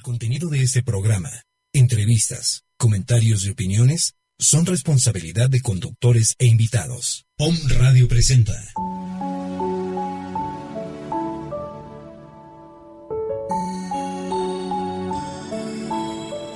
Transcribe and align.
El 0.00 0.04
contenido 0.04 0.48
de 0.48 0.62
este 0.62 0.82
programa, 0.82 1.28
entrevistas, 1.74 2.64
comentarios 2.78 3.44
y 3.44 3.50
opiniones 3.50 4.14
son 4.38 4.64
responsabilidad 4.64 5.50
de 5.50 5.60
conductores 5.60 6.36
e 6.38 6.46
invitados. 6.46 7.26
POM 7.36 7.54
Radio 7.68 8.08
presenta. 8.08 8.54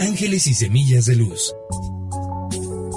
Ángeles 0.00 0.46
y 0.46 0.54
Semillas 0.54 1.04
de 1.04 1.16
Luz. 1.16 1.54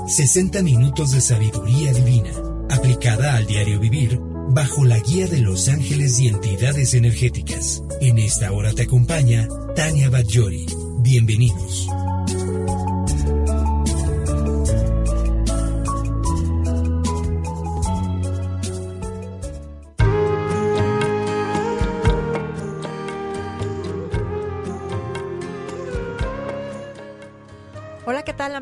60 0.07 0.63
minutos 0.63 1.11
de 1.11 1.19
sabiduría 1.19 1.91
divina, 1.91 2.31
aplicada 2.69 3.35
al 3.35 3.45
diario 3.47 3.81
vivir, 3.81 4.17
bajo 4.57 4.85
la 4.85 4.97
guía 4.97 5.27
de 5.27 5.39
los 5.39 5.67
ángeles 5.67 6.19
y 6.19 6.29
entidades 6.29 6.95
energéticas. 6.95 7.83
En 8.01 8.17
esta 8.17 8.51
hora 8.51 8.73
te 8.73 8.81
acompaña 8.81 9.47
Tania 9.75 10.09
Bajori. 10.09 10.65
Bienvenidos. 10.97 11.87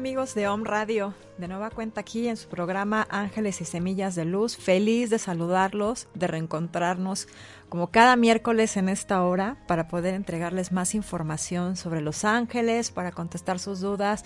Amigos 0.06 0.36
de 0.36 0.48
OM 0.48 0.66
Radio? 0.66 1.16
De 1.40 1.48
nueva 1.48 1.72
cuenta 1.72 2.02
aquí 2.02 2.28
en 2.28 2.38
su 2.38 2.48
programa 2.48 3.08
Ángeles 3.10 3.60
y 3.62 3.66
Semillas 3.66 4.14
de 4.14 4.24
Luz. 4.24 4.56
Feliz 4.56 5.10
de 5.10 5.18
saludarlos, 5.18 6.08
de 6.14 6.28
reencontrarnos 6.28 7.28
como 7.70 7.88
cada 7.88 8.16
miércoles 8.16 8.78
en 8.78 8.88
esta 8.88 9.24
hora 9.24 9.58
para 9.68 9.88
poder 9.88 10.14
entregarles 10.14 10.72
más 10.72 10.94
información 10.94 11.76
sobre 11.76 12.02
los 12.02 12.24
ángeles, 12.24 12.92
para 12.92 13.14
contestar 13.14 13.58
sus 13.58 13.80
dudas, 13.80 14.26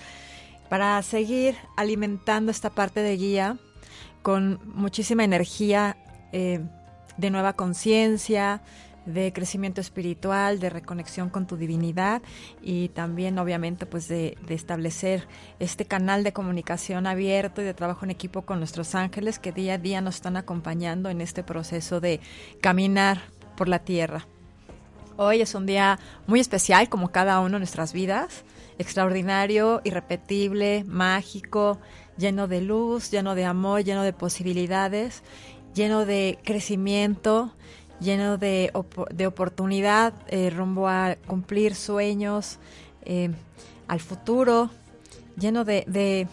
para 0.67 1.01
seguir 1.01 1.55
alimentando 1.77 2.51
esta 2.51 2.71
parte 2.71 3.01
de 3.01 3.15
guía 3.15 3.57
con 4.21 4.59
muchísima 4.65 5.23
energía 5.23 5.95
eh, 6.33 6.59
de 7.15 7.29
nueva 7.29 7.53
conciencia, 7.53 8.61
de 9.13 9.33
crecimiento 9.33 9.81
espiritual, 9.81 10.59
de 10.59 10.69
reconexión 10.69 11.29
con 11.29 11.47
tu 11.47 11.57
divinidad 11.57 12.21
y 12.61 12.89
también 12.89 13.39
obviamente 13.39 13.85
pues 13.85 14.07
de, 14.07 14.37
establecer 14.49 15.27
este 15.59 15.85
canal 15.85 16.23
de 16.23 16.33
comunicación 16.33 17.07
abierto 17.07 17.61
y 17.61 17.65
de 17.65 17.73
trabajo 17.73 18.05
en 18.05 18.11
equipo 18.11 18.43
con 18.43 18.59
nuestros 18.59 18.95
ángeles 18.95 19.39
que 19.39 19.51
día 19.51 19.75
a 19.75 19.77
día 19.77 20.01
nos 20.01 20.15
están 20.15 20.37
acompañando 20.37 21.09
en 21.09 21.21
este 21.21 21.43
proceso 21.43 21.99
de 21.99 22.19
caminar 22.61 23.21
por 23.55 23.67
la 23.67 23.79
tierra. 23.79 24.27
Hoy 25.17 25.41
es 25.41 25.53
un 25.53 25.65
día 25.65 25.99
muy 26.27 26.39
especial 26.39 26.87
como 26.87 27.11
cada 27.11 27.39
uno 27.39 27.53
de 27.53 27.59
nuestras 27.59 27.91
vidas, 27.91 28.45
extraordinario, 28.77 29.81
irrepetible, 29.83 30.85
mágico, 30.87 31.79
lleno 32.17 32.47
de 32.47 32.61
luz, 32.61 33.11
lleno 33.11 33.35
de 33.35 33.45
amor, 33.45 33.83
lleno 33.83 34.03
de 34.03 34.13
posibilidades, 34.13 35.23
lleno 35.73 36.05
de 36.05 36.39
crecimiento, 36.43 37.53
lleno 37.99 38.37
de, 38.37 38.71
op 38.73 39.09
de 39.09 39.27
oportunidad 39.27 40.13
eh, 40.27 40.49
rumbo 40.49 40.87
a 40.87 41.15
cumplir 41.27 41.75
sueños, 41.75 42.57
eh, 43.03 43.31
al 43.87 43.99
futuro, 43.99 44.69
lleno 45.37 45.65
de, 45.65 45.83
de 45.87 46.27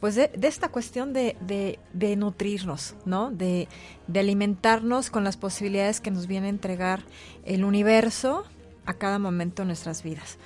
pues 0.00 0.14
de, 0.14 0.28
de, 0.28 0.48
esta 0.48 0.68
cuestión 0.68 1.12
de, 1.12 1.36
de, 1.40 1.78
de 1.92 2.16
nutrirnos, 2.16 2.94
¿no? 3.04 3.30
De, 3.30 3.68
alimentarnos 4.14 5.10
con 5.10 5.24
las 5.24 5.36
posibilidades 5.36 6.00
que 6.00 6.10
nos 6.10 6.26
viene 6.26 6.46
a 6.46 6.50
entregar 6.50 7.02
el 7.44 7.64
universo 7.64 8.44
a 8.86 8.94
cada 8.94 9.18
momento 9.18 9.62
de 9.62 9.66
nuestras 9.66 10.02
vidas. 10.02 10.38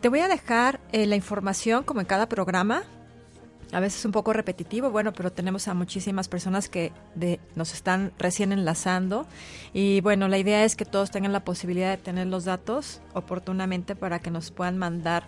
Te 0.00 0.08
voy 0.08 0.20
a 0.20 0.28
dejar 0.28 0.80
eh, 0.92 1.06
la 1.06 1.16
información, 1.16 1.84
como 1.84 2.00
en 2.00 2.06
cada 2.06 2.28
programa, 2.28 2.82
a 3.72 3.80
veces 3.80 4.04
un 4.04 4.12
poco 4.12 4.32
repetitivo, 4.32 4.90
bueno, 4.90 5.12
pero 5.12 5.32
tenemos 5.32 5.66
a 5.66 5.74
muchísimas 5.74 6.28
personas 6.28 6.68
que 6.68 6.92
de, 7.14 7.40
nos 7.54 7.72
están 7.72 8.12
recién 8.18 8.52
enlazando. 8.52 9.26
Y 9.72 10.00
bueno, 10.02 10.28
la 10.28 10.38
idea 10.38 10.64
es 10.64 10.76
que 10.76 10.84
todos 10.84 11.10
tengan 11.10 11.32
la 11.32 11.44
posibilidad 11.44 11.90
de 11.90 11.96
tener 11.96 12.26
los 12.26 12.44
datos 12.44 13.00
oportunamente 13.14 13.96
para 13.96 14.18
que 14.20 14.30
nos 14.30 14.50
puedan 14.50 14.78
mandar 14.78 15.26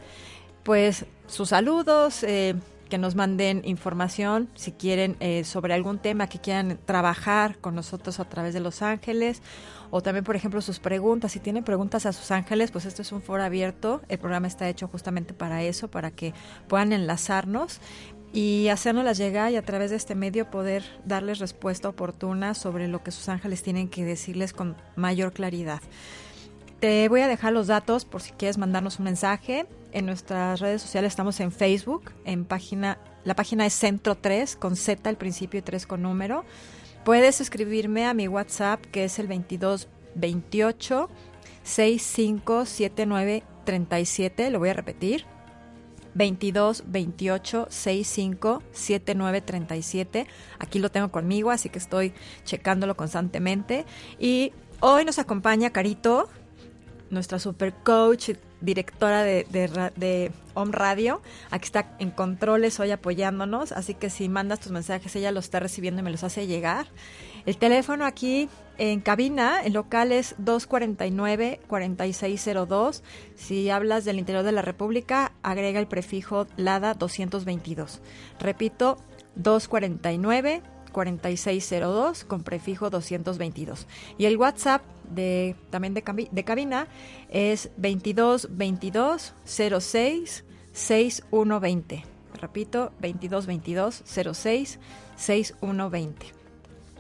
pues 0.62 1.06
sus 1.26 1.50
saludos, 1.50 2.22
eh, 2.22 2.54
que 2.88 2.98
nos 2.98 3.14
manden 3.14 3.62
información 3.64 4.48
si 4.54 4.72
quieren 4.72 5.16
eh, 5.20 5.44
sobre 5.44 5.74
algún 5.74 5.98
tema 5.98 6.28
que 6.28 6.38
quieran 6.38 6.78
trabajar 6.84 7.58
con 7.58 7.74
nosotros 7.74 8.20
a 8.20 8.24
través 8.24 8.54
de 8.54 8.60
Los 8.60 8.82
Ángeles. 8.82 9.42
O 9.90 10.02
también 10.02 10.24
por 10.24 10.34
ejemplo 10.34 10.60
sus 10.60 10.80
preguntas. 10.80 11.32
Si 11.32 11.40
tienen 11.40 11.62
preguntas 11.62 12.04
a 12.06 12.12
sus 12.12 12.30
ángeles 12.30 12.70
pues 12.70 12.84
esto 12.84 13.02
es 13.02 13.12
un 13.12 13.22
foro 13.22 13.42
abierto. 13.42 14.00
El 14.08 14.19
programa 14.19 14.48
está 14.48 14.69
hecho 14.69 14.88
justamente 14.88 15.34
para 15.34 15.62
eso 15.62 15.88
para 15.88 16.10
que 16.10 16.34
puedan 16.69 16.92
enlazarnos 16.92 17.80
y 18.34 18.68
hacérnoslas 18.68 19.16
llegar 19.16 19.52
y 19.52 19.56
a 19.56 19.62
través 19.62 19.88
de 19.90 19.96
este 19.96 20.16
medio 20.16 20.50
poder 20.50 20.82
darles 21.04 21.38
respuesta 21.38 21.88
oportuna 21.88 22.54
sobre 22.54 22.88
lo 22.88 23.04
que 23.04 23.12
sus 23.12 23.28
ángeles 23.28 23.62
tienen 23.62 23.88
que 23.88 24.04
decirles 24.04 24.52
con 24.52 24.76
mayor 24.96 25.32
claridad. 25.32 25.80
Te 26.80 27.08
voy 27.08 27.20
a 27.20 27.28
dejar 27.28 27.52
los 27.52 27.68
datos 27.68 28.04
por 28.04 28.20
si 28.20 28.32
quieres 28.32 28.58
mandarnos 28.58 28.98
un 28.98 29.04
mensaje. 29.04 29.66
En 29.92 30.06
nuestras 30.06 30.58
redes 30.58 30.82
sociales 30.82 31.12
estamos 31.12 31.38
en 31.38 31.52
Facebook, 31.52 32.10
en 32.24 32.44
página, 32.44 32.98
la 33.22 33.36
página 33.36 33.66
es 33.66 33.72
Centro 33.72 34.16
3 34.16 34.56
con 34.56 34.74
Z 34.74 35.08
al 35.08 35.16
principio 35.16 35.60
y 35.60 35.62
3 35.62 35.86
con 35.86 36.02
número. 36.02 36.44
Puedes 37.04 37.40
escribirme 37.40 38.04
a 38.04 38.14
mi 38.14 38.26
WhatsApp 38.26 38.84
que 38.86 39.04
es 39.04 39.20
el 39.20 39.28
2228 39.28 41.08
657937, 41.62 44.50
lo 44.50 44.58
voy 44.58 44.70
a 44.70 44.74
repetir, 44.74 45.24
22 46.14 46.84
28 46.86 47.66
65 47.70 48.62
79 48.72 49.41
37. 49.41 50.26
Aquí 50.58 50.78
lo 50.78 50.91
tengo 50.91 51.10
conmigo, 51.10 51.50
así 51.50 51.69
que 51.69 51.78
estoy 51.78 52.12
checándolo 52.44 52.97
constantemente. 52.97 53.84
Y 54.19 54.52
hoy 54.80 55.04
nos 55.04 55.19
acompaña 55.19 55.70
Carito, 55.70 56.28
nuestra 57.10 57.38
super 57.38 57.75
coach, 57.75 58.30
directora 58.60 59.22
de, 59.22 59.47
de, 59.97 60.32
Home 60.54 60.72
Radio. 60.72 61.20
Aquí 61.50 61.64
está 61.64 61.97
en 61.98 62.10
controles 62.10 62.78
hoy 62.78 62.92
apoyándonos, 62.92 63.72
así 63.72 63.94
que 63.94 64.08
si 64.08 64.28
mandas 64.28 64.60
tus 64.60 64.70
mensajes, 64.70 65.14
ella 65.16 65.32
los 65.32 65.46
está 65.46 65.58
recibiendo 65.58 66.00
y 66.00 66.04
me 66.04 66.12
los 66.12 66.22
hace 66.22 66.46
llegar. 66.46 66.86
El 67.47 67.56
teléfono 67.59 68.06
aquí 68.06 68.49
en 68.78 69.00
cabina, 69.00 69.62
el 69.62 69.75
local 69.75 70.10
es 70.12 70.34
249-4602. 70.38 73.03
Si 73.37 73.69
hablas 73.71 74.05
del 74.05 74.19
interior 74.19 74.44
de 74.44 74.53
la 74.53 74.62
República, 74.62 75.32
agrega 75.43 75.78
el 75.78 75.87
prefijo 75.87 76.47
LADA 76.56 76.94
222. 76.94 78.00
Repito, 78.41 78.97
249 79.37 80.62
4602 80.93 82.25
con 82.25 82.43
prefijo 82.44 82.88
222. 82.88 83.87
Y 84.16 84.26
el 84.26 84.37
WhatsApp 84.37 84.82
de 85.11 85.56
también 85.71 85.93
de, 85.93 86.44
cabina 86.44 86.87
es 87.28 87.71
2222 87.76 89.34
06 89.44 90.44
6120. 90.72 92.05
Repito, 92.41 92.93
2222 93.00 94.05
06 94.06 94.78
6120. 95.16 96.44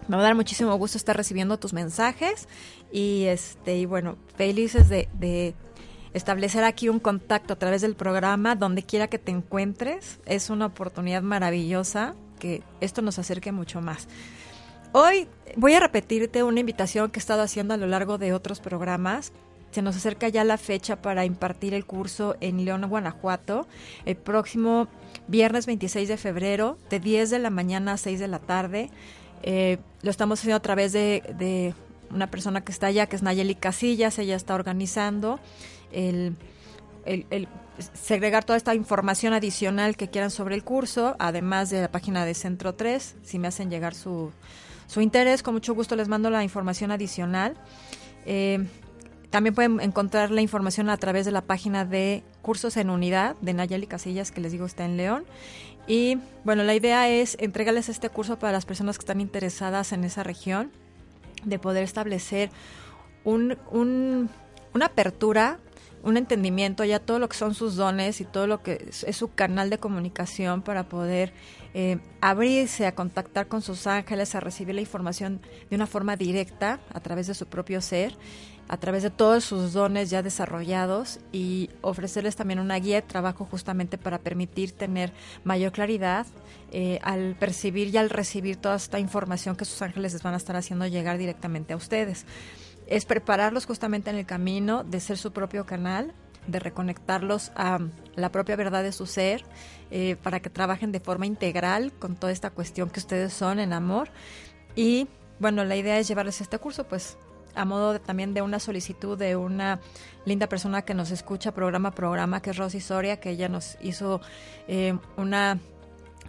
Me 0.08 0.16
va 0.16 0.22
a 0.22 0.24
dar 0.24 0.34
muchísimo 0.34 0.74
gusto 0.76 0.98
estar 0.98 1.16
recibiendo 1.16 1.58
tus 1.58 1.72
mensajes 1.72 2.48
y 2.92 3.24
este 3.24 3.78
y 3.78 3.86
bueno, 3.86 4.16
felices 4.36 4.88
de, 4.88 5.08
de 5.14 5.54
establecer 6.12 6.64
aquí 6.64 6.88
un 6.88 7.00
contacto 7.00 7.54
a 7.54 7.56
través 7.56 7.82
del 7.82 7.96
programa 7.96 8.54
donde 8.54 8.82
quiera 8.82 9.08
que 9.08 9.18
te 9.18 9.32
encuentres. 9.32 10.20
Es 10.26 10.50
una 10.50 10.66
oportunidad 10.66 11.22
maravillosa 11.22 12.14
que 12.38 12.62
esto 12.80 13.02
nos 13.02 13.18
acerque 13.18 13.52
mucho 13.52 13.80
más. 13.80 14.08
Hoy 14.92 15.26
voy 15.56 15.74
a 15.74 15.80
repetirte 15.80 16.44
una 16.44 16.60
invitación 16.60 17.10
que 17.10 17.18
he 17.18 17.20
estado 17.20 17.42
haciendo 17.42 17.74
a 17.74 17.76
lo 17.76 17.86
largo 17.86 18.16
de 18.16 18.32
otros 18.32 18.60
programas. 18.60 19.32
Se 19.72 19.82
nos 19.82 19.96
acerca 19.96 20.28
ya 20.28 20.44
la 20.44 20.56
fecha 20.56 21.02
para 21.02 21.24
impartir 21.24 21.74
el 21.74 21.84
curso 21.84 22.36
en 22.40 22.64
León, 22.64 22.88
Guanajuato, 22.88 23.66
el 24.04 24.14
próximo 24.14 24.86
viernes 25.26 25.66
26 25.66 26.08
de 26.08 26.16
febrero, 26.16 26.78
de 26.90 27.00
10 27.00 27.30
de 27.30 27.38
la 27.40 27.50
mañana 27.50 27.94
a 27.94 27.96
6 27.96 28.20
de 28.20 28.28
la 28.28 28.38
tarde. 28.38 28.90
Eh, 29.46 29.76
lo 30.00 30.10
estamos 30.10 30.40
haciendo 30.40 30.56
a 30.56 30.60
través 30.60 30.92
de, 30.92 31.74
una 32.10 32.30
persona 32.30 32.64
que 32.64 32.72
está 32.72 32.86
allá, 32.86 33.06
que 33.06 33.16
es 33.16 33.22
Nayeli 33.22 33.54
Casillas, 33.54 34.18
ella 34.18 34.36
está 34.36 34.54
organizando 34.54 35.38
el, 35.92 36.34
el, 37.04 37.26
el, 37.28 37.48
segregar 37.92 38.44
toda 38.44 38.56
esta 38.56 38.74
información 38.74 39.34
adicional 39.34 39.98
que 39.98 40.08
quieran 40.08 40.30
sobre 40.30 40.54
el 40.54 40.64
curso, 40.64 41.14
además 41.18 41.68
de 41.68 41.82
la 41.82 41.92
página 41.92 42.24
de 42.24 42.32
Centro 42.32 42.74
3, 42.74 43.16
si 43.22 43.38
me 43.38 43.48
hacen 43.48 43.68
llegar 43.68 43.94
su, 43.94 44.32
su 44.86 45.02
interés, 45.02 45.42
con 45.42 45.52
mucho 45.52 45.74
gusto 45.74 45.94
les 45.94 46.08
mando 46.08 46.30
la 46.30 46.42
información 46.42 46.90
adicional. 46.90 47.54
Eh, 48.24 48.66
también 49.28 49.54
pueden 49.54 49.80
encontrar 49.80 50.30
la 50.30 50.40
información 50.40 50.88
a 50.88 50.96
través 50.96 51.26
de 51.26 51.32
la 51.32 51.42
página 51.42 51.84
de 51.84 52.22
Cursos 52.40 52.78
en 52.78 52.88
Unidad 52.88 53.36
de 53.40 53.52
Nayeli 53.52 53.86
Casillas, 53.86 54.30
que 54.30 54.40
les 54.40 54.52
digo 54.52 54.64
está 54.64 54.86
en 54.86 54.96
León. 54.96 55.24
Y 55.86 56.18
bueno, 56.44 56.62
la 56.62 56.74
idea 56.74 57.08
es 57.08 57.36
entregarles 57.40 57.88
este 57.88 58.08
curso 58.08 58.38
para 58.38 58.52
las 58.52 58.64
personas 58.64 58.98
que 58.98 59.02
están 59.02 59.20
interesadas 59.20 59.92
en 59.92 60.04
esa 60.04 60.22
región, 60.22 60.70
de 61.44 61.58
poder 61.58 61.82
establecer 61.82 62.50
un, 63.24 63.58
un, 63.70 64.30
una 64.72 64.86
apertura 64.86 65.58
un 66.04 66.18
entendimiento, 66.18 66.84
ya 66.84 67.00
todo 67.00 67.18
lo 67.18 67.28
que 67.28 67.36
son 67.36 67.54
sus 67.54 67.76
dones 67.76 68.20
y 68.20 68.24
todo 68.24 68.46
lo 68.46 68.62
que 68.62 68.90
es, 69.06 69.16
su 69.16 69.32
canal 69.32 69.70
de 69.70 69.78
comunicación 69.78 70.60
para 70.60 70.88
poder 70.88 71.32
eh, 71.72 71.98
abrirse 72.20 72.86
a 72.86 72.94
contactar 72.94 73.48
con 73.48 73.62
sus 73.62 73.86
ángeles, 73.86 74.34
a 74.34 74.40
recibir 74.40 74.74
la 74.74 74.82
información 74.82 75.40
de 75.70 75.76
una 75.76 75.86
forma 75.86 76.16
directa 76.16 76.78
a 76.92 77.00
través 77.00 77.26
de 77.26 77.34
su 77.34 77.46
propio 77.46 77.80
ser 77.80 78.14
a 78.68 78.76
través 78.76 79.02
de 79.02 79.10
todos 79.10 79.44
sus 79.44 79.72
dones 79.72 80.10
ya 80.10 80.22
desarrollados 80.22 81.20
y 81.32 81.70
ofrecerles 81.82 82.36
también 82.36 82.60
una 82.60 82.76
guía 82.76 82.96
de 82.96 83.02
trabajo 83.02 83.44
justamente 83.44 83.98
para 83.98 84.18
permitir 84.18 84.72
tener 84.72 85.12
mayor 85.44 85.72
claridad 85.72 86.26
eh, 86.72 86.98
al 87.02 87.36
percibir 87.36 87.88
y 87.88 87.98
al 87.98 88.10
recibir 88.10 88.56
toda 88.56 88.76
esta 88.76 88.98
información 88.98 89.56
que 89.56 89.64
sus 89.64 89.82
ángeles 89.82 90.12
les 90.12 90.22
van 90.22 90.34
a 90.34 90.38
estar 90.38 90.56
haciendo 90.56 90.86
llegar 90.86 91.18
directamente 91.18 91.72
a 91.72 91.76
ustedes. 91.76 92.24
Es 92.86 93.04
prepararlos 93.04 93.66
justamente 93.66 94.10
en 94.10 94.16
el 94.16 94.26
camino 94.26 94.84
de 94.84 95.00
ser 95.00 95.18
su 95.18 95.32
propio 95.32 95.66
canal, 95.66 96.12
de 96.46 96.58
reconectarlos 96.58 97.52
a 97.54 97.78
la 98.16 98.30
propia 98.30 98.56
verdad 98.56 98.82
de 98.82 98.92
su 98.92 99.06
ser, 99.06 99.44
eh, 99.90 100.16
para 100.22 100.40
que 100.40 100.50
trabajen 100.50 100.92
de 100.92 101.00
forma 101.00 101.26
integral 101.26 101.92
con 101.92 102.16
toda 102.16 102.32
esta 102.32 102.50
cuestión 102.50 102.90
que 102.90 103.00
ustedes 103.00 103.32
son 103.32 103.58
en 103.58 103.72
amor. 103.72 104.10
Y 104.74 105.08
bueno, 105.38 105.64
la 105.64 105.76
idea 105.76 105.98
es 105.98 106.08
llevarles 106.08 106.40
este 106.40 106.58
curso, 106.58 106.84
pues 106.84 107.16
a 107.54 107.64
modo 107.64 108.00
también 108.00 108.34
de 108.34 108.42
una 108.42 108.58
solicitud 108.58 109.18
de 109.18 109.36
una 109.36 109.80
linda 110.24 110.48
persona 110.48 110.82
que 110.82 110.94
nos 110.94 111.10
escucha 111.10 111.52
programa 111.52 111.90
a 111.90 111.92
programa, 111.92 112.40
que 112.40 112.50
es 112.50 112.56
Rosy 112.56 112.80
Soria, 112.80 113.18
que 113.18 113.30
ella 113.30 113.48
nos 113.48 113.76
hizo 113.80 114.20
eh, 114.68 114.96
una 115.16 115.58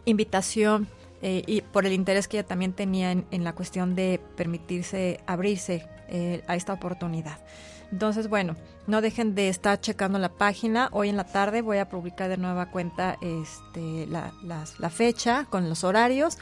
invitación 0.06 0.88
eh, 1.22 1.44
y 1.48 1.62
por 1.62 1.86
el 1.86 1.94
interés 1.94 2.28
que 2.28 2.38
ella 2.38 2.48
también 2.48 2.74
tenía 2.74 3.12
en, 3.12 3.44
la 3.44 3.54
cuestión 3.54 3.96
de 3.96 4.22
permitirse 4.36 5.20
abrirse 5.26 5.88
eh, 6.08 6.44
a 6.48 6.56
esta 6.56 6.74
oportunidad. 6.74 7.40
Entonces, 7.92 8.28
bueno, 8.28 8.56
no 8.88 9.00
dejen 9.02 9.36
de 9.36 9.48
estar 9.48 9.80
checando 9.80 10.20
la 10.20 10.30
página. 10.30 10.90
Hoy 10.92 11.10
en 11.10 11.18
la 11.18 11.24
tarde 11.24 11.62
voy 11.62 11.78
a 11.78 11.88
publicar 11.88 12.30
de 12.30 12.38
nueva 12.38 12.72
cuenta 12.72 13.18
este, 13.22 14.08
la, 14.08 14.34
la 14.44 14.90
fecha 14.90 15.46
con 15.50 15.70
los 15.70 15.84
horarios. 15.84 16.38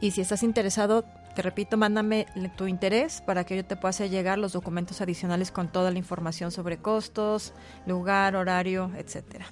Y 0.00 0.10
si 0.10 0.20
estás 0.22 0.42
interesado, 0.42 1.04
te 1.36 1.42
repito, 1.42 1.76
mándame 1.76 2.26
tu 2.56 2.66
interés 2.66 3.20
para 3.20 3.44
que 3.44 3.56
yo 3.56 3.64
te 3.64 3.76
pueda 3.76 3.90
hacer 3.90 4.08
llegar 4.08 4.38
los 4.38 4.54
documentos 4.54 5.02
adicionales 5.02 5.52
con 5.52 5.68
toda 5.68 5.90
la 5.90 5.98
información 5.98 6.50
sobre 6.50 6.78
costos, 6.78 7.52
lugar, 7.84 8.36
horario, 8.36 8.90
etcétera. 8.96 9.44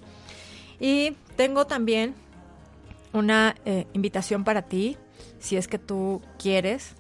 Y 0.81 1.11
tengo 1.37 1.67
también 1.67 2.15
una 3.13 3.55
eh, 3.67 3.87
invitación 3.93 4.45
para 4.45 4.63
ti, 4.63 4.97
si 5.39 5.59
es 5.59 5.69
que 5.69 5.79
tú 5.79 6.23
quieres. 6.39 6.95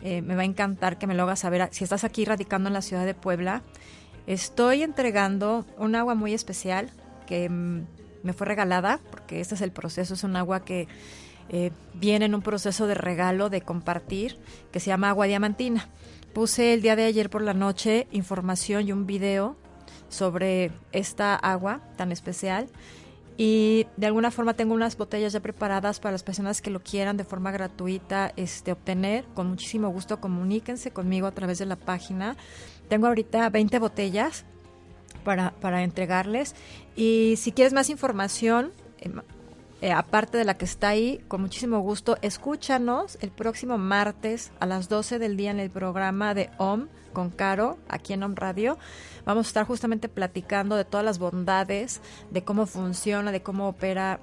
Eh, 0.00 0.22
me 0.22 0.34
va 0.34 0.42
a 0.42 0.46
encantar 0.46 0.96
que 0.98 1.06
me 1.06 1.14
lo 1.14 1.24
hagas 1.24 1.40
saber. 1.40 1.68
Si 1.70 1.84
estás 1.84 2.02
aquí 2.02 2.24
radicando 2.24 2.68
en 2.68 2.72
la 2.72 2.80
ciudad 2.80 3.04
de 3.04 3.14
Puebla, 3.14 3.60
estoy 4.26 4.82
entregando 4.82 5.66
un 5.76 5.94
agua 5.94 6.14
muy 6.14 6.32
especial 6.32 6.88
que 7.26 7.50
mm, 7.50 7.86
me 8.22 8.32
fue 8.32 8.46
regalada, 8.46 8.98
porque 9.10 9.42
este 9.42 9.56
es 9.56 9.60
el 9.60 9.72
proceso, 9.72 10.14
es 10.14 10.24
un 10.24 10.36
agua 10.36 10.64
que 10.64 10.88
eh, 11.52 11.70
viene 11.94 12.24
en 12.24 12.34
un 12.34 12.42
proceso 12.42 12.86
de 12.86 12.94
regalo, 12.94 13.50
de 13.50 13.60
compartir, 13.60 14.38
que 14.72 14.80
se 14.80 14.86
llama 14.86 15.10
Agua 15.10 15.26
Diamantina. 15.26 15.88
Puse 16.32 16.74
el 16.74 16.82
día 16.82 16.96
de 16.96 17.04
ayer 17.04 17.28
por 17.28 17.42
la 17.42 17.54
noche 17.54 18.06
información 18.10 18.88
y 18.88 18.92
un 18.92 19.06
video 19.06 19.56
sobre 20.08 20.72
esta 20.92 21.34
agua 21.34 21.80
tan 21.96 22.10
especial 22.10 22.68
y 23.36 23.86
de 23.96 24.06
alguna 24.06 24.30
forma 24.30 24.54
tengo 24.54 24.74
unas 24.74 24.96
botellas 24.96 25.32
ya 25.32 25.40
preparadas 25.40 26.00
para 26.00 26.12
las 26.12 26.22
personas 26.22 26.60
que 26.60 26.70
lo 26.70 26.82
quieran 26.82 27.16
de 27.16 27.24
forma 27.24 27.50
gratuita 27.50 28.32
este, 28.36 28.72
obtener. 28.72 29.24
Con 29.34 29.48
muchísimo 29.48 29.88
gusto 29.88 30.20
comuníquense 30.20 30.90
conmigo 30.90 31.26
a 31.26 31.32
través 31.32 31.58
de 31.58 31.66
la 31.66 31.76
página. 31.76 32.36
Tengo 32.88 33.06
ahorita 33.06 33.48
20 33.48 33.78
botellas 33.78 34.44
para, 35.24 35.52
para 35.52 35.82
entregarles 35.82 36.54
y 36.94 37.34
si 37.38 37.52
quieres 37.52 37.72
más 37.72 37.88
información, 37.90 38.72
em, 39.00 39.20
eh, 39.82 39.90
aparte 39.90 40.38
de 40.38 40.44
la 40.44 40.56
que 40.56 40.64
está 40.64 40.90
ahí, 40.90 41.20
con 41.26 41.40
muchísimo 41.40 41.80
gusto, 41.80 42.16
escúchanos 42.22 43.18
el 43.20 43.32
próximo 43.32 43.78
martes 43.78 44.52
a 44.60 44.66
las 44.66 44.88
12 44.88 45.18
del 45.18 45.36
día 45.36 45.50
en 45.50 45.58
el 45.58 45.70
programa 45.70 46.34
de 46.34 46.50
OM 46.58 46.86
con 47.12 47.30
Caro, 47.30 47.78
aquí 47.88 48.12
en 48.12 48.22
OM 48.22 48.36
Radio. 48.36 48.78
Vamos 49.26 49.46
a 49.46 49.48
estar 49.48 49.66
justamente 49.66 50.08
platicando 50.08 50.76
de 50.76 50.84
todas 50.84 51.04
las 51.04 51.18
bondades, 51.18 52.00
de 52.30 52.44
cómo 52.44 52.66
funciona, 52.66 53.32
de 53.32 53.42
cómo 53.42 53.68
opera 53.68 54.20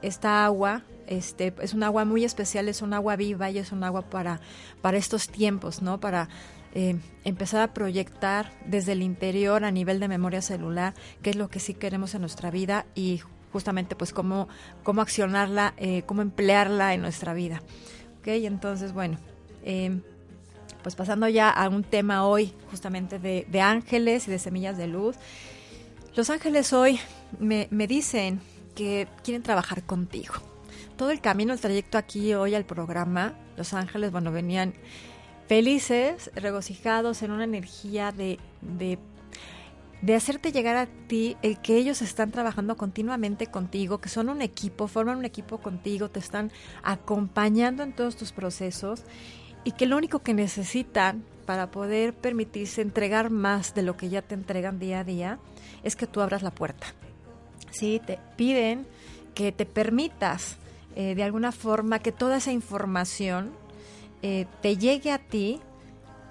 esta 0.00 0.46
agua. 0.46 0.82
Este, 1.06 1.52
es 1.60 1.74
un 1.74 1.82
agua 1.82 2.06
muy 2.06 2.24
especial, 2.24 2.70
es 2.70 2.80
un 2.80 2.94
agua 2.94 3.14
viva 3.16 3.50
y 3.50 3.58
es 3.58 3.70
un 3.70 3.84
agua 3.84 4.08
para, 4.08 4.40
para 4.80 4.96
estos 4.96 5.28
tiempos, 5.28 5.82
¿no? 5.82 6.00
Para 6.00 6.30
eh, 6.74 6.98
empezar 7.24 7.60
a 7.60 7.74
proyectar 7.74 8.50
desde 8.64 8.92
el 8.92 9.02
interior 9.02 9.62
a 9.66 9.70
nivel 9.72 10.00
de 10.00 10.08
memoria 10.08 10.40
celular 10.40 10.94
qué 11.20 11.28
es 11.28 11.36
lo 11.36 11.50
que 11.50 11.60
sí 11.60 11.74
queremos 11.74 12.14
en 12.14 12.22
nuestra 12.22 12.50
vida 12.50 12.86
y 12.94 13.20
justamente 13.52 13.94
pues 13.94 14.12
cómo, 14.12 14.48
cómo 14.82 15.02
accionarla, 15.02 15.74
eh, 15.76 16.02
cómo 16.06 16.22
emplearla 16.22 16.94
en 16.94 17.02
nuestra 17.02 17.34
vida. 17.34 17.62
¿Ok? 18.20 18.28
Entonces, 18.28 18.92
bueno, 18.92 19.18
eh, 19.64 20.00
pues 20.82 20.94
pasando 20.94 21.28
ya 21.28 21.50
a 21.50 21.68
un 21.68 21.84
tema 21.84 22.26
hoy 22.26 22.52
justamente 22.70 23.18
de, 23.18 23.46
de, 23.48 23.60
ángeles 23.60 24.26
y 24.28 24.30
de 24.30 24.38
semillas 24.38 24.76
de 24.76 24.86
luz. 24.86 25.16
Los 26.14 26.30
ángeles 26.30 26.72
hoy 26.72 26.98
me, 27.38 27.68
me 27.70 27.86
dicen 27.86 28.40
que 28.74 29.08
quieren 29.22 29.42
trabajar 29.42 29.82
contigo. 29.82 30.34
Todo 30.96 31.10
el 31.10 31.20
camino, 31.20 31.52
el 31.52 31.60
trayecto 31.60 31.98
aquí 31.98 32.34
hoy 32.34 32.54
al 32.54 32.64
programa, 32.64 33.34
los 33.56 33.74
ángeles, 33.74 34.12
bueno, 34.12 34.30
venían 34.32 34.74
felices, 35.46 36.30
regocijados 36.34 37.22
en 37.22 37.30
una 37.30 37.44
energía 37.44 38.12
de 38.12 38.38
de 40.02 40.16
hacerte 40.16 40.52
llegar 40.52 40.76
a 40.76 40.86
ti 40.86 41.36
el 41.42 41.60
que 41.60 41.76
ellos 41.76 42.02
están 42.02 42.32
trabajando 42.32 42.76
continuamente 42.76 43.46
contigo, 43.46 43.98
que 43.98 44.08
son 44.08 44.28
un 44.28 44.42
equipo, 44.42 44.88
forman 44.88 45.18
un 45.18 45.24
equipo 45.24 45.58
contigo, 45.58 46.10
te 46.10 46.18
están 46.18 46.50
acompañando 46.82 47.84
en 47.84 47.94
todos 47.94 48.16
tus 48.16 48.32
procesos 48.32 49.04
y 49.64 49.72
que 49.72 49.86
lo 49.86 49.96
único 49.96 50.18
que 50.18 50.34
necesitan 50.34 51.24
para 51.46 51.70
poder 51.70 52.14
permitirse 52.14 52.82
entregar 52.82 53.30
más 53.30 53.74
de 53.74 53.82
lo 53.82 53.96
que 53.96 54.08
ya 54.08 54.22
te 54.22 54.34
entregan 54.34 54.80
día 54.80 55.00
a 55.00 55.04
día 55.04 55.38
es 55.84 55.94
que 55.94 56.08
tú 56.08 56.20
abras 56.20 56.42
la 56.42 56.50
puerta. 56.50 56.88
Sí, 57.70 58.00
te 58.04 58.18
piden 58.36 58.86
que 59.34 59.52
te 59.52 59.66
permitas 59.66 60.56
eh, 60.96 61.14
de 61.14 61.22
alguna 61.22 61.52
forma 61.52 62.00
que 62.00 62.12
toda 62.12 62.38
esa 62.38 62.52
información 62.52 63.52
eh, 64.22 64.46
te 64.60 64.76
llegue 64.76 65.12
a 65.12 65.18
ti 65.18 65.60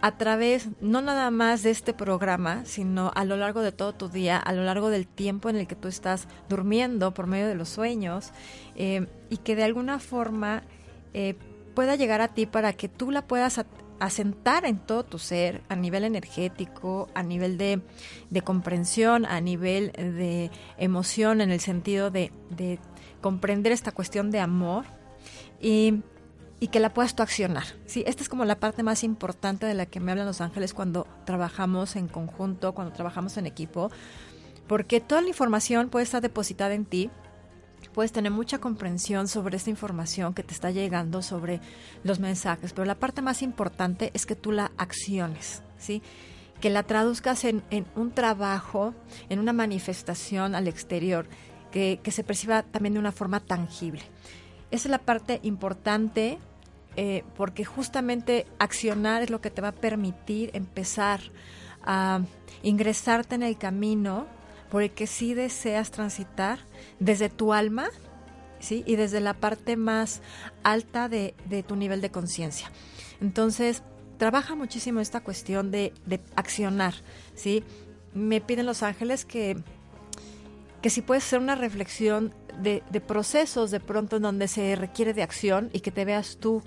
a 0.01 0.17
través 0.17 0.69
no 0.81 1.01
nada 1.01 1.29
más 1.29 1.61
de 1.61 1.69
este 1.69 1.93
programa, 1.93 2.65
sino 2.65 3.11
a 3.15 3.23
lo 3.23 3.37
largo 3.37 3.61
de 3.61 3.71
todo 3.71 3.93
tu 3.93 4.09
día, 4.09 4.37
a 4.37 4.51
lo 4.51 4.63
largo 4.63 4.89
del 4.89 5.07
tiempo 5.07 5.49
en 5.49 5.55
el 5.55 5.67
que 5.67 5.75
tú 5.75 5.87
estás 5.87 6.27
durmiendo 6.49 7.13
por 7.13 7.27
medio 7.27 7.47
de 7.47 7.55
los 7.55 7.69
sueños, 7.69 8.31
eh, 8.75 9.07
y 9.29 9.37
que 9.37 9.55
de 9.55 9.63
alguna 9.63 9.99
forma 9.99 10.63
eh, 11.13 11.35
pueda 11.75 11.95
llegar 11.95 12.21
a 12.21 12.29
ti 12.29 12.47
para 12.47 12.73
que 12.73 12.89
tú 12.89 13.11
la 13.11 13.27
puedas 13.27 13.63
asentar 13.99 14.65
en 14.65 14.79
todo 14.79 15.05
tu 15.05 15.19
ser, 15.19 15.61
a 15.69 15.75
nivel 15.75 16.03
energético, 16.03 17.07
a 17.13 17.21
nivel 17.21 17.59
de, 17.59 17.81
comprensión, 18.43 19.27
a 19.27 19.39
nivel 19.39 19.91
de 19.91 20.49
emoción, 20.79 21.41
en 21.41 21.51
el 21.51 21.59
sentido 21.59 22.09
de, 22.09 22.31
de 22.49 22.79
comprender 23.21 23.71
esta 23.71 23.91
cuestión 23.91 24.31
de 24.31 24.39
amor. 24.39 24.85
Y 25.61 26.01
y 26.61 26.67
que 26.67 26.79
la 26.79 26.93
puedas 26.93 27.15
tú 27.15 27.23
accionar. 27.23 27.63
Sí, 27.87 28.03
esta 28.05 28.21
es 28.21 28.29
como 28.29 28.45
la 28.45 28.59
parte 28.59 28.83
más 28.83 29.03
importante 29.03 29.65
de 29.65 29.73
la 29.73 29.87
que 29.87 29.99
me 29.99 30.11
hablan 30.11 30.27
los 30.27 30.41
ángeles 30.41 30.75
cuando 30.75 31.07
trabajamos 31.25 31.95
en 31.95 32.07
conjunto, 32.07 32.73
cuando 32.73 32.93
trabajamos 32.93 33.35
en 33.37 33.47
equipo, 33.47 33.91
porque 34.67 35.01
toda 35.01 35.23
la 35.23 35.29
información 35.29 35.89
puede 35.89 36.03
estar 36.03 36.21
depositada 36.21 36.75
en 36.75 36.85
ti, 36.85 37.09
puedes 37.95 38.11
tener 38.11 38.31
mucha 38.31 38.59
comprensión 38.59 39.27
sobre 39.27 39.57
esta 39.57 39.71
información 39.71 40.35
que 40.35 40.43
te 40.43 40.53
está 40.53 40.69
llegando, 40.69 41.23
sobre 41.23 41.61
los 42.03 42.19
mensajes, 42.19 42.73
pero 42.73 42.85
la 42.85 42.93
parte 42.93 43.23
más 43.23 43.41
importante 43.41 44.11
es 44.13 44.27
que 44.27 44.35
tú 44.35 44.51
la 44.51 44.71
acciones, 44.77 45.63
¿sí? 45.79 46.03
que 46.61 46.69
la 46.69 46.83
traduzcas 46.83 47.43
en, 47.43 47.63
en 47.71 47.87
un 47.95 48.11
trabajo, 48.11 48.93
en 49.29 49.39
una 49.39 49.51
manifestación 49.51 50.53
al 50.53 50.67
exterior, 50.67 51.25
que, 51.71 51.99
que 52.03 52.11
se 52.11 52.23
perciba 52.23 52.61
también 52.61 52.93
de 52.93 52.99
una 52.99 53.11
forma 53.11 53.39
tangible. 53.39 54.03
Esa 54.69 54.87
es 54.87 54.91
la 54.91 54.99
parte 54.99 55.39
importante 55.41 56.37
eh, 56.95 57.23
porque 57.35 57.63
justamente 57.63 58.45
accionar 58.59 59.21
es 59.21 59.29
lo 59.29 59.41
que 59.41 59.49
te 59.49 59.61
va 59.61 59.69
a 59.69 59.73
permitir 59.73 60.51
empezar 60.53 61.21
a 61.83 62.21
ingresarte 62.63 63.35
en 63.35 63.43
el 63.43 63.57
camino 63.57 64.27
por 64.69 64.83
el 64.83 64.91
que 64.91 65.07
sí 65.07 65.33
deseas 65.33 65.91
transitar 65.91 66.59
desde 66.99 67.29
tu 67.29 67.53
alma 67.53 67.89
¿sí? 68.59 68.83
y 68.85 68.95
desde 68.95 69.19
la 69.19 69.33
parte 69.33 69.75
más 69.75 70.21
alta 70.63 71.09
de, 71.09 71.33
tu 71.67 71.75
nivel 71.75 72.01
de 72.01 72.11
conciencia. 72.11 72.71
Entonces, 73.19 73.83
trabaja 74.17 74.55
muchísimo 74.55 74.99
esta 74.99 75.21
cuestión 75.21 75.71
de, 75.71 75.93
accionar. 76.35 76.93
¿sí? 77.35 77.63
Me 78.13 78.41
piden 78.41 78.65
los 78.65 78.83
ángeles 78.83 79.25
que, 79.25 79.57
que 80.81 80.89
si 80.89 81.01
puedes 81.01 81.25
hacer 81.25 81.39
una 81.39 81.55
reflexión 81.55 82.33
de, 82.61 82.81
procesos 83.01 83.71
de 83.71 83.79
pronto 83.79 84.17
en 84.17 84.23
donde 84.23 84.47
se 84.47 84.75
requiere 84.75 85.13
de 85.13 85.23
acción 85.23 85.69
y 85.73 85.81
que 85.81 85.91
te 85.91 86.05
veas 86.05 86.37
tú 86.39 86.61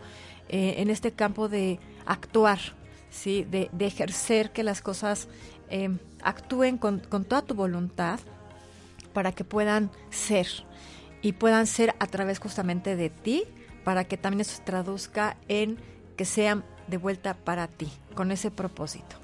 eh, 0.48 0.74
en 0.78 0.90
este 0.90 1.12
campo 1.12 1.48
de 1.48 1.78
actuar, 2.06 2.58
¿sí? 3.10 3.44
de, 3.44 3.70
ejercer 3.78 4.52
que 4.52 4.62
las 4.62 4.82
cosas 4.82 5.28
eh, 5.70 5.96
actúen 6.22 6.78
con, 6.78 7.00
con 7.00 7.24
toda 7.24 7.42
tu 7.42 7.54
voluntad 7.54 8.20
para 9.12 9.32
que 9.32 9.44
puedan 9.44 9.90
ser 10.10 10.46
y 11.22 11.32
puedan 11.32 11.66
ser 11.66 11.94
a 12.00 12.06
través 12.06 12.38
justamente 12.38 12.96
de 12.96 13.08
ti, 13.08 13.44
para 13.82 14.04
que 14.04 14.18
también 14.18 14.42
eso 14.42 14.56
se 14.56 14.62
traduzca 14.62 15.36
en 15.48 15.78
que 16.16 16.26
sean 16.26 16.64
de 16.86 16.98
vuelta 16.98 17.34
para 17.34 17.66
ti, 17.66 17.90
con 18.14 18.30
ese 18.30 18.50
propósito. 18.50 19.16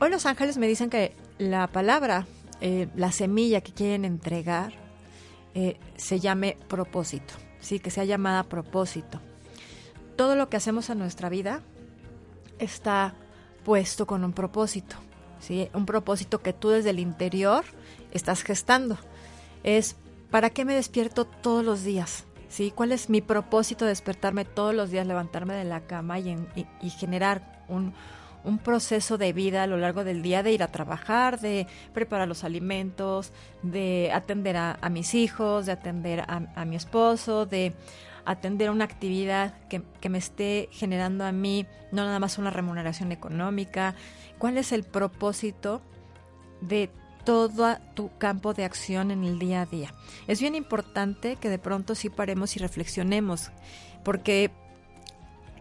Hoy 0.00 0.10
los 0.10 0.24
ángeles 0.24 0.56
me 0.56 0.66
dicen 0.66 0.88
que 0.88 1.12
la 1.38 1.66
palabra, 1.66 2.26
eh, 2.60 2.88
la 2.94 3.12
semilla 3.12 3.60
que 3.60 3.72
quieren 3.72 4.04
entregar, 4.04 4.85
eh, 5.58 5.78
se 5.96 6.20
llame 6.20 6.58
propósito, 6.68 7.32
¿sí? 7.60 7.80
que 7.80 7.90
sea 7.90 8.04
llamada 8.04 8.42
propósito. 8.42 9.22
Todo 10.14 10.36
lo 10.36 10.50
que 10.50 10.58
hacemos 10.58 10.90
en 10.90 10.98
nuestra 10.98 11.30
vida 11.30 11.62
está 12.58 13.14
puesto 13.64 14.06
con 14.06 14.22
un 14.22 14.34
propósito, 14.34 14.96
¿sí? 15.40 15.70
un 15.72 15.86
propósito 15.86 16.42
que 16.42 16.52
tú 16.52 16.68
desde 16.68 16.90
el 16.90 16.98
interior 16.98 17.64
estás 18.12 18.42
gestando. 18.42 18.98
Es, 19.64 19.96
¿para 20.30 20.50
qué 20.50 20.66
me 20.66 20.74
despierto 20.74 21.24
todos 21.24 21.64
los 21.64 21.84
días? 21.84 22.24
¿Sí? 22.50 22.70
¿Cuál 22.70 22.92
es 22.92 23.08
mi 23.08 23.22
propósito 23.22 23.86
de 23.86 23.92
despertarme 23.92 24.44
todos 24.44 24.74
los 24.74 24.90
días, 24.90 25.06
levantarme 25.06 25.54
de 25.54 25.64
la 25.64 25.80
cama 25.80 26.18
y, 26.18 26.36
y 26.82 26.90
generar 26.90 27.64
un, 27.68 27.94
un 28.46 28.58
proceso 28.58 29.18
de 29.18 29.32
vida 29.32 29.64
a 29.64 29.66
lo 29.66 29.76
largo 29.76 30.04
del 30.04 30.22
día 30.22 30.42
de 30.42 30.52
ir 30.52 30.62
a 30.62 30.68
trabajar, 30.68 31.40
de 31.40 31.66
preparar 31.92 32.28
los 32.28 32.44
alimentos, 32.44 33.32
de 33.62 34.10
atender 34.14 34.56
a, 34.56 34.88
mis 34.88 35.14
hijos, 35.14 35.66
de 35.66 35.72
atender 35.72 36.24
a, 36.26 36.64
mi 36.64 36.76
esposo, 36.76 37.44
de 37.44 37.74
atender 38.24 38.70
una 38.70 38.84
actividad 38.84 39.54
que, 39.68 39.82
que, 40.00 40.08
me 40.08 40.18
esté 40.18 40.68
generando 40.72 41.24
a 41.24 41.32
mí 41.32 41.66
no 41.90 42.04
nada 42.04 42.20
más 42.20 42.38
una 42.38 42.50
remuneración 42.50 43.10
económica. 43.10 43.96
¿Cuál 44.38 44.58
es 44.58 44.70
el 44.70 44.84
propósito 44.84 45.82
de 46.60 46.88
todo 47.24 47.76
tu 47.94 48.16
campo 48.16 48.54
de 48.54 48.64
acción 48.64 49.10
en 49.10 49.24
el 49.24 49.40
día 49.40 49.62
a 49.62 49.66
día? 49.66 49.92
Es 50.28 50.40
bien 50.40 50.54
importante 50.54 51.34
que 51.34 51.50
de 51.50 51.58
pronto 51.58 51.96
sí 51.96 52.10
paremos 52.10 52.54
y 52.54 52.60
reflexionemos, 52.60 53.50
porque 54.04 54.52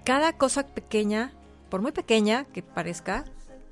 cada 0.04 0.34
cosa 0.34 0.68
pequeña 0.68 1.34
por 1.76 1.82
muy 1.82 1.92
pequeña 1.92 2.46
que 2.46 2.64
parezca, 2.64 3.26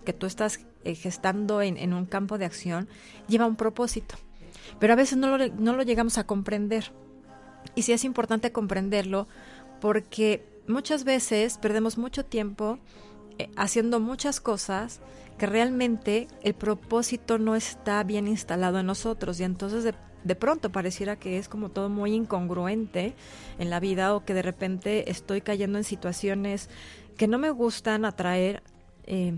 que 0.03 0.11
tú 0.11 0.25
estás 0.25 0.59
eh, 0.83 0.93
gestando 0.93 1.61
en, 1.61 1.93
un 1.93 2.05
campo 2.05 2.37
de 2.37 2.43
acción, 2.43 2.89
lleva 3.29 3.45
un 3.45 3.55
propósito. 3.55 4.15
Pero 4.77 4.91
a 4.91 4.97
veces 4.97 5.17
no 5.17 5.37
lo, 5.37 5.47
no 5.47 5.73
lo 5.73 5.83
llegamos 5.83 6.17
a 6.17 6.25
comprender. 6.25 6.91
Y 7.75 7.83
sí 7.83 7.93
es 7.93 8.03
importante 8.03 8.51
comprenderlo 8.51 9.29
porque 9.79 10.43
muchas 10.67 11.05
veces 11.05 11.57
perdemos 11.57 11.97
mucho 11.97 12.25
tiempo 12.25 12.77
eh, 13.37 13.49
haciendo 13.55 14.01
muchas 14.01 14.41
cosas 14.41 14.99
que 15.37 15.45
realmente 15.45 16.27
el 16.41 16.55
propósito 16.55 17.37
no 17.37 17.55
está 17.55 18.03
bien 18.03 18.27
instalado 18.27 18.79
en 18.79 18.85
nosotros 18.85 19.39
y 19.39 19.45
entonces 19.45 19.85
de, 19.85 19.95
de, 20.25 20.35
pronto 20.35 20.73
pareciera 20.73 21.15
que 21.15 21.37
es 21.37 21.47
como 21.47 21.69
todo 21.69 21.87
muy 21.87 22.13
incongruente 22.13 23.15
en 23.59 23.69
la 23.69 23.79
vida 23.79 24.13
o 24.13 24.25
que 24.25 24.33
de 24.33 24.41
repente 24.41 25.09
estoy 25.09 25.39
cayendo 25.39 25.77
en 25.77 25.85
situaciones 25.85 26.69
que 27.13 27.27
no 27.27 27.39
me 27.39 27.49
gustan 27.49 28.05
atraer 28.05 28.63
eh, 29.05 29.33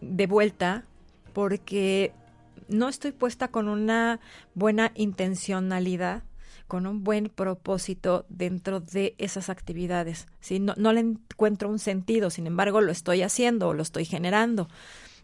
de 0.00 0.26
vuelta 0.26 0.84
porque 1.32 2.12
no 2.68 2.88
estoy 2.88 3.12
puesta 3.12 3.48
con 3.48 3.68
una 3.68 4.20
buena 4.54 4.92
intencionalidad, 4.94 6.22
con 6.66 6.86
un 6.86 7.04
buen 7.04 7.28
propósito 7.28 8.26
dentro 8.28 8.80
de 8.80 9.14
esas 9.18 9.50
actividades. 9.50 10.26
¿sí? 10.40 10.58
No, 10.58 10.74
no 10.76 10.92
le 10.92 11.00
encuentro 11.00 11.68
un 11.68 11.78
sentido, 11.78 12.30
sin 12.30 12.46
embargo 12.46 12.80
lo 12.80 12.92
estoy 12.92 13.22
haciendo 13.22 13.68
o 13.68 13.74
lo 13.74 13.82
estoy 13.82 14.04
generando. 14.04 14.68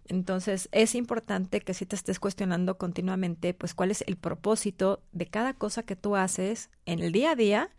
Entonces 0.09 0.69
es 0.73 0.95
importante 0.95 1.61
que 1.61 1.75
si 1.75 1.87
te 1.87 1.97
estés 1.97 2.19
cuestionando 2.19 2.77
continuamente, 2.77 3.55
pues 3.55 3.75
cuál 3.75 3.91
es 3.91 4.05
el 4.07 4.17
propósito 4.17 5.03
de 5.13 5.27
cada 5.27 5.55
cosa 5.55 5.83
que 5.85 5.97
tú 5.97 6.17
haces 6.17 6.71
en 6.87 7.01
el 7.01 7.13
día 7.13 7.33
a 7.33 7.37
día 7.37 7.71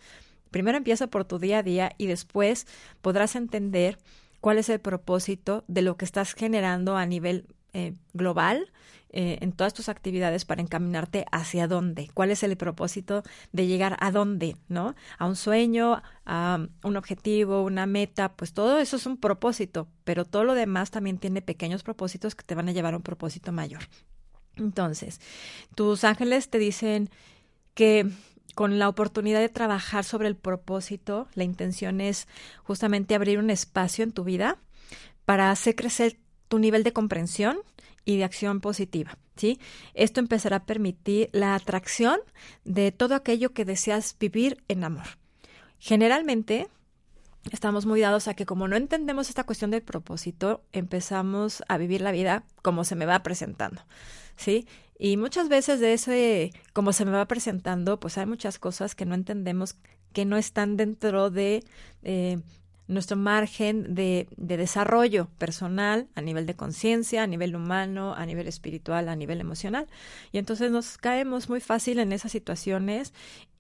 Primero 0.53 0.77
empieza 0.77 1.07
por 1.07 1.25
tu 1.25 1.39
día 1.39 1.57
a 1.57 1.63
día 1.63 1.93
y 1.98 2.05
después 2.05 2.67
podrás 3.01 3.36
entender 3.36 3.98
cuál 4.39 4.60
es 4.60 4.69
el 4.69 4.79
propósito 4.79 5.63
de 5.67 5.81
lo 5.81 5.98
que 5.98 6.05
estás 6.05 6.33
generando 6.36 6.95
a 6.95 7.07
nivel 7.07 7.48
eh, 7.74 7.95
global 8.13 8.72
eh, 9.10 9.39
en 9.41 9.51
todas 9.51 9.74
tus 9.74 9.89
actividades 9.89 10.45
para 10.45 10.62
encaminarte 10.62 11.25
hacia 11.31 11.67
dónde, 11.67 12.12
cuál 12.13 12.29
es 12.29 12.43
el 12.43 12.55
propósito 12.55 13.24
de 13.51 13.65
llegar 13.65 13.98
a 14.00 14.12
dónde, 14.12 14.55
¿no? 14.67 14.93
A 15.17 15.25
un 15.25 15.36
sueño, 15.36 16.03
a 16.27 16.67
un 16.83 16.98
objetivo, 16.98 17.63
una 17.63 17.88
meta, 17.88 18.33
pues 18.36 18.53
todo 18.53 18.77
eso 18.77 18.98
es 18.98 19.07
un 19.07 19.17
propósito, 19.17 19.88
pero 20.03 20.24
todo 20.24 20.43
lo 20.43 20.53
demás 20.53 20.91
también 20.91 21.17
tiene 21.17 21.41
pequeños 21.41 21.81
propósitos 21.81 22.36
que 22.36 22.43
te 22.43 22.53
van 22.53 22.69
a 22.69 22.74
llevar 22.74 22.93
a 22.93 22.98
un 22.98 23.03
propósito 23.03 23.51
mayor. 23.51 23.81
Entonces, 24.55 25.19
tus 25.74 26.03
ángeles 26.03 26.50
te 26.51 26.60
dicen 26.60 27.10
que 27.74 28.07
con 28.55 28.79
la 28.79 28.89
oportunidad 28.89 29.39
de 29.39 29.50
trabajar 29.50 30.03
sobre 30.03 30.27
el 30.27 30.35
propósito, 30.35 31.27
la 31.33 31.43
intención 31.43 32.01
es 32.01 32.27
justamente 32.63 33.15
abrir 33.15 33.39
un 33.39 33.50
espacio 33.50 34.03
en 34.03 34.12
tu 34.12 34.23
vida 34.23 34.57
para 35.25 35.51
hacer 35.51 35.75
crecer 35.75 36.17
tu 36.47 36.59
nivel 36.59 36.83
de 36.83 36.93
comprensión 36.93 37.57
y 38.05 38.17
de 38.17 38.23
acción 38.25 38.62
positiva, 38.62 39.17
¿sí? 39.35 39.59
Esto 39.93 40.19
empezará 40.19 40.57
a 40.57 40.65
permitir 40.65 41.29
la 41.31 41.55
atracción 41.55 42.19
de 42.65 42.91
todo 42.91 43.15
aquello 43.15 43.53
que 43.53 43.65
deseas 43.65 44.15
vivir 44.19 44.63
en 44.67 44.83
amor. 44.83 45.05
Generalmente 45.79 46.67
estamos 47.51 47.85
muy 47.85 48.01
dados 48.01 48.27
a 48.27 48.35
que 48.35 48.45
como 48.45 48.67
no 48.67 48.75
entendemos 48.75 49.29
esta 49.29 49.45
cuestión 49.45 49.71
del 49.71 49.81
propósito, 49.81 50.63
empezamos 50.73 51.63
a 51.67 51.77
vivir 51.77 52.01
la 52.01 52.12
vida 52.12 52.43
como 52.62 52.83
se 52.83 52.95
me 52.95 53.05
va 53.05 53.23
presentando, 53.23 53.81
¿sí? 54.35 54.67
Y 54.97 55.17
muchas 55.17 55.49
veces 55.49 55.79
de 55.79 55.93
ese, 55.93 56.53
como 56.71 56.93
se 56.93 57.05
me 57.05 57.11
va 57.11 57.27
presentando, 57.27 57.99
pues 57.99 58.17
hay 58.17 58.25
muchas 58.25 58.59
cosas 58.59 58.95
que 58.95 59.05
no 59.05 59.15
entendemos, 59.15 59.75
que 60.13 60.25
no 60.25 60.37
están 60.37 60.77
dentro 60.77 61.29
de 61.29 61.63
eh, 62.03 62.39
nuestro 62.87 63.17
margen 63.17 63.95
de, 63.95 64.27
de, 64.37 64.57
desarrollo 64.57 65.27
personal 65.37 66.07
a 66.15 66.21
nivel 66.21 66.45
de 66.45 66.55
conciencia, 66.55 67.23
a 67.23 67.27
nivel 67.27 67.55
humano, 67.55 68.13
a 68.13 68.25
nivel 68.25 68.47
espiritual, 68.47 69.09
a 69.09 69.15
nivel 69.15 69.41
emocional. 69.41 69.87
Y 70.31 70.37
entonces 70.37 70.71
nos 70.71 70.97
caemos 70.97 71.49
muy 71.49 71.59
fácil 71.59 71.99
en 71.99 72.13
esas 72.13 72.31
situaciones 72.31 73.13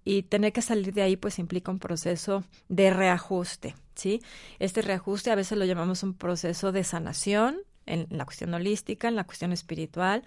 y 0.05 0.23
tener 0.23 0.53
que 0.53 0.61
salir 0.61 0.93
de 0.93 1.01
ahí 1.01 1.17
pues 1.17 1.39
implica 1.39 1.71
un 1.71 1.79
proceso 1.79 2.43
de 2.67 2.91
reajuste, 2.91 3.75
¿sí? 3.95 4.21
Este 4.59 4.81
reajuste 4.81 5.31
a 5.31 5.35
veces 5.35 5.57
lo 5.57 5.65
llamamos 5.65 6.03
un 6.03 6.13
proceso 6.13 6.71
de 6.71 6.83
sanación 6.83 7.57
en 7.85 8.07
la 8.09 8.25
cuestión 8.25 8.53
holística, 8.53 9.07
en 9.07 9.15
la 9.15 9.23
cuestión 9.23 9.51
espiritual, 9.51 10.23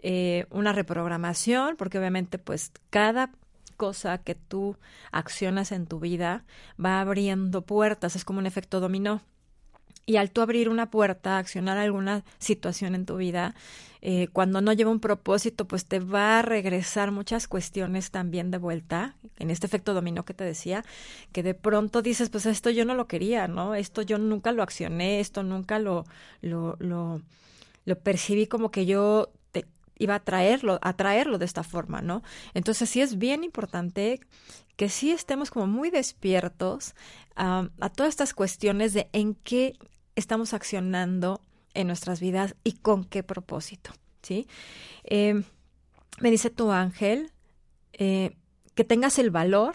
eh, 0.00 0.46
una 0.50 0.72
reprogramación, 0.72 1.76
porque 1.76 1.98
obviamente 1.98 2.38
pues 2.38 2.72
cada 2.90 3.30
cosa 3.76 4.18
que 4.18 4.34
tú 4.34 4.76
accionas 5.12 5.72
en 5.72 5.86
tu 5.86 6.00
vida 6.00 6.44
va 6.82 7.00
abriendo 7.00 7.62
puertas, 7.62 8.16
es 8.16 8.24
como 8.24 8.38
un 8.38 8.46
efecto 8.46 8.80
dominó. 8.80 9.22
Y 10.08 10.16
al 10.16 10.30
tú 10.30 10.40
abrir 10.40 10.68
una 10.68 10.88
puerta, 10.88 11.36
accionar 11.36 11.78
alguna 11.78 12.24
situación 12.38 12.94
en 12.94 13.06
tu 13.06 13.16
vida, 13.16 13.56
eh, 14.02 14.28
cuando 14.32 14.60
no 14.60 14.72
lleva 14.72 14.92
un 14.92 15.00
propósito, 15.00 15.66
pues 15.66 15.84
te 15.84 15.98
va 15.98 16.38
a 16.38 16.42
regresar 16.42 17.10
muchas 17.10 17.48
cuestiones 17.48 18.12
también 18.12 18.52
de 18.52 18.58
vuelta, 18.58 19.16
en 19.36 19.50
este 19.50 19.66
efecto 19.66 19.94
dominó 19.94 20.24
que 20.24 20.32
te 20.32 20.44
decía, 20.44 20.84
que 21.32 21.42
de 21.42 21.54
pronto 21.54 22.02
dices, 22.02 22.30
pues 22.30 22.46
esto 22.46 22.70
yo 22.70 22.84
no 22.84 22.94
lo 22.94 23.08
quería, 23.08 23.48
¿no? 23.48 23.74
Esto 23.74 24.02
yo 24.02 24.16
nunca 24.18 24.52
lo 24.52 24.62
accioné, 24.62 25.18
esto 25.18 25.42
nunca 25.42 25.80
lo, 25.80 26.04
lo, 26.40 26.76
lo, 26.78 27.20
lo 27.84 27.98
percibí 27.98 28.46
como 28.46 28.70
que 28.70 28.86
yo 28.86 29.32
iba 29.98 30.14
a 30.14 30.20
traerlo, 30.20 30.78
a 30.82 30.92
traerlo 30.94 31.38
de 31.38 31.44
esta 31.44 31.62
forma, 31.62 32.02
¿no? 32.02 32.22
Entonces 32.54 32.88
sí 32.90 33.00
es 33.00 33.18
bien 33.18 33.44
importante 33.44 34.20
que 34.76 34.88
sí 34.88 35.10
estemos 35.10 35.50
como 35.50 35.66
muy 35.66 35.90
despiertos 35.90 36.94
a 37.34 37.90
todas 37.94 38.10
estas 38.10 38.32
cuestiones 38.32 38.94
de 38.94 39.08
en 39.12 39.34
qué 39.34 39.74
estamos 40.14 40.54
accionando 40.54 41.40
en 41.74 41.86
nuestras 41.86 42.20
vidas 42.20 42.56
y 42.64 42.72
con 42.72 43.04
qué 43.04 43.22
propósito, 43.22 43.90
¿sí? 44.22 44.48
Eh, 45.04 45.42
me 46.18 46.30
dice 46.30 46.48
tu 46.48 46.72
ángel 46.72 47.32
eh, 47.92 48.36
que 48.74 48.84
tengas 48.84 49.18
el 49.18 49.30
valor 49.30 49.74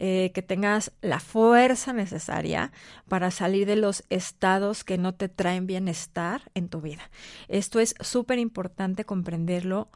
eh, 0.00 0.30
que 0.32 0.42
tengas 0.42 0.92
la 1.00 1.18
fuerza 1.18 1.92
necesaria 1.92 2.70
para 3.08 3.32
salir 3.32 3.66
de 3.66 3.74
los 3.74 4.04
estados 4.10 4.84
que 4.84 4.96
no 4.96 5.12
te 5.12 5.28
traen 5.28 5.66
bienestar 5.66 6.42
en 6.54 6.68
tu 6.68 6.80
vida. 6.80 7.10
Esto 7.48 7.80
es 7.80 7.96
súper 8.00 8.38
importante 8.38 9.04
comprenderlo 9.04 9.90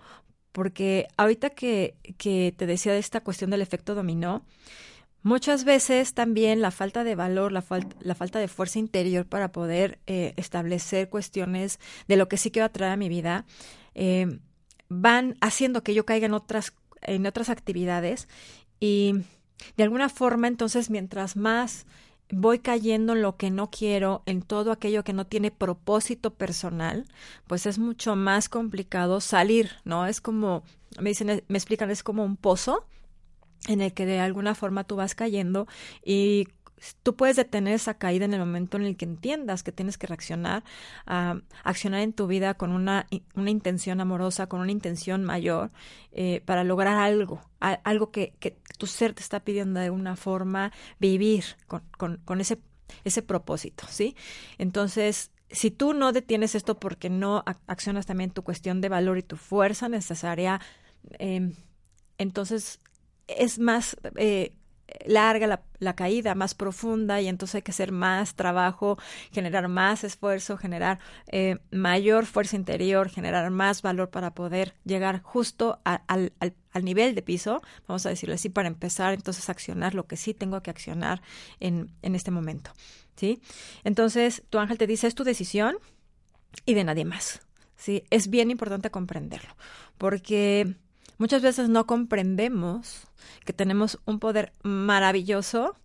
porque 0.50 1.06
ahorita 1.16 1.50
que, 1.50 1.94
que 2.18 2.52
te 2.56 2.66
decía 2.66 2.92
de 2.92 2.99
esta 2.99 3.21
cuestión 3.21 3.50
del 3.50 3.62
efecto 3.62 3.94
dominó, 3.94 4.44
Muchas 5.25 5.62
veces 5.62 6.14
también 6.14 6.61
la 6.61 6.73
falta 6.73 7.04
de 7.04 7.14
valor, 7.14 7.52
la, 7.52 7.64
la 8.00 8.14
falta 8.16 8.40
de 8.40 8.49
fuerza 8.49 8.80
interior 8.80 9.25
para 9.25 9.52
poder 9.52 10.00
eh, 10.09 10.35
establecer 10.37 11.09
cuestiones 11.11 11.78
de 12.09 12.16
lo 12.16 12.26
que 12.28 12.37
sí 12.37 12.50
quiero 12.50 12.66
atraer 12.66 12.92
a 12.92 12.97
mi 12.97 13.09
vida, 13.09 13.47
eh, 13.94 14.40
van 14.88 15.37
haciendo 15.40 15.85
que 15.85 15.94
yo 15.94 16.04
caiga 16.04 16.26
en 16.26 16.35
otras, 16.35 16.75
en 17.02 17.25
otras 17.25 17.50
actividades 17.50 18.26
y 18.80 19.14
de 19.76 19.85
alguna 19.85 20.09
forma, 20.09 20.49
entonces, 20.49 20.90
mientras 20.90 21.37
más 21.37 21.87
voy 22.31 22.61
cayendo 22.61 23.12
en 23.12 23.23
lo 23.23 23.37
que 23.37 23.50
no 23.50 23.71
quiero, 23.71 24.23
en 24.25 24.42
todo 24.42 24.73
aquello 24.73 25.04
que 25.04 25.12
no 25.12 25.26
tiene 25.26 25.50
propósito 25.50 26.33
personal, 26.33 27.07
pues 27.47 27.66
es 27.66 27.78
mucho 27.78 28.16
más 28.16 28.49
complicado 28.49 29.21
salir, 29.21 29.71
¿no? 29.85 30.07
Es 30.07 30.21
como, 30.21 30.62
me 30.99 31.11
dicen, 31.11 31.45
me 31.47 31.59
explican, 31.59 31.90
es 31.90 32.02
como 32.02 32.25
un 32.25 32.37
pozo 32.37 32.87
en 33.69 33.81
el 33.81 33.92
que 33.92 34.07
de 34.07 34.19
alguna 34.19 34.54
forma 34.54 34.85
tú 34.85 34.97
vas 34.97 35.14
cayendo 35.14 35.69
y 36.04 36.49
tú 37.02 37.14
puedes 37.16 37.36
detener 37.36 37.74
esa 37.74 37.94
caída 37.94 38.24
en 38.24 38.34
el 38.34 38.40
momento 38.40 38.76
en 38.76 38.84
el 38.84 38.96
que 38.96 39.04
entiendas 39.04 39.62
que 39.62 39.72
tienes 39.72 39.98
que 39.98 40.06
reaccionar, 40.06 40.64
a 41.06 41.40
accionar 41.64 42.00
en 42.00 42.12
tu 42.12 42.26
vida 42.26 42.54
con 42.54 42.72
una, 42.72 43.06
una 43.34 43.50
intención 43.50 44.00
amorosa, 44.00 44.48
con 44.48 44.60
una 44.60 44.72
intención 44.72 45.24
mayor, 45.24 45.70
eh, 46.12 46.42
para 46.44 46.64
lograr 46.64 46.96
algo, 46.98 47.40
algo 47.60 48.10
que, 48.10 48.34
que, 48.40 48.56
tu 48.78 48.86
ser 48.86 49.14
te 49.14 49.22
está 49.22 49.40
pidiendo 49.40 49.78
de 49.78 49.86
alguna 49.86 50.16
forma 50.16 50.72
vivir 50.98 51.44
con, 51.68 51.82
con, 51.96 52.16
con 52.24 52.40
ese, 52.40 52.58
ese 53.04 53.22
propósito, 53.22 53.84
¿sí? 53.88 54.16
Entonces, 54.58 55.30
si 55.50 55.70
tú 55.70 55.92
no 55.92 56.12
detienes 56.12 56.54
esto 56.54 56.80
porque 56.80 57.10
no 57.10 57.44
accionas 57.66 58.06
también 58.06 58.30
tu 58.30 58.42
cuestión 58.42 58.80
de 58.80 58.88
valor 58.88 59.18
y 59.18 59.22
tu 59.22 59.36
fuerza 59.36 59.88
necesaria, 59.88 60.60
eh, 61.18 61.52
entonces 62.18 62.80
es 63.28 63.58
más 63.58 63.96
eh, 64.16 64.52
larga 65.06 65.62
la, 65.78 65.94
caída, 65.94 66.34
más 66.34 66.54
profunda 66.54 67.20
y 67.20 67.28
entonces 67.28 67.56
hay 67.56 67.62
que 67.62 67.70
hacer 67.70 67.92
más 67.92 68.34
trabajo, 68.34 68.99
generar 69.32 69.68
más 69.68 70.04
esfuerzo, 70.04 70.56
generar 70.56 70.99
eh, 71.26 71.58
mayor 71.70 72.26
fuerza 72.26 72.56
interior, 72.56 73.08
generar 73.08 73.50
más 73.50 73.82
valor 73.82 74.11
para 74.11 74.34
poder 74.34 74.75
llegar 74.84 75.22
justo 75.22 75.80
al, 75.84 76.32
al, 76.38 76.84
nivel 76.84 77.14
de 77.14 77.22
piso, 77.22 77.62
vamos 77.87 78.06
a 78.06 78.11
decirlo 78.11 78.34
así, 78.34 78.49
para 78.49 78.68
empezar 78.68 79.12
entonces 79.14 79.49
a 79.49 79.52
accionar 79.52 79.94
lo 79.94 80.06
que 80.06 80.16
sí 80.16 80.34
tengo 80.34 80.62
que 80.62 80.70
accionar 80.70 81.22
en, 81.61 81.90
en 82.02 82.14
este 82.14 82.30
momento. 82.30 82.72
¿sí? 83.16 83.42
Entonces 83.84 84.42
tu 84.50 84.58
ángel 84.58 84.78
te 84.78 84.87
dice, 84.87 85.06
es 85.06 85.14
tu 85.14 85.25
decisión 85.25 85.76
y 86.64 86.75
de 86.75 86.84
nadie 86.84 87.04
más. 87.04 87.40
¿sí? 87.76 88.04
Es 88.11 88.28
bien 88.28 88.50
importante 88.50 88.90
comprenderlo 88.90 89.54
porque 89.99 90.75
muchas 91.19 91.42
veces 91.42 91.69
no 91.69 91.87
comprendemos 91.87 93.07
que 93.45 93.52
tenemos 93.52 93.99
un 94.04 94.19
poder 94.19 94.52
maravilloso. 94.62 95.76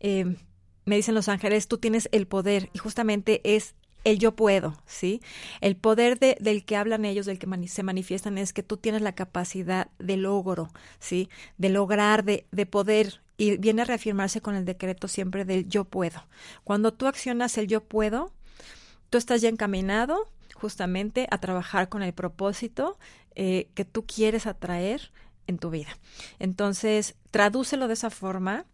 Eh, 0.00 0.36
me 0.84 0.96
dicen 0.96 1.14
los 1.14 1.28
ángeles, 1.28 1.68
tú 1.68 1.78
tienes 1.78 2.08
el 2.12 2.26
poder 2.26 2.70
y 2.72 2.78
justamente 2.78 3.40
es 3.44 3.74
el 4.04 4.18
yo 4.18 4.36
puedo, 4.36 4.76
¿sí? 4.86 5.22
El 5.60 5.76
poder 5.76 6.18
de, 6.18 6.36
del 6.40 6.64
que 6.64 6.76
hablan 6.76 7.04
ellos, 7.04 7.26
del 7.26 7.38
que 7.38 7.48
se 7.68 7.82
manifiestan, 7.82 8.38
es 8.38 8.52
que 8.52 8.62
tú 8.62 8.76
tienes 8.76 9.02
la 9.02 9.14
capacidad 9.14 9.88
de 9.98 10.16
logro, 10.16 10.70
¿sí? 11.00 11.30
De 11.56 11.70
lograr, 11.70 12.24
de, 12.24 12.46
de 12.52 12.66
poder. 12.66 13.22
Y 13.36 13.56
viene 13.56 13.82
a 13.82 13.86
reafirmarse 13.86 14.40
con 14.40 14.54
el 14.54 14.64
decreto 14.64 15.08
siempre 15.08 15.44
del 15.44 15.68
yo 15.68 15.84
puedo. 15.84 16.24
Cuando 16.62 16.92
tú 16.92 17.06
accionas 17.06 17.58
el 17.58 17.66
yo 17.66 17.82
puedo, 17.82 18.30
tú 19.10 19.18
estás 19.18 19.40
ya 19.40 19.48
encaminado 19.48 20.28
justamente 20.54 21.26
a 21.30 21.38
trabajar 21.38 21.88
con 21.88 22.02
el 22.02 22.12
propósito 22.12 22.98
eh, 23.34 23.68
que 23.74 23.84
tú 23.84 24.06
quieres 24.06 24.46
atraer 24.46 25.12
en 25.46 25.58
tu 25.58 25.70
vida. 25.70 25.98
Entonces, 26.38 27.16
tradúcelo 27.30 27.88
de 27.88 27.94
esa 27.94 28.10
forma, 28.10 28.64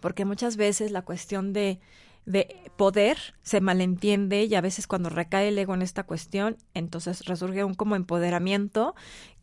porque 0.00 0.24
muchas 0.24 0.56
veces 0.56 0.90
la 0.90 1.02
cuestión 1.02 1.52
de, 1.52 1.78
de 2.24 2.70
poder 2.76 3.18
se 3.42 3.60
malentiende 3.60 4.44
y 4.44 4.54
a 4.54 4.60
veces 4.60 4.86
cuando 4.86 5.10
recae 5.10 5.48
el 5.48 5.58
ego 5.58 5.74
en 5.74 5.82
esta 5.82 6.04
cuestión, 6.04 6.56
entonces 6.74 7.24
resurge 7.26 7.64
un 7.64 7.74
como 7.74 7.96
empoderamiento 7.96 8.94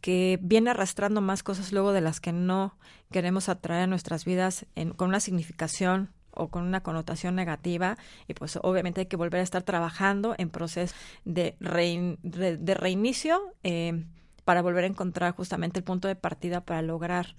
que 0.02 0.40
viene 0.42 0.72
arrastrando 0.72 1.22
más 1.22 1.44
cosas 1.44 1.72
luego 1.72 1.92
de 1.92 2.02
las 2.02 2.20
que 2.20 2.32
no 2.32 2.78
queremos 3.12 3.50
atraer 3.50 3.84
a 3.84 3.88
nuestras 3.88 4.26
vidas 4.26 4.66
en, 4.76 4.92
con 4.92 5.10
una 5.10 5.20
significación 5.20 6.10
o 6.32 6.50
con 6.50 6.64
una 6.64 6.82
connotación 6.82 7.36
negativa 7.36 7.98
y 8.28 8.34
pues 8.34 8.58
obviamente 8.62 9.02
hay 9.02 9.08
que 9.08 9.16
volver 9.16 9.42
a 9.42 9.44
estar 9.44 9.64
trabajando 9.64 10.36
en 10.38 10.50
proceso 10.50 10.94
de, 11.26 11.56
reinicio 11.60 13.54
eh, 13.64 14.06
para 14.46 14.62
volver 14.62 14.84
a 14.84 14.88
encontrar 14.88 15.34
justamente 15.36 15.80
el 15.80 15.84
punto 15.84 16.08
de 16.08 16.16
partida 16.16 16.62
para 16.62 16.82
lograr 16.82 17.36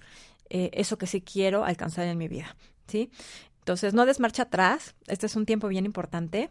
eh, 0.49 0.69
eso 0.73 0.97
que 0.97 1.07
sí 1.07 1.21
quiero 1.21 1.63
alcanzar 1.63 2.07
en 2.07 2.17
mi 2.17 2.27
vida, 2.27 2.55
¿sí? 2.87 3.09
Entonces, 3.59 3.93
no 3.93 4.05
des 4.05 4.19
marcha 4.19 4.43
atrás. 4.43 4.95
Este 5.07 5.27
es 5.27 5.35
un 5.35 5.45
tiempo 5.45 5.67
bien 5.67 5.85
importante. 5.85 6.49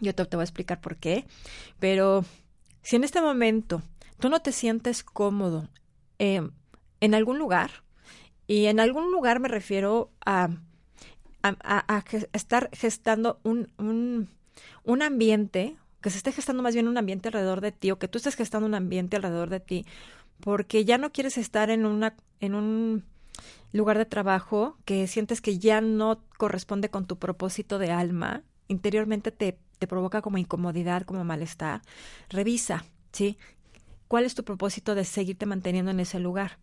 Yo 0.00 0.14
te, 0.14 0.24
te 0.26 0.36
voy 0.36 0.42
a 0.42 0.44
explicar 0.44 0.80
por 0.80 0.96
qué. 0.96 1.24
Pero 1.78 2.24
si 2.82 2.96
en 2.96 3.04
este 3.04 3.22
momento 3.22 3.82
tú 4.20 4.28
no 4.28 4.40
te 4.40 4.52
sientes 4.52 5.02
cómodo 5.02 5.70
eh, 6.18 6.46
en 7.00 7.14
algún 7.14 7.38
lugar, 7.38 7.70
y 8.46 8.66
en 8.66 8.80
algún 8.80 9.10
lugar 9.10 9.40
me 9.40 9.48
refiero 9.48 10.12
a, 10.24 10.48
a, 11.48 12.04
estar 12.32 12.70
gestando 12.72 13.38
un, 13.42 13.68
un, 13.78 14.28
un 14.84 15.02
ambiente 15.02 15.76
que 16.00 16.10
se 16.10 16.18
esté 16.18 16.32
gestando 16.32 16.62
más 16.62 16.74
bien 16.74 16.88
un 16.88 16.98
ambiente 16.98 17.28
alrededor 17.28 17.60
de 17.60 17.72
ti 17.72 17.90
o 17.90 17.98
que 17.98 18.08
tú 18.08 18.18
estés 18.18 18.36
gestando 18.36 18.66
un 18.66 18.74
ambiente 18.74 19.16
alrededor 19.16 19.50
de 19.50 19.60
ti 19.60 19.86
porque 20.40 20.84
ya 20.84 20.98
no 20.98 21.12
quieres 21.12 21.38
estar 21.38 21.70
en 21.70 21.86
una 21.86 22.14
en 22.40 22.54
un 22.54 23.04
lugar 23.72 23.98
de 23.98 24.06
trabajo 24.06 24.76
que 24.84 25.06
sientes 25.06 25.40
que 25.40 25.58
ya 25.58 25.80
no 25.80 26.22
corresponde 26.38 26.90
con 26.90 27.06
tu 27.06 27.18
propósito 27.18 27.78
de 27.78 27.90
alma, 27.90 28.42
interiormente 28.68 29.30
te, 29.32 29.58
te 29.78 29.86
provoca 29.86 30.22
como 30.22 30.38
incomodidad, 30.38 31.02
como 31.02 31.24
malestar, 31.24 31.82
revisa, 32.28 32.84
¿sí? 33.12 33.38
¿Cuál 34.08 34.24
es 34.24 34.34
tu 34.34 34.44
propósito 34.44 34.94
de 34.94 35.04
seguirte 35.04 35.46
manteniendo 35.46 35.90
en 35.90 36.00
ese 36.00 36.20
lugar? 36.20 36.58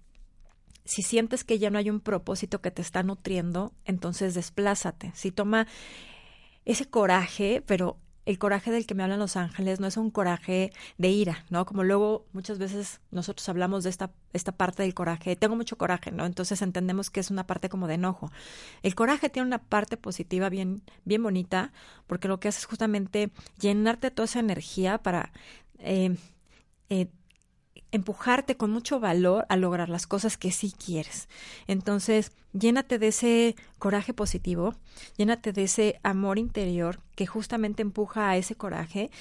Si 0.86 1.02
sientes 1.02 1.43
que 1.43 1.60
ya 1.60 1.69
no 1.69 1.78
hay 1.78 1.89
un 1.89 2.00
propósito 2.00 2.62
que 2.62 2.72
te 2.72 2.82
está 2.82 3.04
nutriendo, 3.04 3.74
entonces 3.86 4.34
desplázate. 4.34 5.12
Si 5.15 5.32
toma 5.32 5.67
ese 6.65 6.86
coraje, 6.86 7.63
pero 7.65 7.98
el 8.26 8.39
coraje 8.39 8.72
del 8.72 8.86
que 8.86 8.96
me 8.96 9.04
hablan 9.04 9.19
los 9.19 9.36
ángeles 9.36 9.80
no 9.80 9.88
es 9.88 9.98
un 9.98 10.10
coraje 10.10 10.72
de 10.98 11.10
ira, 11.10 11.46
¿no? 11.50 11.65
Como 11.65 11.84
luego 11.84 12.26
muchas 12.32 12.58
veces 12.58 13.02
nosotros 13.12 13.48
hablamos 13.50 13.84
de 13.84 13.89
esta, 13.89 14.12
esta 14.32 14.54
parte 14.54 14.84
del 14.84 14.93
coraje, 14.93 15.36
tengo 15.36 15.56
mucho 15.56 15.78
coraje, 15.78 16.12
¿no? 16.12 16.26
Entonces 16.26 16.62
entendemos 16.62 17.10
que 17.10 17.19
es 17.19 17.32
una 17.32 17.46
parte 17.46 17.69
como 17.69 17.88
de 17.88 17.96
enojo. 17.96 18.32
El 18.82 18.96
coraje 18.96 19.30
tiene 19.30 19.48
una 19.48 19.62
parte 19.62 19.98
positiva 19.98 20.50
bien, 20.50 20.84
bien 21.04 21.22
bonita, 21.22 21.74
porque 22.08 22.28
lo 22.28 22.39
que 22.39 22.48
hace 22.48 22.60
es 22.60 22.65
justamente 22.65 23.32
llenarte 23.60 24.10
toda 24.12 24.26
esa 24.26 24.39
energía 24.39 25.00
para 25.00 25.34
eh, 25.80 26.15
eh, 26.89 27.08
empujarte 27.94 28.58
con 28.58 28.72
mucho 28.72 29.00
valor 29.00 29.46
a 29.50 29.56
lograr 29.56 29.88
las 29.88 30.08
cosas 30.08 30.36
que 30.36 30.52
sí 30.52 30.74
quieres. 30.74 31.30
Entonces, 31.68 32.32
llénate 32.52 32.98
de 32.98 33.10
ese 33.10 33.56
coraje 33.78 34.14
positivo, 34.14 34.76
llénate 35.16 35.54
de 35.54 35.64
ese 35.64 36.00
amor 36.02 36.40
interior 36.40 37.00
que 37.16 37.28
justamente 37.28 37.84
empuja 37.84 38.30
a 38.30 38.36
ese 38.36 38.56
coraje 38.56 39.12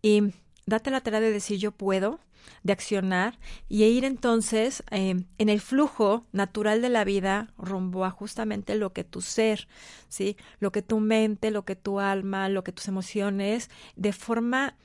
y 0.00 0.32
date 0.64 0.92
la 0.92 1.00
tarea 1.00 1.20
de 1.20 1.32
decir 1.32 1.58
yo 1.58 1.72
puedo, 1.72 2.20
de 2.62 2.72
accionar 2.72 3.38
y 3.68 3.82
ir 3.82 4.04
entonces 4.04 4.84
eh, 4.92 5.24
en 5.38 5.48
el 5.48 5.60
flujo 5.60 6.24
natural 6.30 6.82
de 6.82 6.88
la 6.88 7.04
vida 7.04 7.52
rumbo 7.58 8.04
a 8.04 8.10
justamente 8.10 8.76
lo 8.76 8.92
que 8.92 9.02
tu 9.02 9.22
ser, 9.22 9.66
¿sí? 10.08 10.36
Lo 10.60 10.70
que 10.70 10.82
tu 10.82 11.00
mente, 11.00 11.50
lo 11.50 11.64
que 11.64 11.74
tu 11.74 11.98
alma, 11.98 12.48
lo 12.48 12.62
que 12.62 12.72
tus 12.72 12.86
emociones, 12.86 13.70
de 13.96 14.12
forma 14.12 14.76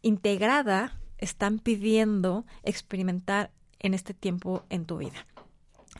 integrada 0.00 1.00
están 1.24 1.58
pidiendo 1.58 2.44
experimentar 2.62 3.50
en 3.80 3.94
este 3.94 4.14
tiempo 4.14 4.64
en 4.70 4.84
tu 4.84 4.98
vida. 4.98 5.26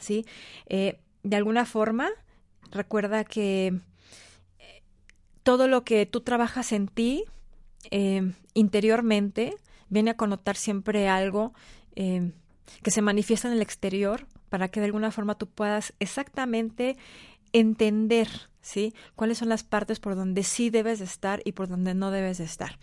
¿Sí? 0.01 0.25
Eh, 0.67 0.99
de 1.23 1.37
alguna 1.37 1.65
forma, 1.65 2.11
recuerda 2.71 3.25
que 3.25 3.79
eh, 4.59 4.83
todo 5.43 5.67
lo 5.69 5.85
que 5.85 6.07
tú 6.07 6.21
trabajas 6.21 6.73
en 6.73 6.89
ti 6.89 7.25
eh, 7.91 8.33
interiormente 8.55 9.57
viene 9.89 10.11
a 10.11 10.17
connotar 10.17 10.57
siempre 10.57 11.09
algo 11.09 11.53
que 11.95 12.91
se 12.91 13.03
manifiesta 13.03 13.47
en 13.47 13.55
el 13.55 13.63
exterior 13.63 14.27
para 14.49 14.69
que 14.69 14.81
de 14.81 14.87
alguna 14.87 15.13
forma 15.13 15.37
tú 15.37 15.47
puedas 15.47 15.95
exactamente 16.01 16.97
entender, 17.53 18.29
¿sí? 18.63 18.95
Cuáles 19.15 19.39
son 19.39 19.49
las 19.49 19.63
partes 19.63 20.01
por 20.01 20.17
donde 20.17 20.43
sí 20.43 20.71
debes 20.71 20.99
de 20.99 21.05
estar 21.05 21.41
y 21.45 21.53
por 21.53 21.69
donde 21.69 21.95
no 21.95 22.11
debes 22.11 22.39
de 22.39 22.45
estar. 22.45 22.79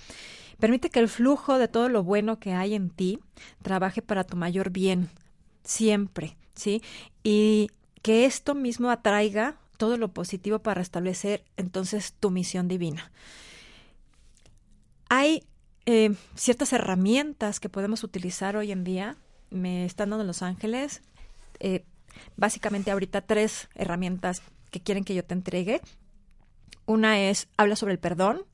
Permite 0.61 0.91
que 0.91 0.99
el 0.99 1.09
flujo 1.09 1.57
de 1.57 1.67
todo 1.67 1.89
lo 1.89 2.03
bueno 2.03 2.37
que 2.39 2.53
hay 2.53 2.75
en 2.75 2.91
ti 2.91 3.19
trabaje 3.63 4.03
para 4.03 4.23
tu 4.23 4.37
mayor 4.37 4.69
bien, 4.69 5.09
siempre, 5.63 6.37
¿sí? 6.53 6.83
Y 7.23 7.71
que 8.03 8.25
esto 8.25 8.53
mismo 8.53 8.91
atraiga 8.91 9.57
todo 9.77 9.97
lo 9.97 10.13
positivo 10.13 10.59
para 10.59 10.83
establecer 10.83 11.43
entonces 11.57 12.13
tu 12.13 12.29
misión 12.29 12.67
divina. 12.67 13.11
Hay 15.09 15.41
eh, 15.87 16.13
ciertas 16.35 16.73
herramientas 16.73 17.59
que 17.59 17.67
podemos 17.67 18.03
utilizar 18.03 18.55
hoy 18.55 18.71
en 18.71 18.83
día. 18.83 19.17
Me 19.49 19.83
están 19.83 20.11
dando 20.11 20.25
Los 20.25 20.43
Ángeles. 20.43 21.01
Eh, 21.59 21.85
básicamente 22.37 22.91
ahorita 22.91 23.21
tres 23.21 23.67
herramientas 23.73 24.43
que 24.69 24.79
quieren 24.79 25.05
que 25.05 25.15
yo 25.15 25.25
te 25.25 25.33
entregue. 25.33 25.81
Una 26.85 27.19
es, 27.19 27.47
habla 27.57 27.75
sobre 27.75 27.93
el 27.93 27.99
perdón 27.99 28.45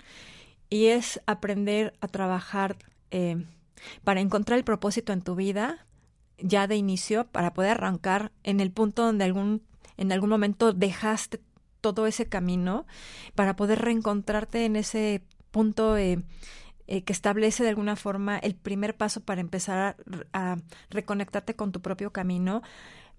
y 0.69 0.87
es 0.87 1.21
aprender 1.25 1.93
a 2.01 2.07
trabajar 2.07 2.77
eh, 3.11 3.45
para 4.03 4.21
encontrar 4.21 4.57
el 4.57 4.65
propósito 4.65 5.13
en 5.13 5.21
tu 5.21 5.35
vida 5.35 5.85
ya 6.39 6.67
de 6.67 6.75
inicio 6.75 7.25
para 7.27 7.53
poder 7.53 7.71
arrancar 7.71 8.31
en 8.43 8.59
el 8.59 8.71
punto 8.71 9.03
donde 9.03 9.25
algún 9.25 9.63
en 9.97 10.11
algún 10.11 10.29
momento 10.29 10.73
dejaste 10.73 11.41
todo 11.81 12.05
ese 12.05 12.27
camino 12.27 12.85
para 13.35 13.55
poder 13.55 13.79
reencontrarte 13.79 14.65
en 14.65 14.75
ese 14.75 15.23
punto 15.51 15.97
eh, 15.97 16.19
eh, 16.87 17.03
que 17.03 17.13
establece 17.13 17.63
de 17.63 17.69
alguna 17.69 17.95
forma 17.95 18.37
el 18.37 18.55
primer 18.55 18.95
paso 18.95 19.21
para 19.21 19.41
empezar 19.41 19.97
a, 20.33 20.51
a, 20.51 20.57
reconectarte 20.89 21.55
con 21.55 21.71
tu 21.71 21.81
propio 21.81 22.11
camino, 22.11 22.61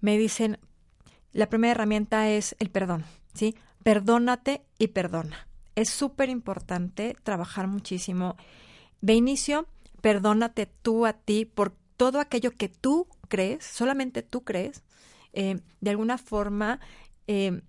me 0.01 0.17
dicen, 0.17 0.57
la 1.33 1.49
primera 1.49 1.71
herramienta 1.71 2.29
es 2.29 2.55
el 2.59 2.69
perdón, 2.69 3.05
¿sí? 3.33 3.55
Perdónate 3.83 4.63
y 4.77 4.87
perdona. 4.87 5.48
Es 5.79 5.89
súper 5.89 6.27
importante 6.27 7.15
trabajar 7.23 7.67
muchísimo. 7.67 8.35
De 8.99 9.13
inicio, 9.13 9.65
perdónate 10.01 10.65
tú 10.65 11.05
a 11.05 11.13
ti 11.13 11.45
por 11.45 11.73
todo 11.95 12.19
aquello 12.19 12.51
que 12.51 12.67
tú 12.67 13.07
crees, 13.29 13.63
solamente 13.63 14.21
tú 14.21 14.43
crees, 14.43 14.83
eh, 15.31 15.61
de 15.79 15.89
alguna 15.89 16.17
forma 16.17 16.81
eh, 17.27 17.61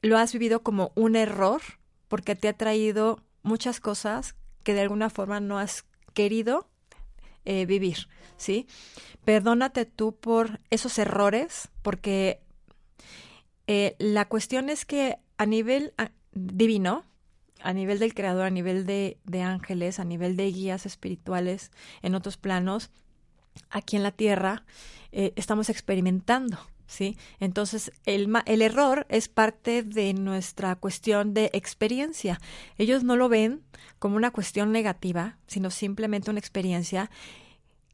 lo 0.00 0.18
has 0.18 0.32
vivido 0.32 0.64
como 0.64 0.90
un 0.96 1.14
error 1.14 1.62
porque 2.08 2.34
te 2.34 2.48
ha 2.48 2.52
traído 2.52 3.22
muchas 3.44 3.78
cosas 3.78 4.34
que 4.64 4.74
de 4.74 4.80
alguna 4.80 5.08
forma 5.08 5.38
no 5.38 5.60
has 5.60 5.84
querido 6.14 6.68
eh, 7.44 7.64
vivir, 7.64 8.08
¿sí? 8.38 8.66
Perdónate 9.24 9.86
tú 9.86 10.16
por 10.16 10.58
esos 10.70 10.98
errores, 10.98 11.68
porque 11.82 12.40
la 13.68 14.28
cuestión 14.28 14.68
es 14.68 14.84
que 14.84 15.18
a 15.38 15.46
nivel 15.46 15.94
ah, 15.96 16.10
divino, 16.32 17.04
a 17.62 17.72
nivel 17.72 17.98
del 17.98 18.14
creador, 18.14 18.44
a 18.44 18.50
nivel 18.50 18.86
de, 18.86 19.18
de 19.24 19.42
ángeles, 19.42 19.98
a 19.98 20.04
nivel 20.04 20.36
de 20.36 20.50
guías 20.50 20.86
espirituales 20.86 21.70
en 22.02 22.14
otros 22.14 22.36
planos, 22.36 22.90
aquí 23.70 23.96
en 23.96 24.02
la 24.02 24.12
Tierra, 24.12 24.64
eh, 25.12 25.32
estamos 25.36 25.68
experimentando. 25.68 26.58
¿Sí? 26.84 27.16
Entonces, 27.40 27.90
el, 28.04 28.30
el 28.44 28.60
error 28.60 29.06
es 29.08 29.28
parte 29.28 29.82
de 29.82 30.12
nuestra 30.12 30.76
cuestión 30.76 31.32
de 31.32 31.48
experiencia. 31.54 32.38
Ellos 32.76 33.02
no 33.02 33.16
lo 33.16 33.30
ven 33.30 33.62
como 33.98 34.16
una 34.16 34.30
cuestión 34.30 34.72
negativa, 34.72 35.38
sino 35.46 35.70
simplemente 35.70 36.28
una 36.28 36.40
experiencia 36.40 37.10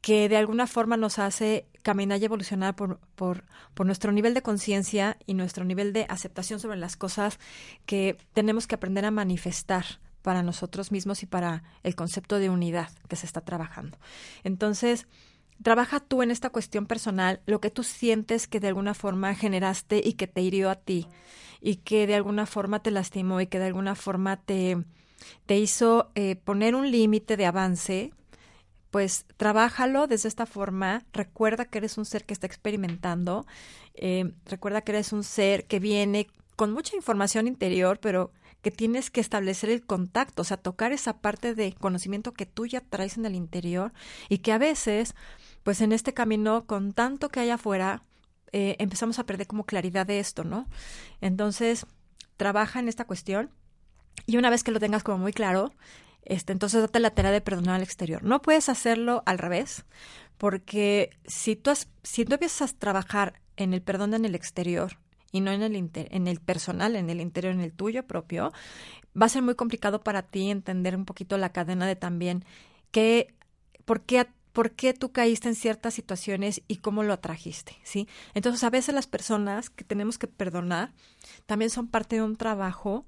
que 0.01 0.29
de 0.29 0.37
alguna 0.37 0.67
forma 0.67 0.97
nos 0.97 1.19
hace 1.19 1.67
caminar 1.83 2.21
y 2.21 2.25
evolucionar 2.25 2.75
por, 2.75 2.99
por, 3.15 3.45
por 3.73 3.85
nuestro 3.85 4.11
nivel 4.11 4.33
de 4.33 4.41
conciencia 4.41 5.17
y 5.25 5.33
nuestro 5.33 5.65
nivel 5.65 5.93
de 5.93 6.05
aceptación 6.09 6.59
sobre 6.59 6.77
las 6.77 6.95
cosas 6.95 7.39
que 7.85 8.17
tenemos 8.33 8.67
que 8.67 8.75
aprender 8.75 9.05
a 9.05 9.11
manifestar 9.11 9.85
para 10.21 10.43
nosotros 10.43 10.91
mismos 10.91 11.23
y 11.23 11.25
para 11.25 11.63
el 11.83 11.95
concepto 11.95 12.39
de 12.39 12.49
unidad 12.49 12.89
que 13.07 13.15
se 13.15 13.25
está 13.25 13.41
trabajando. 13.41 13.97
Entonces, 14.43 15.07
trabaja 15.63 15.99
tú 15.99 16.21
en 16.21 16.31
esta 16.31 16.49
cuestión 16.49 16.85
personal 16.85 17.41
lo 17.45 17.59
que 17.61 17.69
tú 17.69 17.83
sientes 17.83 18.47
que 18.47 18.59
de 18.59 18.67
alguna 18.67 18.93
forma 18.93 19.35
generaste 19.35 20.01
y 20.03 20.13
que 20.13 20.27
te 20.27 20.41
hirió 20.41 20.69
a 20.69 20.75
ti 20.75 21.07
y 21.61 21.77
que 21.77 22.07
de 22.07 22.15
alguna 22.15 22.45
forma 22.45 22.81
te 22.81 22.91
lastimó 22.91 23.41
y 23.41 23.47
que 23.47 23.59
de 23.59 23.65
alguna 23.65 23.95
forma 23.95 24.37
te, 24.37 24.77
te 25.45 25.57
hizo 25.57 26.11
eh, 26.15 26.35
poner 26.37 26.75
un 26.75 26.89
límite 26.89 27.35
de 27.37 27.45
avance 27.45 28.13
pues 28.91 29.25
trabájalo 29.37 30.07
desde 30.07 30.27
esta 30.27 30.45
forma, 30.45 31.03
recuerda 31.13 31.65
que 31.65 31.77
eres 31.77 31.97
un 31.97 32.05
ser 32.05 32.25
que 32.25 32.33
está 32.33 32.47
experimentando, 32.47 33.45
eh, 33.93 34.33
recuerda 34.45 34.81
que 34.81 34.93
eres 34.93 35.13
un 35.13 35.23
ser 35.23 35.65
que 35.65 35.79
viene 35.79 36.27
con 36.55 36.71
mucha 36.71 36.95
información 36.95 37.47
interior, 37.47 37.99
pero 38.01 38.31
que 38.61 38.71
tienes 38.71 39.09
que 39.09 39.21
establecer 39.21 39.69
el 39.69 39.85
contacto, 39.85 40.41
o 40.41 40.45
sea, 40.45 40.57
tocar 40.57 40.91
esa 40.91 41.21
parte 41.21 41.55
de 41.55 41.73
conocimiento 41.73 42.33
que 42.33 42.45
tú 42.45 42.65
ya 42.65 42.81
traes 42.81 43.17
en 43.17 43.25
el 43.25 43.35
interior 43.35 43.93
y 44.27 44.39
que 44.39 44.51
a 44.51 44.57
veces, 44.57 45.15
pues 45.63 45.81
en 45.81 45.93
este 45.93 46.13
camino, 46.13 46.65
con 46.65 46.91
tanto 46.91 47.29
que 47.29 47.39
hay 47.39 47.51
afuera, 47.51 48.03
eh, 48.51 48.75
empezamos 48.79 49.19
a 49.19 49.25
perder 49.25 49.47
como 49.47 49.65
claridad 49.65 50.05
de 50.05 50.19
esto, 50.19 50.43
¿no? 50.43 50.67
Entonces, 51.21 51.85
trabaja 52.35 52.79
en 52.79 52.89
esta 52.89 53.05
cuestión 53.05 53.51
y 54.25 54.37
una 54.37 54.49
vez 54.49 54.63
que 54.63 54.71
lo 54.71 54.79
tengas 54.79 55.03
como 55.03 55.19
muy 55.19 55.33
claro, 55.33 55.71
este, 56.23 56.53
entonces 56.53 56.81
date 56.81 56.99
la 56.99 57.11
tarea 57.11 57.31
de 57.31 57.41
perdonar 57.41 57.75
al 57.75 57.83
exterior. 57.83 58.23
No 58.23 58.41
puedes 58.41 58.69
hacerlo 58.69 59.23
al 59.25 59.37
revés, 59.37 59.85
porque 60.37 61.09
si 61.25 61.55
tú, 61.55 61.71
has, 61.71 61.89
si 62.03 62.25
tú 62.25 62.33
empiezas 62.33 62.71
a 62.71 62.77
trabajar 62.77 63.41
en 63.57 63.73
el 63.73 63.81
perdón 63.81 64.13
en 64.13 64.25
el 64.25 64.35
exterior 64.35 64.97
y 65.31 65.41
no 65.41 65.51
en 65.51 65.61
el, 65.61 65.75
en 65.75 66.27
el 66.27 66.39
personal, 66.39 66.95
en 66.95 67.09
el 67.09 67.21
interior, 67.21 67.53
en 67.53 67.61
el 67.61 67.73
tuyo 67.73 68.05
propio, 68.07 68.51
va 69.19 69.25
a 69.25 69.29
ser 69.29 69.41
muy 69.41 69.55
complicado 69.55 70.01
para 70.01 70.23
ti 70.23 70.49
entender 70.49 70.95
un 70.95 71.05
poquito 71.05 71.37
la 71.37 71.51
cadena 71.51 71.87
de 71.87 71.95
también 71.95 72.45
que, 72.91 73.33
por 73.85 74.01
qué 74.01 74.27
por 74.53 74.71
qué 74.71 74.93
tú 74.93 75.11
caíste 75.11 75.47
en 75.47 75.55
ciertas 75.55 75.93
situaciones 75.93 76.63
y 76.67 76.77
cómo 76.77 77.03
lo 77.03 77.13
atrajiste, 77.13 77.77
¿sí? 77.83 78.07
Entonces, 78.33 78.63
a 78.63 78.69
veces 78.69 78.95
las 78.95 79.07
personas 79.07 79.69
que 79.69 79.83
tenemos 79.83 80.17
que 80.17 80.27
perdonar 80.27 80.91
también 81.45 81.69
son 81.69 81.87
parte 81.87 82.17
de 82.17 82.23
un 82.23 82.35
trabajo 82.35 83.05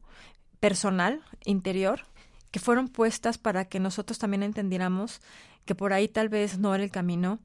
personal, 0.60 1.24
interior, 1.44 2.06
que 2.52 2.60
fueron 2.60 2.90
puestas 2.90 3.38
para 3.38 3.66
que 3.66 3.80
nosotros 3.80 4.20
también 4.20 4.44
entendiéramos 4.44 5.22
que 5.66 5.76
por 5.76 5.94
ahí 5.94 6.08
tal 6.08 6.30
vez 6.30 6.58
no 6.58 6.76
era 6.76 6.84
el 6.84 6.92
camino 6.92 7.40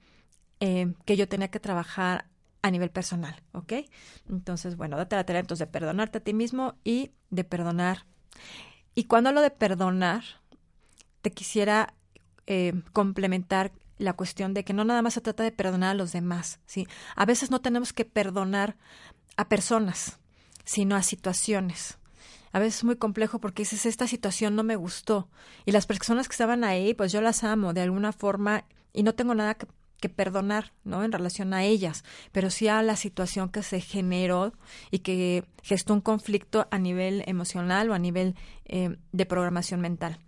eh, 0.60 0.92
que 1.04 1.16
yo 1.16 1.28
tenía 1.28 1.48
que 1.48 1.60
trabajar 1.60 2.26
a 2.62 2.70
nivel 2.70 2.90
personal, 2.90 3.40
¿ok? 3.52 3.72
Entonces, 4.28 4.76
bueno, 4.76 4.96
date 4.96 5.14
la 5.16 5.24
tarea 5.24 5.40
entonces 5.40 5.66
de 5.66 5.72
perdonarte 5.72 6.18
a 6.18 6.20
ti 6.20 6.34
mismo 6.34 6.74
y 6.82 7.12
de 7.30 7.44
perdonar. 7.44 8.06
Y 8.94 9.04
cuando 9.04 9.28
hablo 9.28 9.40
de 9.40 9.50
perdonar, 9.50 10.24
te 11.22 11.30
quisiera 11.30 11.94
eh, 12.46 12.72
complementar 12.92 13.72
la 13.98 14.14
cuestión 14.14 14.52
de 14.52 14.64
que 14.64 14.72
no 14.72 14.84
nada 14.84 15.02
más 15.02 15.14
se 15.14 15.20
trata 15.20 15.42
de 15.42 15.52
perdonar 15.52 15.90
a 15.90 15.94
los 15.94 16.12
demás, 16.12 16.58
¿sí? 16.66 16.88
A 17.14 17.24
veces 17.24 17.50
no 17.50 17.60
tenemos 17.60 17.92
que 17.92 18.04
perdonar 18.04 18.76
a 19.36 19.48
personas, 19.48 20.18
sino 20.64 20.96
a 20.96 21.02
situaciones 21.02 21.98
a 22.56 22.58
veces 22.58 22.76
es 22.76 22.84
muy 22.84 22.96
complejo 22.96 23.38
porque 23.38 23.64
dices, 23.64 23.84
esta 23.84 24.08
situación 24.08 24.56
no 24.56 24.62
me 24.62 24.76
gustó. 24.76 25.28
Y 25.66 25.72
las 25.72 25.86
personas 25.86 26.26
que 26.26 26.32
estaban 26.32 26.64
ahí, 26.64 26.94
pues 26.94 27.12
yo 27.12 27.20
las 27.20 27.44
amo 27.44 27.74
de 27.74 27.82
alguna 27.82 28.12
forma 28.12 28.64
y 28.94 29.02
no 29.02 29.14
tengo 29.14 29.34
nada 29.34 29.56
que, 29.56 29.66
perdonar, 30.08 30.72
¿no? 30.82 31.04
En 31.04 31.12
relación 31.12 31.52
a 31.52 31.64
ellas, 31.64 32.02
pero 32.32 32.48
sí 32.48 32.68
a 32.68 32.80
la 32.80 32.96
situación 32.96 33.50
que 33.50 33.62
se 33.62 33.80
generó 33.80 34.54
y 34.90 35.00
que 35.00 35.44
gestó 35.64 35.92
un 35.92 36.00
conflicto 36.00 36.66
a 36.70 36.78
nivel 36.78 37.24
emocional 37.26 37.90
o 37.90 37.94
a 37.94 37.98
nivel 37.98 38.36
eh, 38.64 38.96
de 39.12 39.26
programación 39.26 39.80
mental 39.80 40.18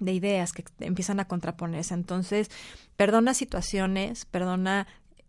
de 0.00 0.12
ideas 0.12 0.52
que 0.52 0.64
empiezan 0.80 1.18
a 1.18 1.28
contraponerse. 1.28 1.94
Entonces, 1.94 2.50
perdona 2.96 3.32
situaciones, 3.32 4.26
perdona 4.26 4.86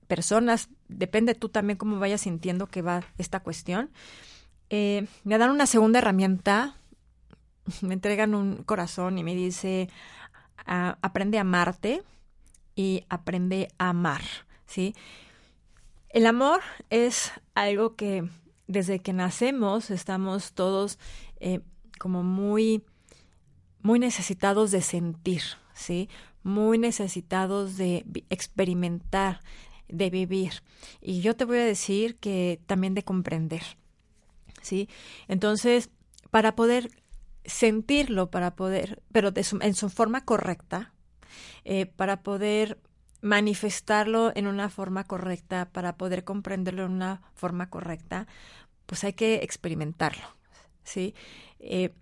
personas, 0.07 0.67
depende 0.89 1.33
tú 1.33 1.47
también 1.47 1.77
cómo 1.77 1.97
vayas 1.97 2.21
sintiendo 2.21 2.67
que 2.67 2.81
va 2.81 3.03
esta 3.17 3.39
cuestión 3.39 3.91
eh, 4.69 5.07
me 5.23 5.37
dan 5.37 5.51
una 5.51 5.65
segunda 5.65 5.99
herramienta, 5.99 6.75
me 7.81 7.93
entregan 7.93 8.35
un 8.35 8.63
corazón 8.63 9.17
y 9.17 9.23
me 9.23 9.35
dice, 9.35 9.89
aprende 10.65 11.37
a 11.37 11.41
amarte 11.41 12.03
y 12.75 13.05
aprende 13.09 13.69
a 13.77 13.89
amar, 13.89 14.21
¿sí? 14.65 14.95
El 16.09 16.27
amor 16.27 16.61
es 16.89 17.31
algo 17.55 17.95
que 17.95 18.27
desde 18.67 18.99
que 18.99 19.13
nacemos 19.13 19.91
estamos 19.91 20.53
todos 20.53 20.97
eh, 21.39 21.59
como 21.99 22.23
muy, 22.23 22.83
muy 23.81 23.99
necesitados 23.99 24.71
de 24.71 24.81
sentir, 24.81 25.41
¿sí? 25.73 26.09
Muy 26.43 26.77
necesitados 26.77 27.77
de 27.77 28.05
experimentar, 28.29 29.41
de 29.87 30.09
vivir. 30.09 30.63
Y 31.01 31.21
yo 31.21 31.35
te 31.35 31.45
voy 31.45 31.57
a 31.57 31.65
decir 31.65 32.17
que 32.17 32.59
también 32.65 32.93
de 32.93 33.03
comprender. 33.03 33.63
¿Sí? 34.65 34.89
Entonces, 35.27 35.89
para 36.31 36.55
poder 36.55 36.89
sentirlo, 37.45 38.31
para 38.31 38.55
poder, 38.55 39.01
pero 39.11 39.31
en 39.35 39.75
su 39.75 39.89
forma 39.89 40.25
correcta, 40.25 40.93
eh, 41.63 41.85
para 41.85 42.23
poder 42.23 42.79
manifestarlo 43.21 44.31
en 44.35 44.47
una 44.47 44.69
forma 44.69 45.03
correcta, 45.03 45.69
para 45.71 45.97
poder 45.97 46.23
comprenderlo 46.23 46.85
en 46.85 46.91
una 46.91 47.21
forma 47.35 47.69
correcta, 47.69 48.27
pues 48.87 49.03
hay 49.03 49.13
que 49.13 49.35
experimentarlo, 49.35 50.25
¿sí? 50.83 51.13
Eh, 51.59 51.93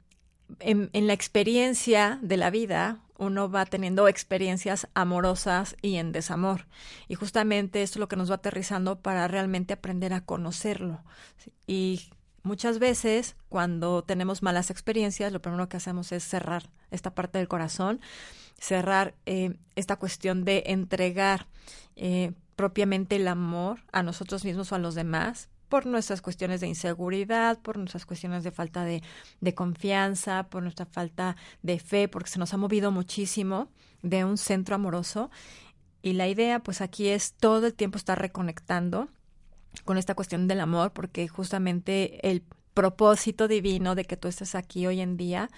en, 0.59 0.89
la 1.07 1.13
experiencia 1.13 2.19
de 2.21 2.37
la 2.37 2.49
vida, 2.49 2.99
uno 3.17 3.49
va 3.49 3.65
teniendo 3.65 4.07
experiencias 4.07 4.87
amorosas 4.93 5.75
y 5.81 5.95
en 5.95 6.11
desamor. 6.11 6.67
Y 7.07 7.15
justamente 7.15 7.81
esto 7.81 7.97
es 7.97 7.99
lo 8.01 8.07
que 8.07 8.15
nos 8.15 8.29
va 8.29 8.35
aterrizando 8.35 8.99
para 8.99 9.27
realmente 9.27 9.73
aprender 9.73 10.13
a 10.13 10.25
conocerlo. 10.25 11.01
Y 11.65 12.09
Muchas 12.43 12.77
veces, 12.77 13.37
cuando 13.47 14.03
tenemos 14.03 14.43
malas 14.43 14.69
experiencias, 14.69 15.31
lo 15.31 15.41
primero 15.41 15.69
que 15.69 15.77
hacemos 15.77 16.11
es 16.11 16.25
cerrar 16.25 16.69
esta 16.91 17.15
parte 17.15 17.37
del 17.37 17.47
corazón, 17.47 18.01
cerrar 18.59 19.15
eh, 19.25 19.55
esta 19.75 19.95
cuestión 19.95 20.43
de 20.43 20.63
entregar 20.67 21.47
eh, 21.95 22.33
propiamente 22.57 23.15
el 23.15 23.29
amor 23.29 23.79
a 23.93 24.03
nosotros 24.03 24.43
mismos 24.43 24.71
o 24.71 24.75
a 24.75 24.79
los 24.79 24.93
demás 24.93 25.49
por 25.69 25.85
nuestras 25.85 26.21
cuestiones 26.21 26.59
de 26.59 26.67
inseguridad, 26.67 27.59
por 27.61 27.77
nuestras 27.77 28.05
cuestiones 28.05 28.43
de 28.43 28.51
falta 28.51 28.83
de, 28.83 29.01
de 29.39 29.55
confianza, 29.55 30.43
por 30.43 30.63
nuestra 30.63 30.85
falta 30.85 31.37
de 31.61 31.79
fe, 31.79 32.09
porque 32.09 32.29
se 32.29 32.39
nos 32.39 32.53
ha 32.53 32.57
movido 32.57 32.91
muchísimo 32.91 33.69
de 34.01 34.25
un 34.25 34.37
centro 34.37 34.75
amoroso. 34.75 35.31
Y 36.01 36.13
la 36.13 36.27
idea, 36.27 36.59
pues 36.59 36.81
aquí 36.81 37.07
es 37.07 37.33
todo 37.33 37.67
el 37.67 37.73
tiempo 37.73 37.97
estar 37.97 38.19
reconectando 38.19 39.07
con 39.85 39.97
esta 39.97 40.15
cuestión 40.15 40.47
del 40.47 40.59
amor, 40.59 40.91
porque 40.91 41.27
justamente 41.27 42.29
el 42.29 42.43
propósito 42.73 43.47
divino 43.47 43.95
de 43.95 44.05
que 44.05 44.17
tú 44.17 44.27
estés 44.27 44.55
aquí 44.55 44.87
hoy 44.87 45.01
en 45.01 45.17
día, 45.17 45.49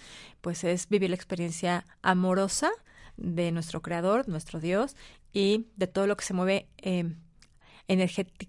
pues 0.41 0.63
es 0.63 0.89
vivir 0.89 1.09
la 1.09 1.15
experiencia 1.15 1.85
amorosa 2.01 2.71
de 3.17 3.51
nuestro 3.51 3.81
Creador, 3.81 4.27
nuestro 4.27 4.59
Dios, 4.59 4.95
y 5.31 5.67
de 5.75 5.87
todo 5.87 6.07
lo 6.07 6.17
que 6.17 6.25
se 6.25 6.33
mueve 6.33 6.67
eh, 6.77 7.15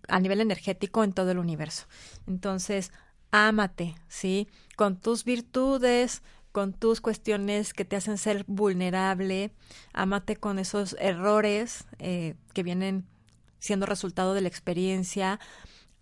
a 0.08 0.20
nivel 0.20 0.40
energético 0.40 1.04
en 1.04 1.12
todo 1.12 1.30
el 1.30 1.38
universo. 1.38 1.86
Entonces, 2.26 2.92
ámate, 3.30 3.94
¿sí? 4.08 4.48
Con 4.76 5.00
tus 5.00 5.24
virtudes, 5.24 6.22
con 6.52 6.72
tus 6.72 7.00
cuestiones 7.00 7.74
que 7.74 7.84
te 7.84 7.96
hacen 7.96 8.18
ser 8.18 8.44
vulnerable, 8.46 9.52
ámate 9.92 10.36
con 10.36 10.58
esos 10.58 10.96
errores 10.98 11.84
eh, 11.98 12.34
que 12.54 12.62
vienen 12.62 13.06
siendo 13.66 13.86
resultado 13.86 14.32
de 14.32 14.40
la 14.40 14.48
experiencia, 14.48 15.40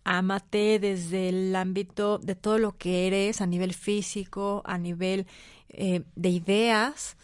ámate 0.05 0.79
desde 0.79 1.31
el 1.31 1.57
ámbito 1.57 2.18
de 2.18 2.35
todo 2.35 2.59
lo 2.59 2.77
que 2.77 3.07
eres 3.07 3.40
a 3.40 3.46
nivel 3.46 3.74
físico, 3.74 4.62
a 4.66 4.79
nivel 4.79 5.27
eh, 5.70 6.03
de 6.14 6.29
ideas, 6.29 7.16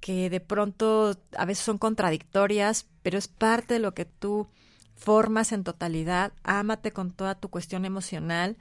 que 0.00 0.30
de 0.30 0.40
pronto 0.40 1.16
a 1.36 1.44
veces 1.44 1.64
son 1.64 1.78
contradictorias, 1.78 2.86
pero 3.02 3.18
es 3.18 3.28
parte 3.28 3.74
de 3.74 3.80
lo 3.80 3.92
que 3.92 4.04
tú 4.04 4.48
formas 4.94 5.52
en 5.52 5.64
totalidad. 5.64 6.32
Ámate 6.42 6.92
con 6.92 7.10
toda 7.10 7.34
tu 7.34 7.50
cuestión 7.50 7.84
emocional, 7.84 8.56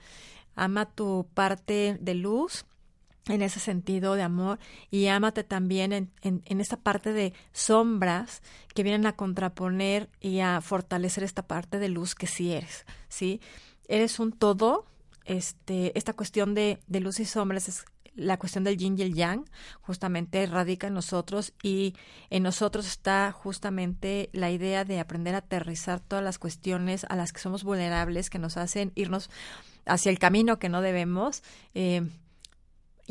ama 0.56 0.86
tu 0.86 1.28
parte 1.34 1.98
de 2.02 2.16
luz 2.16 2.66
en 3.30 3.42
ese 3.42 3.60
sentido 3.60 4.16
de 4.16 4.24
amor 4.24 4.60
y 4.92 5.08
ámate 5.08 5.44
también 5.44 5.94
en, 5.94 6.12
en, 6.22 6.42
en, 6.46 6.60
esta 6.60 6.78
parte 6.78 7.14
de 7.14 7.34
sombras 7.54 8.42
que 8.74 8.84
vienen 8.84 9.06
a 9.06 9.16
contraponer 9.16 10.10
y 10.20 10.40
a 10.40 10.60
fortalecer 10.62 11.24
esta 11.24 11.48
parte 11.48 11.80
de 11.80 11.90
luz 11.90 12.16
que 12.16 12.28
sí 12.28 12.52
eres, 12.52 12.86
¿sí? 13.08 13.40
Eres 13.88 14.20
un 14.20 14.32
todo, 14.32 14.86
este, 15.26 15.98
esta 15.98 16.14
cuestión 16.14 16.56
de, 16.56 16.80
de 16.88 17.00
luz 17.00 17.20
y 17.20 17.26
sombras 17.26 17.70
es 17.70 17.86
la 18.16 18.38
cuestión 18.38 18.64
del 18.64 18.78
yin 18.78 18.98
y 18.98 19.04
el 19.04 19.14
yang 19.14 19.46
justamente 19.82 20.46
radica 20.46 20.88
en 20.88 20.94
nosotros 20.94 21.54
y 21.64 21.96
en 22.30 22.44
nosotros 22.44 22.88
está 22.88 23.32
justamente 23.32 24.30
la 24.34 24.52
idea 24.52 24.84
de 24.84 25.00
aprender 25.00 25.36
a 25.36 25.40
aterrizar 25.40 26.00
todas 26.00 26.24
las 26.24 26.40
cuestiones 26.40 27.06
a 27.06 27.16
las 27.16 27.32
que 27.32 27.40
somos 27.40 27.64
vulnerables 27.64 28.30
que 28.30 28.40
nos 28.40 28.58
hacen 28.58 28.92
irnos 28.96 29.30
hacia 29.86 30.10
el 30.10 30.20
camino 30.20 30.60
que 30.60 30.70
no 30.70 30.82
debemos 30.82 31.44
eh, 31.74 32.08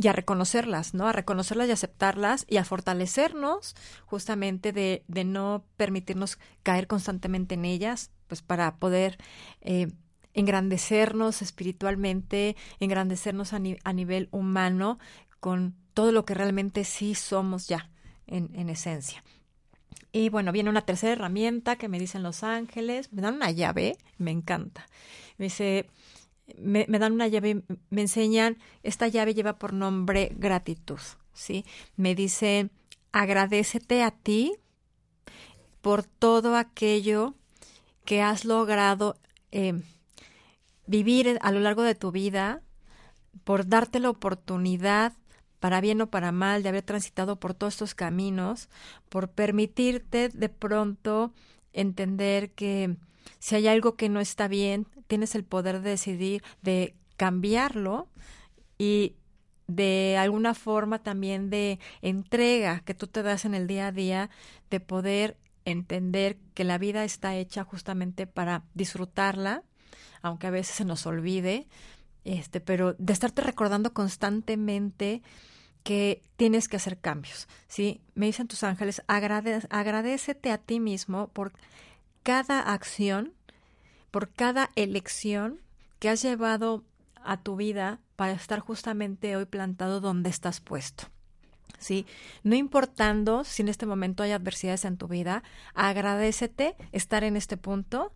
y 0.00 0.06
a 0.06 0.12
reconocerlas, 0.12 0.94
¿no? 0.94 1.08
A 1.08 1.12
reconocerlas 1.12 1.68
y 1.68 1.72
aceptarlas 1.72 2.46
y 2.48 2.58
a 2.58 2.64
fortalecernos 2.64 3.74
justamente 4.06 4.72
de, 4.72 5.02
de 5.08 5.24
no 5.24 5.64
permitirnos 5.76 6.38
caer 6.62 6.86
constantemente 6.86 7.54
en 7.54 7.64
ellas, 7.64 8.12
pues 8.28 8.40
para 8.40 8.76
poder 8.76 9.18
eh, 9.60 9.88
engrandecernos 10.34 11.42
espiritualmente, 11.42 12.56
engrandecernos 12.78 13.52
a, 13.52 13.60
a, 13.82 13.92
nivel 13.92 14.28
humano 14.30 15.00
con 15.40 15.74
todo 15.94 16.12
lo 16.12 16.24
que 16.24 16.34
realmente 16.34 16.84
sí 16.84 17.16
somos 17.16 17.66
ya 17.66 17.90
en, 18.28 18.50
en 18.54 18.68
esencia. 18.68 19.24
Y 20.12 20.28
bueno, 20.28 20.52
viene 20.52 20.70
una 20.70 20.82
tercera 20.82 21.14
herramienta 21.14 21.74
que 21.74 21.88
me 21.88 21.98
dicen 21.98 22.22
los 22.22 22.44
ángeles, 22.44 23.12
me 23.12 23.20
dan 23.20 23.34
una 23.34 23.50
llave, 23.50 23.96
me 24.16 24.30
encanta. 24.30 24.86
Me 25.38 25.46
dice, 25.46 25.90
me, 26.56 26.86
dan 26.86 27.12
una 27.12 27.28
llave, 27.28 27.62
me 27.90 28.00
enseñan, 28.00 28.58
esta 28.82 29.08
llave 29.08 29.34
lleva 29.34 29.58
por 29.58 29.72
nombre 29.72 30.32
gratitud, 30.36 31.00
¿sí? 31.32 31.64
Me 31.96 32.14
dicen, 32.14 32.70
agradecete 33.12 34.02
a 34.02 34.10
ti 34.10 34.56
por 35.80 36.04
todo 36.04 36.56
aquello 36.56 37.34
que 38.04 38.22
has 38.22 38.44
logrado 38.44 39.16
eh, 39.52 39.82
vivir 40.86 41.38
a 41.42 41.52
lo 41.52 41.60
largo 41.60 41.82
de 41.82 41.94
tu 41.94 42.10
vida, 42.10 42.62
por 43.44 43.68
darte 43.68 44.00
la 44.00 44.10
oportunidad, 44.10 45.12
para 45.60 45.80
bien 45.80 46.00
o 46.00 46.10
para 46.10 46.32
mal, 46.32 46.62
de 46.62 46.70
haber 46.70 46.82
transitado 46.82 47.38
por 47.38 47.54
todos 47.54 47.74
estos 47.74 47.94
caminos, 47.94 48.68
por 49.08 49.30
permitirte 49.30 50.28
de 50.28 50.48
pronto 50.48 51.32
entender 51.72 52.50
que 52.52 52.96
si 53.38 53.54
hay 53.54 53.68
algo 53.68 53.96
que 53.96 54.08
no 54.08 54.20
está 54.20 54.48
bien, 54.48 54.86
tienes 55.06 55.34
el 55.34 55.44
poder 55.44 55.80
de 55.80 55.90
decidir 55.90 56.42
de 56.62 56.94
cambiarlo 57.16 58.08
y 58.78 59.16
de 59.66 60.16
alguna 60.18 60.54
forma 60.54 61.02
también 61.02 61.50
de 61.50 61.78
entrega 62.00 62.80
que 62.80 62.94
tú 62.94 63.06
te 63.06 63.22
das 63.22 63.44
en 63.44 63.54
el 63.54 63.66
día 63.66 63.88
a 63.88 63.92
día, 63.92 64.30
de 64.70 64.80
poder 64.80 65.36
entender 65.64 66.38
que 66.54 66.64
la 66.64 66.78
vida 66.78 67.04
está 67.04 67.36
hecha 67.36 67.64
justamente 67.64 68.26
para 68.26 68.64
disfrutarla, 68.74 69.62
aunque 70.22 70.46
a 70.46 70.50
veces 70.50 70.76
se 70.76 70.84
nos 70.84 71.06
olvide, 71.06 71.68
este, 72.24 72.60
pero 72.60 72.94
de 72.94 73.12
estarte 73.12 73.42
recordando 73.42 73.92
constantemente 73.92 75.22
que 75.82 76.22
tienes 76.36 76.68
que 76.68 76.76
hacer 76.76 76.98
cambios, 76.98 77.48
¿sí? 77.68 78.00
Me 78.14 78.26
dicen 78.26 78.48
tus 78.48 78.62
ángeles, 78.62 79.02
agrade, 79.06 79.60
agradecete 79.70 80.50
a 80.50 80.58
ti 80.58 80.80
mismo 80.80 81.28
por 81.28 81.52
cada 82.22 82.60
acción, 82.60 83.34
por 84.10 84.30
cada 84.30 84.70
elección 84.76 85.60
que 85.98 86.08
has 86.08 86.22
llevado 86.22 86.84
a 87.24 87.36
tu 87.36 87.56
vida 87.56 88.00
para 88.16 88.32
estar 88.32 88.60
justamente 88.60 89.36
hoy 89.36 89.44
plantado 89.44 90.00
donde 90.00 90.30
estás 90.30 90.60
puesto. 90.60 91.04
¿Sí? 91.78 92.06
No 92.42 92.56
importando 92.56 93.44
si 93.44 93.62
en 93.62 93.68
este 93.68 93.86
momento 93.86 94.22
hay 94.22 94.32
adversidades 94.32 94.84
en 94.84 94.96
tu 94.96 95.06
vida, 95.06 95.44
agradecete 95.74 96.74
estar 96.92 97.22
en 97.22 97.36
este 97.36 97.56
punto 97.56 98.12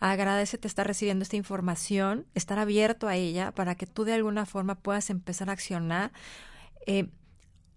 Agradecete 0.00 0.68
estar 0.68 0.86
recibiendo 0.86 1.22
esta 1.22 1.36
información, 1.36 2.26
estar 2.34 2.58
abierto 2.58 3.08
a 3.08 3.16
ella 3.16 3.52
para 3.52 3.74
que 3.74 3.86
tú 3.86 4.04
de 4.04 4.14
alguna 4.14 4.46
forma 4.46 4.76
puedas 4.76 5.10
empezar 5.10 5.50
a 5.50 5.54
accionar 5.54 6.12
eh, 6.86 7.08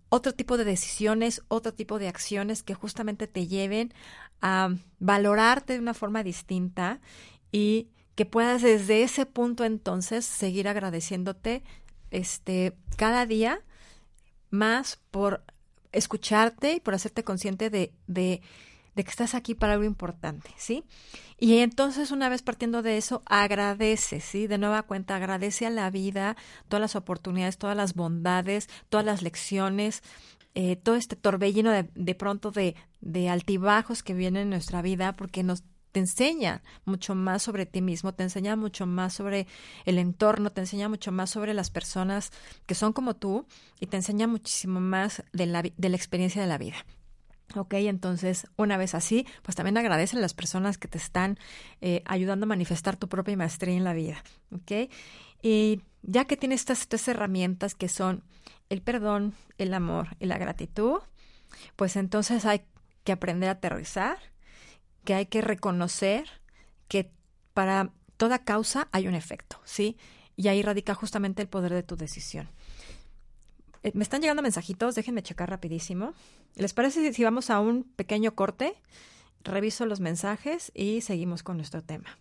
otro 0.09 0.33
tipo 0.33 0.57
de 0.57 0.63
decisiones, 0.63 1.41
otro 1.47 1.73
tipo 1.73 1.99
de 1.99 2.07
acciones 2.07 2.63
que 2.63 2.73
justamente 2.73 3.27
te 3.27 3.47
lleven 3.47 3.93
a 4.41 4.75
valorarte 4.99 5.73
de 5.73 5.79
una 5.79 5.93
forma 5.93 6.23
distinta 6.23 6.99
y 7.51 7.89
que 8.15 8.25
puedas 8.25 8.61
desde 8.61 9.03
ese 9.03 9.25
punto 9.25 9.63
entonces 9.63 10.25
seguir 10.25 10.67
agradeciéndote 10.67 11.63
este 12.09 12.75
cada 12.97 13.25
día 13.25 13.61
más 14.49 14.99
por 15.11 15.43
escucharte 15.91 16.73
y 16.73 16.79
por 16.79 16.93
hacerte 16.93 17.23
consciente 17.23 17.69
de, 17.69 17.93
de 18.07 18.41
que 19.03 19.11
estás 19.11 19.35
aquí 19.35 19.53
para 19.53 19.73
algo 19.73 19.85
importante, 19.85 20.49
¿sí? 20.57 20.83
Y 21.37 21.59
entonces 21.59 22.09
una 22.09 22.29
vez 22.29 22.41
partiendo 22.41 22.81
de 22.81 22.97
eso, 22.97 23.21
agradece, 23.27 24.19
¿sí? 24.19 24.47
De 24.47 24.57
nueva 24.57 24.83
cuenta, 24.83 25.15
agradece 25.15 25.67
a 25.67 25.69
la 25.69 25.91
vida 25.91 26.35
todas 26.67 26.81
las 26.81 26.95
oportunidades, 26.95 27.59
todas 27.59 27.77
las 27.77 27.93
bondades, 27.93 28.67
todas 28.89 29.05
las 29.05 29.21
lecciones, 29.21 30.01
eh, 30.59 30.75
todo 30.75 30.95
este 30.95 31.15
torbellino 31.15 31.69
de, 31.69 31.87
de 31.93 32.15
pronto 32.15 32.49
de, 32.49 32.75
de 32.99 33.29
altibajos 33.29 34.01
que 34.01 34.15
vienen 34.15 34.41
en 34.41 34.49
nuestra 34.49 34.81
vida, 34.81 35.15
porque 35.15 35.43
nos 35.43 35.63
te 35.91 35.99
enseña 35.99 36.63
mucho 36.83 37.13
más 37.13 37.43
sobre 37.43 37.67
ti 37.67 37.83
mismo, 37.83 38.15
te 38.15 38.23
enseña 38.23 38.55
mucho 38.55 38.87
más 38.87 39.13
sobre 39.13 39.45
el 39.85 39.99
entorno, 39.99 40.49
te 40.49 40.61
enseña 40.61 40.89
mucho 40.89 41.11
más 41.11 41.29
sobre 41.29 41.53
las 41.53 41.69
personas 41.69 42.31
que 42.65 42.73
son 42.73 42.91
como 42.91 43.15
tú 43.15 43.45
y 43.79 43.85
te 43.85 43.97
enseña 43.97 44.25
muchísimo 44.25 44.79
más 44.79 45.23
de 45.31 45.45
la, 45.45 45.61
de 45.61 45.89
la 45.89 45.95
experiencia 45.95 46.41
de 46.41 46.47
la 46.47 46.57
vida. 46.57 46.77
Ok, 47.55 47.75
entonces, 47.75 48.47
una 48.57 48.77
vez 48.77 48.95
así, 48.95 49.27
pues 49.43 49.55
también 49.55 49.77
agradece 49.77 50.17
a 50.17 50.19
las 50.19 50.33
personas 50.33 50.79
que 50.79 50.87
te 50.87 50.97
están 50.97 51.37
eh, 51.81 52.01
ayudando 52.05 52.45
a 52.45 52.47
manifestar 52.47 52.97
tu 52.97 53.07
propia 53.09 53.37
maestría 53.37 53.75
en 53.75 53.83
la 53.83 53.93
vida. 53.93 54.23
Ok, 54.51 54.89
y 55.43 55.81
ya 56.01 56.25
que 56.25 56.35
tienes 56.35 56.61
estas 56.61 56.87
tres 56.87 57.07
herramientas 57.07 57.75
que 57.75 57.89
son 57.89 58.23
el 58.69 58.81
perdón, 58.81 59.33
el 59.57 59.73
amor 59.73 60.15
y 60.19 60.25
la 60.25 60.37
gratitud, 60.37 60.99
pues 61.75 61.95
entonces 61.95 62.45
hay 62.45 62.63
que 63.03 63.11
aprender 63.11 63.49
a 63.49 63.53
aterrizar, 63.53 64.17
que 65.05 65.13
hay 65.13 65.27
que 65.27 65.41
reconocer 65.41 66.27
que 66.87 67.11
para 67.53 67.91
toda 68.17 68.43
causa 68.43 68.89
hay 68.91 69.07
un 69.07 69.15
efecto, 69.15 69.59
¿sí? 69.63 69.97
Y 70.35 70.49
ahí 70.49 70.61
radica 70.61 70.93
justamente 70.93 71.41
el 71.41 71.47
poder 71.47 71.73
de 71.73 71.83
tu 71.83 71.95
decisión. 71.95 72.49
Eh, 73.83 73.91
me 73.95 74.03
están 74.03 74.21
llegando 74.21 74.41
mensajitos, 74.41 74.95
déjenme 74.95 75.23
checar 75.23 75.49
rapidísimo. 75.49 76.13
¿Les 76.55 76.73
parece 76.73 77.13
si 77.13 77.23
vamos 77.23 77.49
a 77.49 77.59
un 77.59 77.83
pequeño 77.83 78.35
corte? 78.35 78.75
Reviso 79.43 79.85
los 79.85 79.99
mensajes 79.99 80.71
y 80.75 81.01
seguimos 81.01 81.43
con 81.43 81.57
nuestro 81.57 81.81
tema. 81.81 82.17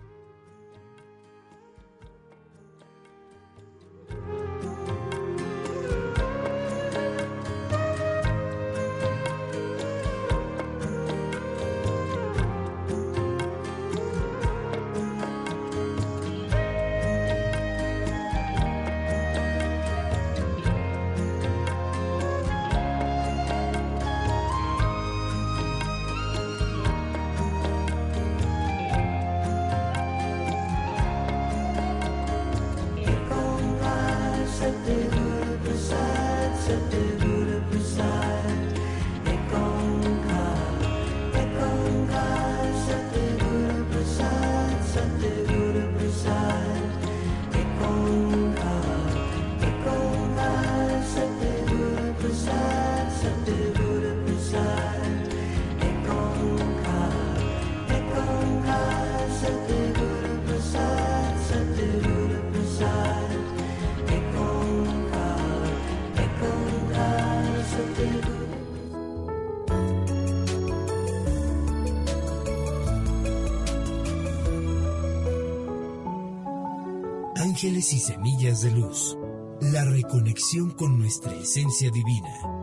Ángeles 77.56 77.94
y 77.94 78.00
semillas 78.00 78.60
de 78.60 78.70
luz. 78.70 79.16
La 79.62 79.82
reconexión 79.86 80.72
con 80.72 80.98
nuestra 80.98 81.32
esencia 81.32 81.90
divina. 81.90 82.55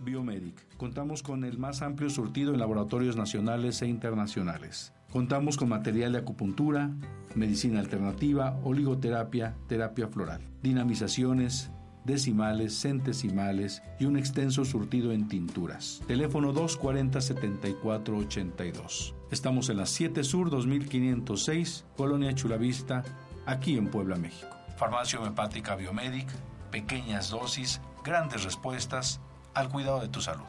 Biomedic. 0.00 0.76
Contamos 0.76 1.22
con 1.22 1.44
el 1.44 1.58
más 1.58 1.82
amplio 1.82 2.08
surtido 2.08 2.52
en 2.52 2.60
laboratorios 2.60 3.16
nacionales 3.16 3.82
e 3.82 3.88
internacionales. 3.88 4.92
Contamos 5.10 5.56
con 5.56 5.68
material 5.68 6.12
de 6.12 6.18
acupuntura, 6.18 6.92
medicina 7.34 7.80
alternativa, 7.80 8.60
oligoterapia, 8.62 9.56
terapia 9.66 10.06
floral, 10.08 10.40
dinamizaciones, 10.62 11.72
decimales, 12.04 12.78
centesimales 12.78 13.82
y 13.98 14.04
un 14.04 14.16
extenso 14.16 14.64
surtido 14.64 15.10
en 15.12 15.26
tinturas. 15.26 16.00
Teléfono 16.06 16.54
240-7482. 16.54 19.14
Estamos 19.32 19.68
en 19.68 19.78
la 19.78 19.86
7 19.86 20.22
Sur 20.22 20.48
2506, 20.50 21.86
Colonia 21.96 22.32
Chulavista, 22.34 23.02
aquí 23.46 23.76
en 23.76 23.88
Puebla, 23.88 24.14
México. 24.16 24.56
Farmacia 24.76 25.18
Homeopática 25.18 25.74
Biomedic, 25.74 26.28
pequeñas 26.70 27.30
dosis, 27.30 27.80
grandes 28.04 28.44
respuestas 28.44 29.20
al 29.56 29.70
cuidado 29.70 30.00
de 30.00 30.08
tu 30.08 30.20
salud. 30.20 30.44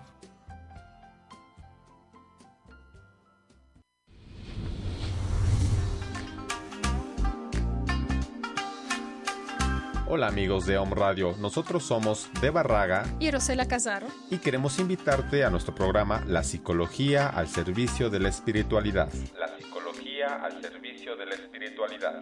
Hola 10.10 10.28
amigos 10.28 10.66
de 10.66 10.78
Om 10.78 10.92
Radio, 10.92 11.36
nosotros 11.38 11.84
somos 11.84 12.30
De 12.42 12.50
Barraga 12.50 13.06
y 13.20 13.30
Rosela 13.30 13.68
Casaro 13.68 14.08
y 14.30 14.38
queremos 14.38 14.80
invitarte 14.80 15.44
a 15.44 15.50
nuestro 15.50 15.76
programa 15.76 16.24
La 16.28 16.44
Psicología 16.44 17.28
al 17.28 17.48
Servicio 17.48 18.10
de 18.10 18.20
la 18.20 18.30
Espiritualidad. 18.30 19.10
La 19.38 19.50
Psicología 19.58 20.44
al 20.44 20.62
Servicio 20.62 21.16
de 21.18 21.26
la 21.26 21.36
Espiritualidad. 21.36 22.22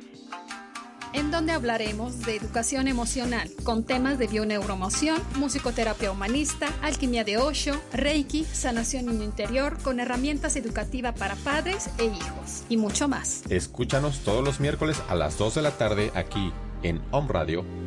En 1.16 1.32
donde 1.32 1.54
hablaremos 1.54 2.26
de 2.26 2.36
educación 2.36 2.90
emocional 2.90 3.50
con 3.64 3.86
temas 3.86 4.20
de 4.20 4.28
bioneuromoción, 4.28 5.22
musicoterapia 5.38 6.12
humanista, 6.12 6.68
alquimia 6.82 7.24
de 7.24 7.38
Osho, 7.38 7.82
Reiki, 7.94 8.44
sanación 8.44 9.06
niño 9.06 9.24
interior 9.24 9.78
con 9.82 10.02
herramientas 10.02 10.58
educativas 10.58 11.18
para 11.18 11.36
padres 11.38 11.90
e 12.00 12.06
hijos 12.08 12.66
y 12.68 12.76
mucho 12.76 13.08
más. 13.08 13.44
Escúchanos 13.50 14.20
todos 14.26 14.44
los 14.44 14.60
miércoles 14.60 15.02
a 15.08 15.16
las 15.16 15.38
2 15.38 15.56
de 15.56 15.62
la 15.62 15.72
tarde 15.72 16.12
aquí 16.16 16.52
en 16.84 17.02
Home 17.12 17.30
Radio. 17.32 17.85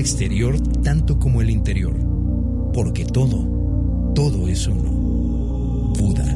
Exterior 0.00 0.58
tanto 0.82 1.18
como 1.18 1.40
el 1.42 1.50
interior, 1.50 1.94
porque 2.72 3.04
todo, 3.04 4.12
todo 4.14 4.48
es 4.48 4.66
uno. 4.66 4.90
Buda. 5.98 6.34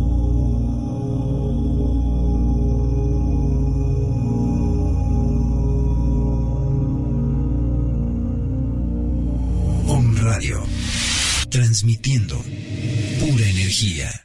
Om 9.88 10.16
Radio. 10.16 10.62
Transmitiendo 11.48 12.37
pura 13.20 13.48
energía. 13.48 14.24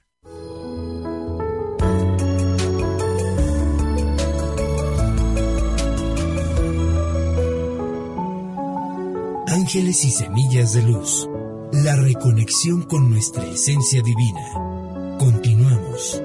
Ángeles 9.69 10.03
y 10.03 10.10
semillas 10.10 10.73
de 10.73 10.82
luz. 10.82 11.29
La 11.71 11.95
reconexión 11.95 12.82
con 12.82 13.08
nuestra 13.08 13.45
esencia 13.45 14.01
divina. 14.01 14.41
Continuamos. 15.19 16.23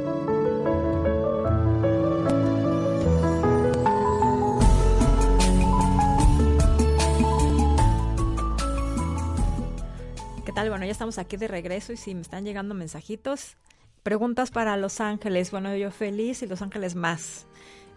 ¿Qué 10.46 10.52
tal? 10.54 10.70
Bueno, 10.70 10.87
ya 10.87 10.92
estamos 10.92 11.18
aquí 11.18 11.37
de 11.37 11.46
regreso 11.46 11.92
y 11.92 11.98
si 11.98 12.14
me 12.14 12.22
están 12.22 12.46
llegando 12.46 12.74
mensajitos, 12.74 13.59
preguntas 14.02 14.52
para 14.52 14.78
Los 14.78 15.02
Ángeles. 15.02 15.50
Bueno, 15.50 15.76
yo 15.76 15.90
feliz 15.90 16.42
y 16.42 16.46
Los 16.46 16.62
Ángeles 16.62 16.94
más 16.94 17.44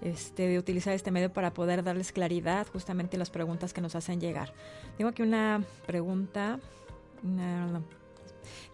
este, 0.02 0.48
de 0.48 0.60
utilizar 0.60 0.94
este 0.94 1.12
medio 1.12 1.32
para 1.34 1.54
poder 1.54 1.84
darles 1.84 2.12
claridad 2.12 2.68
justamente 2.72 3.16
en 3.16 3.20
las 3.20 3.30
preguntas 3.30 3.74
que 3.74 3.82
nos 3.82 3.96
hacen 3.96 4.20
llegar. 4.22 4.54
Tengo 4.98 5.10
aquí 5.10 5.22
una 5.24 5.64
pregunta. 5.86 6.60
una- 7.24 7.82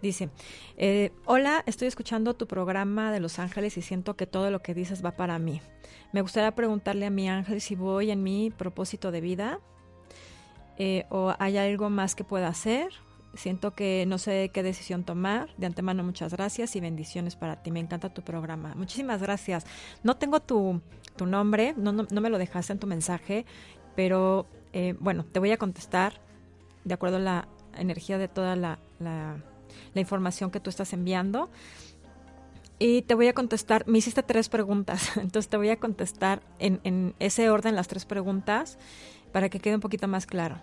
Dice, 0.02 0.30
eh, 0.78 1.12
hola, 1.26 1.64
estoy 1.66 1.88
escuchando 1.88 2.34
tu 2.36 2.46
programa 2.46 3.12
de 3.12 3.20
Los 3.20 3.40
Ángeles 3.40 3.78
y 3.78 3.82
siento 3.82 4.16
que 4.16 4.28
todo 4.28 4.52
lo 4.52 4.62
que 4.62 4.74
dices 4.74 5.04
va 5.04 5.12
para 5.12 5.40
mí. 5.40 5.62
Me 6.12 6.22
gustaría 6.22 6.54
preguntarle 6.54 7.06
a 7.06 7.10
mi 7.10 7.28
ángel 7.30 7.60
si 7.62 7.76
voy 7.76 8.12
en 8.12 8.22
mi 8.22 8.52
propósito 8.52 9.12
de 9.12 9.22
vida 9.22 9.60
eh, 10.78 11.06
o 11.10 11.34
hay 11.40 11.58
algo 11.58 11.90
más 11.90 12.16
que 12.16 12.24
pueda 12.24 12.50
hacer. 12.50 12.90
Siento 13.36 13.74
que 13.74 14.06
no 14.08 14.18
sé 14.18 14.52
qué 14.54 14.62
decisión 14.62 15.04
tomar. 15.04 15.50
De 15.58 15.66
antemano, 15.66 16.04
muchas 16.04 16.34
gracias 16.34 16.76
y 16.76 16.80
bendiciones 16.80 17.36
para 17.36 17.64
ti. 17.64 17.72
Me 17.72 17.80
encanta 17.80 18.14
tu 18.14 18.22
programa. 18.22 18.74
Muchísimas 18.76 19.22
gracias. 19.22 19.66
No 20.04 20.18
tengo 20.18 20.40
tu, 20.40 20.82
tu 21.16 21.26
nombre, 21.26 21.74
no, 21.78 21.92
no, 21.92 22.22
me 22.22 22.30
lo 22.30 22.38
dejaste 22.38 22.74
en 22.74 22.80
tu 22.80 22.88
mensaje, 22.88 23.46
pero 23.96 24.46
eh, 24.72 24.96
bueno, 25.00 25.26
te 25.26 25.40
voy 25.40 25.52
a 25.52 25.58
contestar 25.58 26.22
de 26.84 26.94
acuerdo 26.94 27.18
a 27.18 27.22
la 27.22 27.48
energía 27.76 28.18
de 28.18 28.28
toda 28.28 28.56
la, 28.56 28.80
la, 29.00 29.38
la 29.94 30.02
información 30.02 30.52
que 30.52 30.60
tú 30.60 30.70
estás 30.70 30.94
enviando. 30.94 31.50
Y 32.78 33.04
te 33.04 33.16
voy 33.16 33.28
a 33.28 33.34
contestar, 33.34 33.88
me 33.88 34.00
hiciste 34.00 34.24
tres 34.24 34.50
preguntas, 34.50 35.18
entonces 35.18 35.50
te 35.50 35.58
voy 35.58 35.70
a 35.70 35.80
contestar 35.80 36.42
en, 36.60 36.82
en 36.84 37.16
ese 37.20 37.50
orden 37.50 37.76
las 37.76 37.88
tres 37.88 38.06
preguntas 38.06 38.78
para 39.32 39.50
que 39.50 39.60
quede 39.60 39.76
un 39.76 39.82
poquito 39.82 40.08
más 40.08 40.26
claro. 40.26 40.58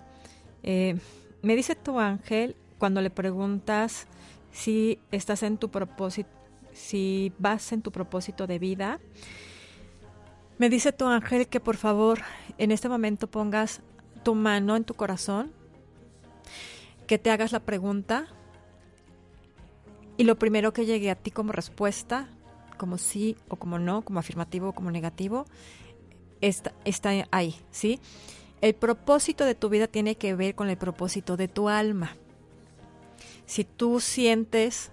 Eh, 0.62 0.98
me 1.42 1.56
dice 1.56 1.74
tu 1.74 1.98
ángel 1.98 2.56
cuando 2.80 3.02
le 3.02 3.10
preguntas 3.10 4.08
si 4.50 4.98
estás 5.12 5.44
en 5.44 5.58
tu 5.58 5.70
propósito, 5.70 6.30
si 6.72 7.32
vas 7.38 7.72
en 7.72 7.82
tu 7.82 7.92
propósito 7.92 8.46
de 8.46 8.58
vida. 8.58 8.98
Me 10.58 10.68
dice 10.70 10.90
tu 10.90 11.06
ángel 11.06 11.46
que 11.46 11.60
por 11.60 11.76
favor 11.76 12.20
en 12.58 12.72
este 12.72 12.88
momento 12.88 13.30
pongas 13.30 13.82
tu 14.24 14.34
mano 14.34 14.76
en 14.76 14.84
tu 14.84 14.94
corazón, 14.94 15.52
que 17.06 17.18
te 17.18 17.30
hagas 17.30 17.52
la 17.52 17.60
pregunta 17.60 18.26
y 20.16 20.24
lo 20.24 20.38
primero 20.38 20.72
que 20.72 20.86
llegue 20.86 21.10
a 21.10 21.14
ti 21.14 21.30
como 21.30 21.52
respuesta, 21.52 22.28
como 22.78 22.96
sí 22.96 23.36
o 23.48 23.56
como 23.56 23.78
no, 23.78 24.02
como 24.02 24.20
afirmativo 24.20 24.70
o 24.70 24.72
como 24.72 24.90
negativo, 24.90 25.44
está, 26.40 26.72
está 26.84 27.10
ahí, 27.30 27.56
¿sí? 27.70 28.00
El 28.62 28.74
propósito 28.74 29.44
de 29.44 29.54
tu 29.54 29.68
vida 29.68 29.86
tiene 29.86 30.16
que 30.16 30.34
ver 30.34 30.54
con 30.54 30.68
el 30.70 30.76
propósito 30.76 31.36
de 31.36 31.48
tu 31.48 31.68
alma. 31.68 32.16
Si 33.50 33.64
tú 33.64 33.98
sientes 33.98 34.92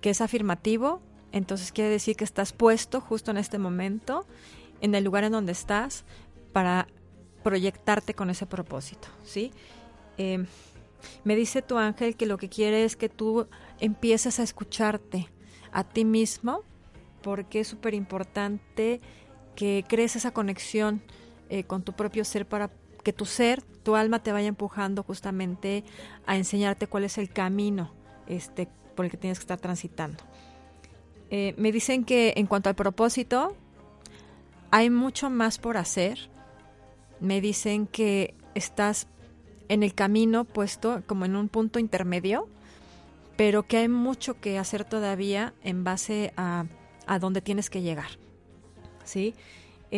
que 0.00 0.08
es 0.08 0.22
afirmativo, 0.22 1.02
entonces 1.30 1.72
quiere 1.72 1.90
decir 1.90 2.16
que 2.16 2.24
estás 2.24 2.54
puesto 2.54 3.02
justo 3.02 3.30
en 3.30 3.36
este 3.36 3.58
momento 3.58 4.26
en 4.80 4.94
el 4.94 5.04
lugar 5.04 5.24
en 5.24 5.32
donde 5.32 5.52
estás 5.52 6.06
para 6.54 6.86
proyectarte 7.42 8.14
con 8.14 8.30
ese 8.30 8.46
propósito, 8.46 9.08
¿sí? 9.24 9.52
Em, 10.16 10.46
me 11.24 11.36
dice 11.36 11.60
tu 11.60 11.76
ángel 11.76 12.16
que 12.16 12.24
lo 12.24 12.38
que 12.38 12.48
quiere 12.48 12.82
es 12.82 12.96
que 12.96 13.10
tú 13.10 13.46
empieces 13.78 14.40
a 14.40 14.42
escucharte 14.42 15.28
a 15.70 15.84
ti 15.84 16.06
mismo, 16.06 16.62
porque 17.20 17.60
es 17.60 17.68
súper 17.68 17.92
importante 17.92 19.02
que 19.54 19.84
crees 19.86 20.16
esa 20.16 20.30
conexión 20.30 21.02
eh, 21.50 21.64
con 21.64 21.82
tu 21.82 21.92
propio 21.92 22.24
ser 22.24 22.48
para 22.48 22.70
que 23.06 23.12
tu 23.12 23.24
ser, 23.24 23.62
tu 23.62 23.94
alma 23.94 24.18
te 24.18 24.32
vaya 24.32 24.48
empujando 24.48 25.04
justamente 25.04 25.84
a 26.26 26.36
enseñarte 26.36 26.88
cuál 26.88 27.04
es 27.04 27.18
el 27.18 27.30
camino 27.30 27.92
este, 28.26 28.66
por 28.96 29.04
el 29.04 29.12
que 29.12 29.16
tienes 29.16 29.38
que 29.38 29.44
estar 29.44 29.60
transitando. 29.60 30.24
Eh, 31.30 31.54
me 31.56 31.70
dicen 31.70 32.04
que 32.04 32.34
en 32.36 32.48
cuanto 32.48 32.68
al 32.68 32.74
propósito, 32.74 33.54
hay 34.72 34.90
mucho 34.90 35.30
más 35.30 35.58
por 35.58 35.76
hacer. 35.76 36.18
Me 37.20 37.40
dicen 37.40 37.86
que 37.86 38.34
estás 38.56 39.06
en 39.68 39.84
el 39.84 39.94
camino 39.94 40.44
puesto 40.44 41.04
como 41.06 41.24
en 41.24 41.36
un 41.36 41.48
punto 41.48 41.78
intermedio, 41.78 42.48
pero 43.36 43.68
que 43.68 43.76
hay 43.76 43.88
mucho 43.88 44.40
que 44.40 44.58
hacer 44.58 44.84
todavía 44.84 45.54
en 45.62 45.84
base 45.84 46.32
a, 46.36 46.64
a 47.06 47.20
dónde 47.20 47.40
tienes 47.40 47.70
que 47.70 47.82
llegar. 47.82 48.18
¿Sí? 49.04 49.36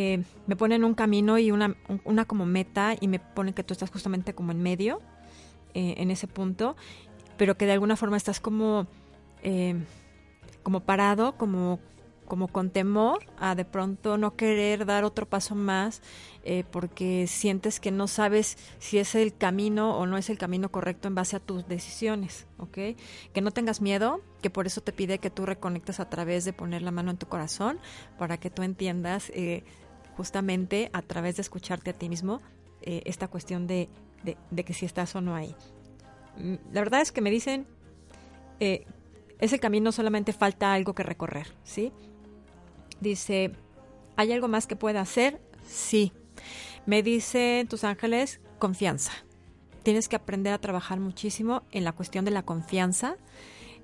Eh, 0.00 0.22
me 0.46 0.54
ponen 0.54 0.84
un 0.84 0.94
camino 0.94 1.38
y 1.38 1.50
una, 1.50 1.74
una, 2.04 2.24
como 2.24 2.46
meta 2.46 2.94
y 3.00 3.08
me 3.08 3.18
ponen 3.18 3.52
que 3.52 3.64
tú 3.64 3.72
estás 3.72 3.90
justamente 3.90 4.32
como 4.32 4.52
en 4.52 4.62
medio, 4.62 5.00
eh, 5.74 5.94
en 5.96 6.12
ese 6.12 6.28
punto, 6.28 6.76
pero 7.36 7.56
que 7.56 7.66
de 7.66 7.72
alguna 7.72 7.96
forma 7.96 8.16
estás 8.16 8.38
como, 8.38 8.86
eh, 9.42 9.74
como 10.62 10.84
parado, 10.84 11.36
como 11.36 11.80
como 12.28 12.46
con 12.46 12.70
temor 12.70 13.24
a 13.38 13.54
de 13.54 13.64
pronto 13.64 14.18
no 14.18 14.36
querer 14.36 14.84
dar 14.84 15.02
otro 15.02 15.26
paso 15.26 15.54
más 15.54 16.02
eh, 16.44 16.62
porque 16.70 17.26
sientes 17.26 17.80
que 17.80 17.90
no 17.90 18.06
sabes 18.06 18.58
si 18.78 18.98
es 18.98 19.14
el 19.14 19.34
camino 19.34 19.96
o 19.96 20.06
no 20.06 20.16
es 20.18 20.30
el 20.30 20.38
camino 20.38 20.70
correcto 20.70 21.08
en 21.08 21.14
base 21.14 21.36
a 21.36 21.40
tus 21.40 21.66
decisiones, 21.66 22.46
¿ok? 22.58 22.78
Que 23.32 23.40
no 23.40 23.50
tengas 23.50 23.80
miedo, 23.80 24.20
que 24.42 24.50
por 24.50 24.66
eso 24.66 24.82
te 24.82 24.92
pide 24.92 25.18
que 25.18 25.30
tú 25.30 25.46
reconectes 25.46 25.98
a 26.00 26.08
través 26.08 26.44
de 26.44 26.52
poner 26.52 26.82
la 26.82 26.90
mano 26.90 27.10
en 27.10 27.16
tu 27.16 27.26
corazón 27.26 27.80
para 28.18 28.36
que 28.36 28.50
tú 28.50 28.62
entiendas 28.62 29.30
eh, 29.34 29.64
justamente 30.18 30.90
a 30.92 31.00
través 31.00 31.36
de 31.36 31.42
escucharte 31.42 31.90
a 31.90 31.92
ti 31.94 32.08
mismo 32.08 32.42
eh, 32.82 33.02
esta 33.06 33.28
cuestión 33.28 33.66
de, 33.66 33.88
de, 34.50 34.64
que 34.64 34.74
si 34.74 34.84
estás 34.84 35.14
o 35.14 35.20
no 35.20 35.34
ahí. 35.34 35.54
Mm, 36.36 36.54
la 36.72 36.80
verdad 36.80 37.00
es 37.00 37.12
que 37.12 37.20
me 37.20 37.30
dicen, 37.30 37.66
ese 39.38 39.58
camino 39.60 39.92
solamente 39.92 40.32
falta 40.32 40.74
algo 40.74 40.92
que 40.92 41.04
recorrer, 41.04 41.46
¿sí? 41.62 41.92
Dice, 43.00 43.52
¿hay 44.16 44.32
algo 44.32 44.48
más 44.48 44.66
que 44.66 44.74
pueda 44.74 45.00
hacer? 45.00 45.40
Sí. 45.66 46.12
Me 46.86 47.02
dicen 47.02 47.68
tus 47.68 47.84
ángeles, 47.84 48.40
confianza. 48.58 49.12
Tienes 49.84 50.08
que 50.08 50.16
aprender 50.16 50.52
a 50.52 50.58
trabajar 50.58 50.98
muchísimo 50.98 51.62
en 51.70 51.84
la 51.84 51.92
cuestión 51.92 52.24
de 52.24 52.32
la 52.32 52.42
confianza 52.42 53.16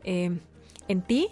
eh, 0.02 0.38
en 0.88 1.02
ti 1.02 1.28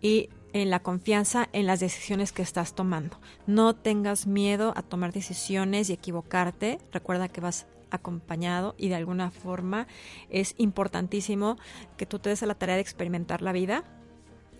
y 0.00 0.28
en 0.54 0.70
la 0.70 0.80
confianza 0.80 1.48
en 1.52 1.66
las 1.66 1.80
decisiones 1.80 2.32
que 2.32 2.40
estás 2.40 2.74
tomando. 2.74 3.18
No 3.46 3.74
tengas 3.74 4.26
miedo 4.26 4.72
a 4.76 4.82
tomar 4.82 5.12
decisiones 5.12 5.90
y 5.90 5.92
equivocarte. 5.92 6.78
Recuerda 6.92 7.28
que 7.28 7.42
vas 7.42 7.66
acompañado 7.90 8.74
y 8.78 8.88
de 8.88 8.94
alguna 8.94 9.30
forma 9.30 9.86
es 10.30 10.54
importantísimo 10.56 11.58
que 11.96 12.06
tú 12.06 12.18
te 12.18 12.30
des 12.30 12.42
a 12.42 12.46
la 12.46 12.54
tarea 12.54 12.76
de 12.76 12.80
experimentar 12.80 13.42
la 13.42 13.52
vida 13.52 13.84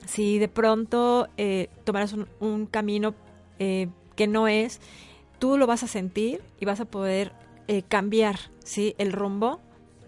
si 0.07 0.39
de 0.39 0.49
pronto 0.49 1.29
eh, 1.37 1.71
un, 2.41 2.67
camino 2.67 3.15
eh, 3.59 3.89
que 4.17 4.27
no 4.27 4.49
es, 4.49 4.81
tú 5.39 5.57
lo 5.57 5.67
vas 5.67 5.83
a 5.83 5.87
sentir 5.87 6.43
y 6.61 6.65
vas 6.65 6.81
a 6.81 6.85
poder 6.85 7.33
eh, 7.69 7.83
cambiar 7.83 8.39
¿sí? 8.65 8.95
el 8.99 9.13
rumbo 9.13 9.61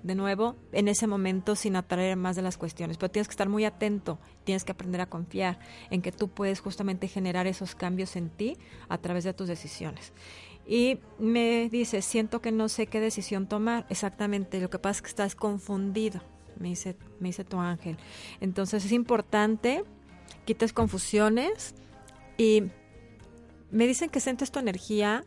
de 0.06 0.14
nuevo 0.14 0.56
en 0.72 0.88
ese 0.88 1.06
momento 1.06 1.56
sin 1.56 1.76
atraer 1.76 2.16
más 2.16 2.36
de 2.36 2.42
las 2.42 2.56
cuestiones. 2.56 2.96
Pero 2.96 3.10
tienes 3.10 3.28
que 3.28 3.32
estar 3.32 3.48
muy 3.48 3.64
atento, 3.64 4.18
tienes 4.44 4.64
que 4.64 4.72
aprender 4.72 5.00
a 5.00 5.06
confiar 5.06 5.58
en 5.90 6.02
que 6.02 6.12
tú 6.12 6.28
puedes 6.28 6.60
justamente 6.60 7.08
generar 7.08 7.46
esos 7.46 7.74
cambios 7.74 8.16
en 8.16 8.30
ti 8.30 8.56
a 8.88 8.98
través 8.98 9.24
de 9.24 9.34
tus 9.34 9.48
decisiones. 9.48 10.12
Y 10.66 10.98
me 11.18 11.68
dice, 11.68 12.02
siento 12.02 12.40
que 12.40 12.52
no 12.52 12.68
sé 12.68 12.86
qué 12.86 13.00
decisión 13.00 13.46
tomar. 13.46 13.86
Exactamente, 13.88 14.60
lo 14.60 14.70
que 14.70 14.78
pasa 14.78 14.98
es 14.98 15.02
que 15.02 15.08
estás 15.08 15.34
confundido 15.34 16.20
me 16.58 16.68
dice, 16.68 16.96
me 17.20 17.28
dice 17.28 17.44
tu 17.44 17.58
ángel. 17.58 17.96
Entonces 18.40 18.84
es 18.84 18.92
importante, 18.92 19.84
quites 20.44 20.72
confusiones 20.72 21.74
y 22.36 22.64
me 23.70 23.86
dicen 23.86 24.10
que 24.10 24.20
sientes 24.20 24.50
tu 24.50 24.58
energía 24.58 25.24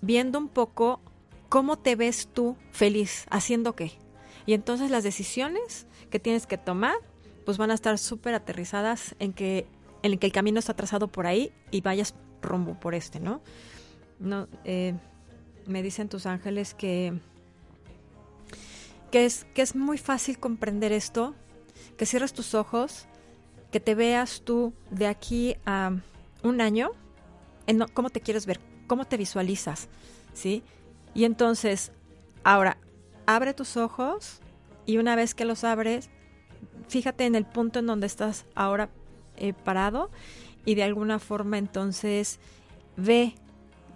viendo 0.00 0.38
un 0.38 0.48
poco 0.48 1.00
cómo 1.54 1.78
te 1.78 1.94
ves 1.94 2.26
tú 2.26 2.56
feliz, 2.72 3.26
haciendo 3.30 3.76
qué. 3.76 3.92
Y 4.44 4.54
entonces 4.54 4.90
las 4.90 5.04
decisiones 5.04 5.86
que 6.10 6.18
tienes 6.18 6.48
que 6.48 6.58
tomar, 6.58 6.96
pues 7.44 7.58
van 7.58 7.70
a 7.70 7.74
estar 7.74 7.96
súper 7.96 8.34
aterrizadas 8.34 9.14
en 9.20 9.32
que, 9.32 9.68
en 10.02 10.18
el 10.20 10.32
camino 10.32 10.58
está 10.58 10.74
trazado 10.74 11.06
por 11.06 11.28
ahí 11.28 11.52
y 11.70 11.80
vayas 11.80 12.16
rumbo 12.42 12.74
por 12.80 12.96
este, 12.96 13.20
¿no? 13.20 13.40
no 14.18 14.48
eh, 14.64 14.94
me 15.68 15.80
dicen 15.84 16.08
tus 16.08 16.26
ángeles 16.26 16.74
que 16.74 17.20
que 19.12 19.24
es, 19.24 19.46
que 19.54 19.62
es 19.62 19.76
muy 19.76 19.96
fácil 19.96 20.40
comprender 20.40 20.90
esto, 20.90 21.36
que 21.96 22.04
cierres 22.04 22.32
tus 22.32 22.56
ojos, 22.56 23.06
que 23.70 23.78
te 23.78 23.94
veas 23.94 24.40
tú 24.40 24.72
de 24.90 25.06
aquí 25.06 25.54
a 25.66 25.92
un 26.42 26.60
año, 26.60 26.90
en 27.68 27.78
cómo 27.94 28.10
te 28.10 28.20
quieres 28.20 28.44
ver, 28.44 28.58
cómo 28.88 29.04
te 29.04 29.16
visualizas, 29.16 29.86
¿sí? 30.32 30.64
Y 31.14 31.24
entonces, 31.24 31.92
ahora, 32.42 32.78
abre 33.26 33.54
tus 33.54 33.76
ojos 33.76 34.40
y 34.86 34.98
una 34.98 35.16
vez 35.16 35.34
que 35.34 35.44
los 35.44 35.64
abres, 35.64 36.10
fíjate 36.88 37.26
en 37.26 37.34
el 37.34 37.46
punto 37.46 37.78
en 37.78 37.86
donde 37.86 38.06
estás 38.06 38.46
ahora 38.54 38.90
eh, 39.36 39.52
parado 39.52 40.10
y 40.64 40.74
de 40.74 40.82
alguna 40.82 41.18
forma 41.18 41.58
entonces 41.58 42.40
ve 42.96 43.34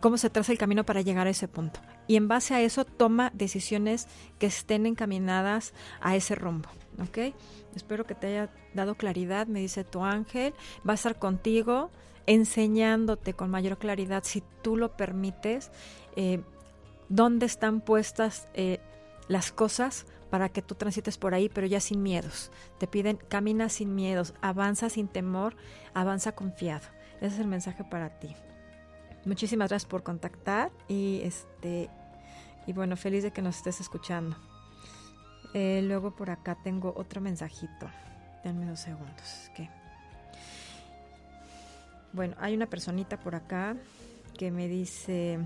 cómo 0.00 0.16
se 0.16 0.30
traza 0.30 0.52
el 0.52 0.58
camino 0.58 0.84
para 0.84 1.02
llegar 1.02 1.26
a 1.26 1.30
ese 1.30 1.48
punto 1.48 1.80
y 2.08 2.16
en 2.16 2.26
base 2.26 2.54
a 2.54 2.62
eso 2.62 2.84
toma 2.84 3.30
decisiones 3.34 4.08
que 4.38 4.46
estén 4.46 4.86
encaminadas 4.86 5.74
a 6.00 6.16
ese 6.16 6.34
rumbo. 6.34 6.70
¿Ok? 7.00 7.34
Espero 7.76 8.06
que 8.06 8.16
te 8.16 8.26
haya 8.26 8.50
dado 8.74 8.96
claridad, 8.96 9.46
me 9.46 9.60
dice 9.60 9.84
tu 9.84 10.02
ángel, 10.02 10.52
va 10.88 10.92
a 10.92 10.94
estar 10.94 11.16
contigo 11.16 11.90
enseñándote 12.26 13.34
con 13.34 13.50
mayor 13.50 13.78
claridad, 13.78 14.24
si 14.24 14.42
tú 14.62 14.76
lo 14.76 14.96
permites, 14.96 15.70
eh, 16.16 16.42
dónde 17.08 17.46
están 17.46 17.80
puestas 17.80 18.48
eh, 18.54 18.80
las 19.28 19.52
cosas 19.52 20.06
para 20.30 20.48
que 20.48 20.62
tú 20.62 20.74
transites 20.74 21.18
por 21.18 21.34
ahí, 21.34 21.48
pero 21.48 21.66
ya 21.66 21.80
sin 21.80 22.02
miedos. 22.02 22.50
Te 22.78 22.86
piden, 22.86 23.16
camina 23.16 23.68
sin 23.68 23.94
miedos, 23.94 24.34
avanza 24.40 24.90
sin 24.90 25.08
temor, 25.08 25.56
avanza 25.94 26.32
confiado. 26.32 26.86
Ese 27.16 27.34
es 27.34 27.38
el 27.40 27.46
mensaje 27.46 27.84
para 27.84 28.18
ti. 28.18 28.36
Muchísimas 29.24 29.70
gracias 29.70 29.88
por 29.88 30.02
contactar 30.02 30.70
y 30.86 31.20
este 31.22 31.90
y 32.66 32.72
bueno, 32.74 32.96
feliz 32.96 33.22
de 33.22 33.30
que 33.30 33.40
nos 33.40 33.56
estés 33.56 33.80
escuchando. 33.80 34.36
Eh, 35.54 35.80
luego 35.82 36.14
por 36.14 36.28
acá 36.28 36.58
tengo 36.62 36.92
otro 36.96 37.20
mensajito. 37.20 37.90
Denme 38.44 38.66
dos 38.66 38.80
segundos. 38.80 39.50
que 39.56 39.70
Bueno, 42.12 42.36
hay 42.38 42.54
una 42.54 42.66
personita 42.66 43.18
por 43.18 43.34
acá 43.34 43.74
que 44.36 44.50
me 44.50 44.68
dice... 44.68 45.38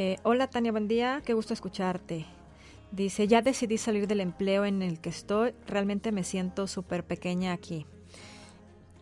Eh, 0.00 0.16
Hola 0.22 0.46
Tania, 0.46 0.70
buen 0.70 0.86
día, 0.86 1.22
qué 1.26 1.34
gusto 1.34 1.52
escucharte. 1.52 2.24
Dice, 2.92 3.26
ya 3.26 3.42
decidí 3.42 3.78
salir 3.78 4.06
del 4.06 4.20
empleo 4.20 4.64
en 4.64 4.80
el 4.80 5.00
que 5.00 5.08
estoy, 5.08 5.54
realmente 5.66 6.12
me 6.12 6.22
siento 6.22 6.68
súper 6.68 7.02
pequeña 7.02 7.52
aquí. 7.52 7.84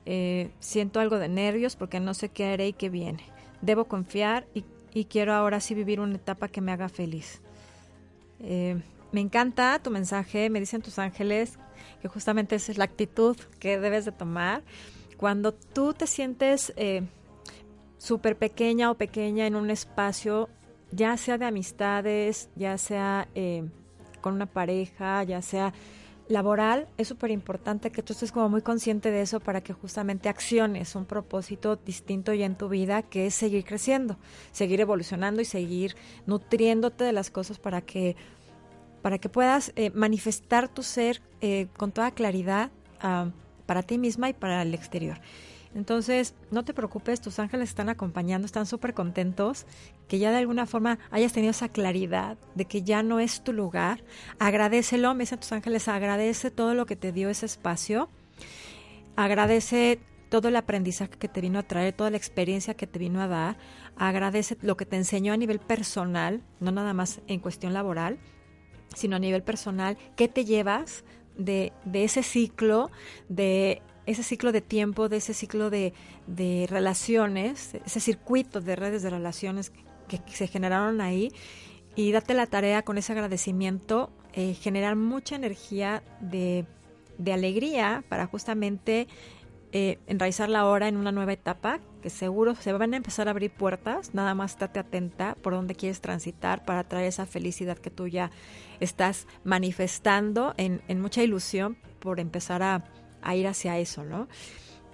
Eh, 0.06 0.48
siento 0.58 0.98
algo 0.98 1.18
de 1.18 1.28
nervios 1.28 1.76
porque 1.76 2.00
no 2.00 2.14
sé 2.14 2.30
qué 2.30 2.46
haré 2.46 2.68
y 2.68 2.72
qué 2.72 2.88
viene. 2.88 3.22
Debo 3.60 3.84
confiar 3.84 4.46
y, 4.54 4.64
quiero 5.04 5.34
ahora 5.34 5.60
sí 5.60 5.74
vivir 5.74 6.00
una 6.00 6.14
etapa 6.14 6.48
que 6.48 6.62
me 6.62 6.72
haga 6.72 6.88
feliz. 6.88 7.42
Eh, 8.40 8.80
me 9.12 9.20
encanta 9.20 9.78
tu 9.82 9.90
mensaje, 9.90 10.48
me 10.48 10.60
dicen 10.60 10.80
tus 10.80 10.98
ángeles 10.98 11.58
que 12.00 12.08
justamente 12.08 12.56
esa 12.56 12.72
es 12.72 12.78
la 12.78 12.84
actitud 12.84 13.36
que 13.60 13.78
debes 13.78 14.06
de 14.06 14.12
tomar. 14.12 14.62
Cuando 15.18 15.52
tú 15.52 15.92
te 15.92 16.06
sientes 16.06 16.72
eh, 16.76 17.02
súper 17.98 18.38
pequeña 18.38 18.90
o 18.90 18.94
pequeña 18.94 19.46
en 19.46 19.56
un 19.56 19.68
espacio, 19.68 20.48
ya 20.90 21.16
sea 21.16 21.38
de 21.38 21.46
amistades, 21.46 22.48
ya 22.56 22.78
sea 22.78 23.28
con 24.20 24.34
una 24.34 24.46
pareja, 24.46 25.22
ya 25.24 25.42
sea 25.42 25.72
laboral, 26.28 26.88
es 26.98 27.08
súper 27.08 27.30
importante 27.30 27.90
que 27.90 28.02
tú 28.02 28.12
estés 28.12 28.32
como 28.32 28.48
muy 28.48 28.62
consciente 28.62 29.10
de 29.10 29.22
eso 29.22 29.40
para 29.40 29.60
que 29.60 29.72
justamente 29.72 30.28
acciones 30.28 30.94
un 30.94 31.04
propósito 31.04 31.76
distinto 31.76 32.34
ya 32.34 32.46
en 32.46 32.56
tu 32.56 32.68
vida, 32.68 33.02
que 33.02 33.26
es 33.26 33.34
seguir 33.34 33.64
creciendo, 33.64 34.18
seguir 34.50 34.80
evolucionando 34.80 35.40
y 35.40 35.44
seguir 35.44 35.94
nutriéndote 36.26 37.04
de 37.04 37.12
las 37.12 37.30
cosas 37.30 37.58
para 37.58 37.80
que, 37.80 38.16
para 39.02 39.18
que 39.18 39.28
puedas 39.28 39.72
eh, 39.76 39.90
manifestar 39.90 40.68
tu 40.68 40.82
ser 40.82 41.22
eh, 41.40 41.68
con 41.76 41.92
toda 41.92 42.10
claridad 42.10 42.70
ah, 43.00 43.30
para 43.66 43.82
ti 43.82 43.98
misma 43.98 44.28
y 44.28 44.32
para 44.32 44.62
el 44.62 44.74
exterior. 44.74 45.20
Entonces, 45.74 46.34
no 46.50 46.64
te 46.64 46.74
preocupes, 46.74 47.20
tus 47.20 47.38
ángeles 47.38 47.68
están 47.68 47.88
acompañando, 47.88 48.46
están 48.46 48.66
súper 48.66 48.94
contentos, 48.94 49.66
que 50.08 50.18
ya 50.18 50.30
de 50.30 50.38
alguna 50.38 50.66
forma 50.66 50.98
hayas 51.10 51.32
tenido 51.32 51.50
esa 51.50 51.68
claridad 51.68 52.38
de 52.54 52.64
que 52.64 52.82
ya 52.82 53.02
no 53.02 53.20
es 53.20 53.42
tu 53.42 53.52
lugar. 53.52 54.02
Agradecelo, 54.38 55.14
me 55.14 55.24
dicen 55.24 55.40
tus 55.40 55.52
ángeles, 55.52 55.88
agradece 55.88 56.50
todo 56.50 56.74
lo 56.74 56.86
que 56.86 56.96
te 56.96 57.12
dio 57.12 57.28
ese 57.28 57.46
espacio. 57.46 58.08
Agradece 59.16 59.98
todo 60.28 60.48
el 60.48 60.56
aprendizaje 60.56 61.16
que 61.18 61.28
te 61.28 61.40
vino 61.40 61.58
a 61.58 61.62
traer, 61.62 61.94
toda 61.94 62.10
la 62.10 62.16
experiencia 62.16 62.74
que 62.74 62.86
te 62.86 62.98
vino 62.98 63.20
a 63.20 63.28
dar. 63.28 63.56
Agradece 63.96 64.56
lo 64.62 64.76
que 64.76 64.86
te 64.86 64.96
enseñó 64.96 65.32
a 65.32 65.36
nivel 65.36 65.58
personal, 65.58 66.42
no 66.60 66.72
nada 66.72 66.94
más 66.94 67.20
en 67.26 67.40
cuestión 67.40 67.72
laboral, 67.72 68.18
sino 68.94 69.16
a 69.16 69.18
nivel 69.18 69.42
personal. 69.42 69.96
¿Qué 70.16 70.28
te 70.28 70.44
llevas 70.44 71.04
de, 71.36 71.72
de 71.84 72.04
ese 72.04 72.22
ciclo 72.22 72.90
de 73.28 73.82
ese 74.06 74.22
ciclo 74.22 74.52
de 74.52 74.60
tiempo, 74.60 75.08
de 75.08 75.18
ese 75.18 75.34
ciclo 75.34 75.68
de, 75.68 75.92
de 76.26 76.66
relaciones, 76.70 77.74
ese 77.84 78.00
circuito 78.00 78.60
de 78.60 78.76
redes 78.76 79.02
de 79.02 79.10
relaciones 79.10 79.72
que, 80.08 80.20
se 80.28 80.46
generaron 80.46 81.00
ahí 81.00 81.32
y 81.96 82.12
date 82.12 82.34
la 82.34 82.46
tarea 82.46 82.82
con 82.82 82.98
ese 82.98 83.12
agradecimiento, 83.12 84.10
eh, 84.32 84.54
generar 84.54 84.96
mucha 84.96 85.34
energía 85.34 86.02
de, 86.20 86.66
de 87.18 87.32
alegría 87.32 88.04
para 88.08 88.26
justamente 88.26 89.08
eh, 89.72 89.98
enraizarla 90.06 90.60
ahora 90.60 90.88
en 90.88 90.96
una 90.96 91.10
nueva 91.10 91.32
etapa, 91.32 91.80
que 92.00 92.08
seguro 92.08 92.54
se 92.54 92.72
van 92.72 92.94
a 92.94 92.98
empezar 92.98 93.26
a 93.26 93.32
abrir 93.32 93.50
puertas, 93.50 94.14
nada 94.14 94.34
más 94.34 94.52
estate 94.52 94.78
atenta 94.78 95.36
por 95.42 95.54
dónde 95.54 95.74
quieres 95.74 96.00
transitar 96.00 96.64
para 96.64 96.84
traer 96.84 97.06
esa 97.06 97.26
felicidad 97.26 97.76
que 97.76 97.90
tú 97.90 98.06
ya 98.06 98.30
estás 98.78 99.26
manifestando 99.42 100.54
en, 100.56 100.82
en 100.86 101.00
mucha 101.00 101.22
ilusión 101.22 101.76
por 101.98 102.20
empezar 102.20 102.62
a, 102.62 102.84
a 103.22 103.34
ir 103.34 103.46
hacia 103.46 103.78
eso, 103.78 104.04
¿no? 104.04 104.28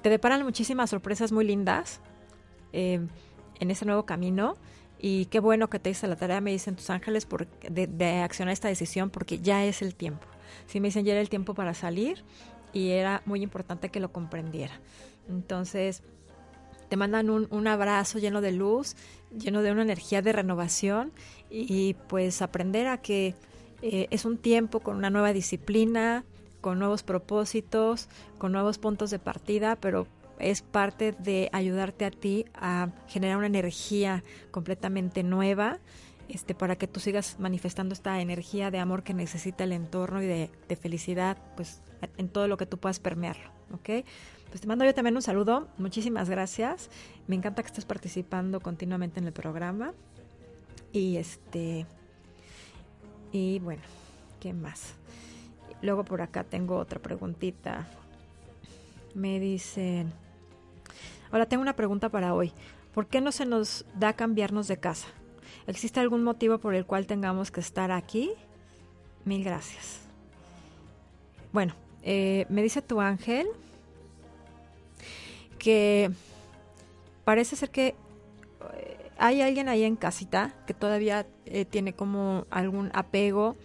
Te 0.02 0.10
deparan 0.10 0.42
muchísimas 0.42 0.90
sorpresas 0.90 1.32
muy 1.32 1.44
lindas 1.44 2.00
eh, 2.72 3.00
en 3.60 3.70
ese 3.70 3.84
nuevo 3.84 4.04
camino 4.04 4.56
y 4.98 5.26
qué 5.26 5.40
bueno 5.40 5.68
que 5.68 5.78
te 5.78 5.90
hice 5.90 6.06
la 6.06 6.16
tarea, 6.16 6.40
me 6.40 6.52
dicen 6.52 6.76
tus 6.76 6.90
ángeles, 6.90 7.26
por, 7.26 7.46
de, 7.48 8.20
accionar 8.20 8.52
esta 8.52 8.68
decisión 8.68 9.10
porque 9.10 9.40
ya 9.40 9.64
es 9.64 9.82
el 9.82 9.94
tiempo. 9.94 10.26
Sí, 10.66 10.80
me 10.80 10.88
dicen 10.88 11.04
ya 11.04 11.12
era 11.12 11.20
el 11.20 11.28
tiempo 11.28 11.54
para 11.54 11.74
salir 11.74 12.24
y 12.72 12.90
era 12.90 13.22
muy 13.24 13.42
importante 13.42 13.90
que 13.90 14.00
lo 14.00 14.12
comprendiera. 14.12 14.80
Entonces, 15.28 16.02
te 16.88 16.96
mandan 16.96 17.30
un, 17.30 17.48
un, 17.50 17.66
abrazo 17.66 18.18
lleno 18.18 18.40
de 18.40 18.52
luz, 18.52 18.96
lleno 19.36 19.62
de 19.62 19.72
una 19.72 19.82
energía 19.82 20.22
de 20.22 20.32
renovación 20.32 21.12
y, 21.50 21.94
pues 22.08 22.42
aprender 22.42 22.86
a 22.86 22.98
que 22.98 23.34
eh, 23.82 24.06
es 24.10 24.24
un 24.24 24.38
tiempo 24.38 24.80
con 24.80 24.96
una 24.96 25.10
nueva 25.10 25.32
disciplina, 25.32 26.24
con 26.62 26.78
nuevos 26.78 27.02
propósitos, 27.02 28.08
con 28.38 28.52
nuevos 28.52 28.78
puntos 28.78 29.10
de 29.10 29.18
partida, 29.18 29.76
pero 29.76 30.06
es 30.38 30.62
parte 30.62 31.12
de 31.12 31.50
ayudarte 31.52 32.06
a 32.06 32.10
ti 32.10 32.46
a 32.54 32.88
generar 33.08 33.36
una 33.36 33.46
energía 33.46 34.24
completamente 34.50 35.22
nueva 35.22 35.78
este, 36.28 36.54
para 36.54 36.76
que 36.76 36.86
tú 36.86 37.00
sigas 37.00 37.38
manifestando 37.38 37.92
esta 37.92 38.20
energía 38.20 38.70
de 38.70 38.78
amor 38.78 39.02
que 39.02 39.12
necesita 39.12 39.64
el 39.64 39.72
entorno 39.72 40.22
y 40.22 40.26
de, 40.26 40.50
felicidad 40.80 41.36
pues 41.56 41.82
en 42.16 42.28
todo 42.28 42.48
lo 42.48 42.56
que 42.56 42.64
tú 42.64 42.78
puedas 42.78 42.98
permearlo, 42.98 43.50
¿ok? 43.74 44.04
Pues 44.48 44.60
te 44.60 44.66
mando 44.66 44.84
yo 44.84 44.94
también 44.94 45.14
un 45.14 45.22
saludo, 45.22 45.68
muchísimas 45.76 46.30
gracias, 46.30 46.90
me 47.26 47.36
encanta 47.36 47.62
que 47.62 47.66
estés 47.66 47.84
participando 47.84 48.60
continuamente 48.60 49.20
en 49.20 49.26
el 49.26 49.32
programa 49.32 49.92
y 50.92 51.16
este 51.16 51.86
y 53.30 53.58
bueno, 53.58 53.82
¿qué 54.40 54.52
más? 54.54 54.94
Luego 55.82 56.04
por 56.04 56.22
acá 56.22 56.44
tengo 56.44 56.76
otra 56.76 57.00
preguntita. 57.00 57.86
Me 59.14 59.40
dicen, 59.40 60.12
hola, 61.32 61.46
tengo 61.46 61.62
una 61.62 61.76
pregunta 61.76 62.08
para 62.08 62.34
hoy. 62.34 62.52
¿Por 62.94 63.06
qué 63.06 63.20
no 63.20 63.32
se 63.32 63.46
nos 63.46 63.84
da 63.94 64.12
cambiarnos 64.12 64.68
de 64.68 64.78
casa? 64.78 65.08
¿Existe 65.66 66.00
algún 66.00 66.22
motivo 66.22 66.58
por 66.58 66.74
el 66.74 66.86
cual 66.86 67.06
tengamos 67.06 67.50
que 67.50 67.60
estar 67.60 67.90
aquí? 67.90 68.30
Mil 69.24 69.44
gracias. 69.44 70.00
Bueno, 71.52 71.74
eh, 72.02 72.46
me 72.48 72.62
dice 72.62 72.80
tu 72.80 73.00
ángel 73.00 73.46
que 75.58 76.10
parece 77.24 77.56
ser 77.56 77.70
que 77.70 77.88
eh, 78.74 79.10
hay 79.18 79.42
alguien 79.42 79.68
ahí 79.68 79.84
en 79.84 79.96
casita 79.96 80.54
que 80.66 80.74
todavía 80.74 81.26
eh, 81.46 81.64
tiene 81.64 81.92
como 81.92 82.46
algún 82.50 82.90
apego 82.94 83.56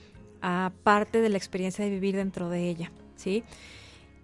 a 0.41 0.71
parte 0.83 1.21
de 1.21 1.29
la 1.29 1.37
experiencia 1.37 1.83
de 1.83 1.91
vivir 1.91 2.15
dentro 2.15 2.49
de 2.49 2.69
ella, 2.69 2.91
¿sí? 3.15 3.43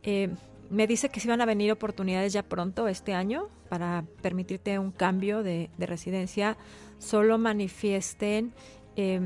Eh, 0.03 0.29
me 0.69 0.87
dice 0.87 1.09
que 1.09 1.19
si 1.19 1.27
van 1.27 1.41
a 1.41 1.45
venir 1.45 1.71
oportunidades 1.71 2.33
ya 2.33 2.43
pronto 2.43 2.87
este 2.87 3.13
año 3.13 3.47
para 3.69 4.05
permitirte 4.21 4.79
un 4.79 4.91
cambio 4.91 5.43
de, 5.43 5.69
residencia, 5.77 6.57
solo 6.97 7.37
manifiesten 7.37 8.53
eh, 8.95 9.21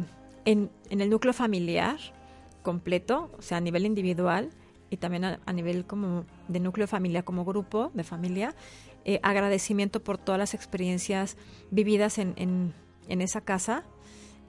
en, 0.46 0.70
el 0.90 1.10
núcleo 1.10 1.34
familiar 1.34 1.98
completo, 2.64 3.32
o 3.38 3.42
sea, 3.42 3.58
a 3.58 3.62
nivel 3.62 3.86
individual 3.86 4.50
y 4.90 4.98
también 4.98 5.26
a, 5.26 5.54
nivel 5.54 5.86
como 5.86 6.26
de 6.48 6.60
núcleo 6.60 6.88
familiar, 6.88 7.24
como 7.24 7.46
grupo 7.46 7.92
de 7.94 8.04
familia, 8.04 8.56
eh, 9.06 9.20
agradecimiento 9.24 10.02
por 10.02 10.18
todas 10.18 10.40
las 10.40 10.54
experiencias 10.54 11.38
vividas 11.72 12.18
en, 12.18 12.74
esa 13.08 13.42
casa, 13.42 13.84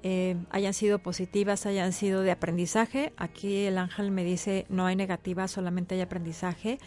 eh, 0.02 0.36
hayan 0.50 0.74
sido 0.74 1.00
positivas, 1.00 1.66
hayan 1.66 1.92
sido 1.92 2.22
de 2.22 2.30
aprendizaje. 2.30 3.12
Aquí 3.16 3.64
el 3.64 3.78
ángel 3.78 4.10
me 4.10 4.24
dice 4.24 4.66
no 4.68 4.86
hay 4.86 4.96
negativas, 4.96 5.50
solamente 5.50 5.94
hay 5.94 6.00
aprendizaje. 6.00 6.78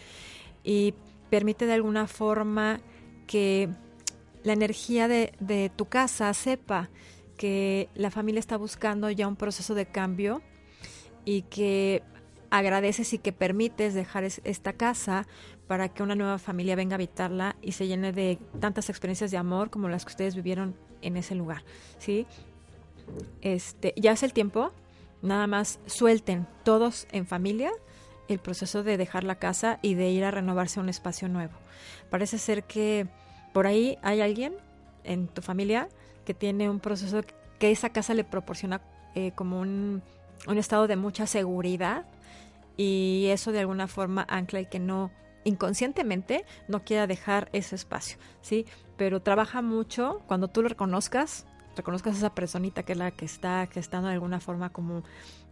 Y 0.64 0.94
permite 1.30 1.66
de 1.66 1.74
alguna 1.74 2.06
forma 2.06 2.80
que 3.26 3.68
la 4.44 4.52
energía 4.52 5.08
de, 5.08 5.32
de 5.40 5.70
tu 5.74 5.86
casa 5.86 6.32
sepa 6.34 6.90
que 7.36 7.88
la 7.94 8.10
familia 8.10 8.38
está 8.38 8.56
buscando 8.56 9.10
ya 9.10 9.26
un 9.28 9.36
proceso 9.36 9.74
de 9.74 9.86
cambio 9.86 10.42
y 11.24 11.42
que 11.42 12.02
agradeces 12.50 13.12
y 13.14 13.18
que 13.18 13.32
permites 13.32 13.94
dejar 13.94 14.24
esta 14.24 14.74
casa 14.74 15.26
para 15.66 15.88
que 15.88 16.02
una 16.02 16.14
nueva 16.14 16.38
familia 16.38 16.76
venga 16.76 16.94
a 16.94 16.96
habitarla 16.96 17.56
y 17.62 17.72
se 17.72 17.86
llene 17.86 18.12
de 18.12 18.38
tantas 18.60 18.90
experiencias 18.90 19.30
de 19.30 19.38
amor 19.38 19.70
como 19.70 19.88
las 19.88 20.04
que 20.04 20.10
ustedes 20.10 20.34
vivieron 20.34 20.76
en 21.00 21.16
ese 21.16 21.34
lugar, 21.34 21.64
¿sí? 21.98 22.26
Este, 23.40 23.94
ya 23.96 24.12
es 24.12 24.22
el 24.22 24.32
tiempo, 24.32 24.72
nada 25.22 25.46
más 25.46 25.78
suelten 25.86 26.46
todos 26.64 27.06
en 27.12 27.26
familia 27.26 27.72
el 28.28 28.38
proceso 28.38 28.82
de 28.82 28.96
dejar 28.96 29.24
la 29.24 29.36
casa 29.36 29.78
y 29.82 29.94
de 29.94 30.10
ir 30.10 30.24
a 30.24 30.30
renovarse 30.30 30.80
un 30.80 30.88
espacio 30.88 31.28
nuevo. 31.28 31.54
Parece 32.10 32.38
ser 32.38 32.64
que 32.64 33.06
por 33.52 33.66
ahí 33.66 33.98
hay 34.02 34.20
alguien 34.20 34.54
en 35.04 35.28
tu 35.28 35.42
familia 35.42 35.88
que 36.24 36.34
tiene 36.34 36.70
un 36.70 36.80
proceso 36.80 37.22
que 37.58 37.70
esa 37.70 37.90
casa 37.90 38.14
le 38.14 38.24
proporciona 38.24 38.80
eh, 39.14 39.32
como 39.34 39.60
un, 39.60 40.02
un, 40.46 40.58
estado 40.58 40.86
de 40.86 40.96
mucha 40.96 41.26
seguridad 41.26 42.06
y 42.76 43.26
eso 43.30 43.52
de 43.52 43.60
alguna 43.60 43.88
forma 43.88 44.26
ancla 44.28 44.60
y 44.60 44.66
que 44.66 44.78
no 44.78 45.10
inconscientemente 45.44 46.44
no 46.68 46.84
quiera 46.84 47.06
dejar 47.06 47.50
ese 47.52 47.74
espacio, 47.74 48.18
¿sí? 48.40 48.66
Pero 48.96 49.20
trabaja 49.20 49.60
mucho 49.60 50.22
cuando 50.26 50.48
tú 50.48 50.62
lo 50.62 50.68
reconozcas, 50.68 51.46
reconozcas 51.76 52.14
a 52.14 52.18
esa 52.18 52.34
personita 52.34 52.82
que 52.82 52.92
es 52.92 52.98
la 52.98 53.10
que 53.10 53.24
está 53.24 53.66
gestando 53.66 54.08
de 54.08 54.14
alguna 54.14 54.40
forma 54.40 54.70
como 54.70 55.02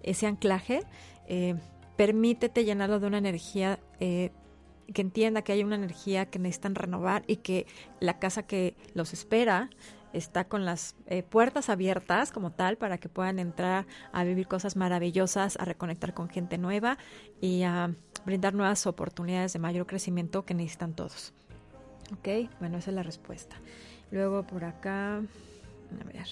ese 0.02 0.26
anclaje, 0.26 0.82
eh, 1.26 1.54
permítete 1.96 2.64
llenarlo 2.64 3.00
de 3.00 3.06
una 3.06 3.18
energía 3.18 3.78
eh, 3.98 4.30
que 4.92 5.02
entienda 5.02 5.42
que 5.42 5.52
hay 5.52 5.62
una 5.62 5.76
energía 5.76 6.26
que 6.26 6.38
necesitan 6.38 6.74
renovar 6.74 7.22
y 7.26 7.36
que 7.36 7.66
la 8.00 8.18
casa 8.18 8.42
que 8.42 8.76
los 8.94 9.12
espera 9.12 9.70
está 10.12 10.44
con 10.48 10.64
las 10.64 10.96
eh, 11.06 11.22
puertas 11.22 11.68
abiertas 11.68 12.32
como 12.32 12.50
tal 12.50 12.76
para 12.76 12.98
que 12.98 13.08
puedan 13.08 13.38
entrar 13.38 13.86
a 14.12 14.24
vivir 14.24 14.48
cosas 14.48 14.76
maravillosas, 14.76 15.56
a 15.60 15.64
reconectar 15.64 16.14
con 16.14 16.28
gente 16.28 16.58
nueva 16.58 16.98
y 17.40 17.62
a 17.62 17.94
brindar 18.26 18.54
nuevas 18.54 18.86
oportunidades 18.86 19.52
de 19.52 19.58
mayor 19.58 19.86
crecimiento 19.86 20.44
que 20.44 20.54
necesitan 20.54 20.94
todos. 20.94 21.32
Ok, 22.12 22.50
bueno, 22.58 22.78
esa 22.78 22.90
es 22.90 22.96
la 22.96 23.02
respuesta. 23.02 23.56
Luego 24.10 24.44
por 24.44 24.64
acá 24.64 25.22
a 26.00 26.04
ver. 26.04 26.26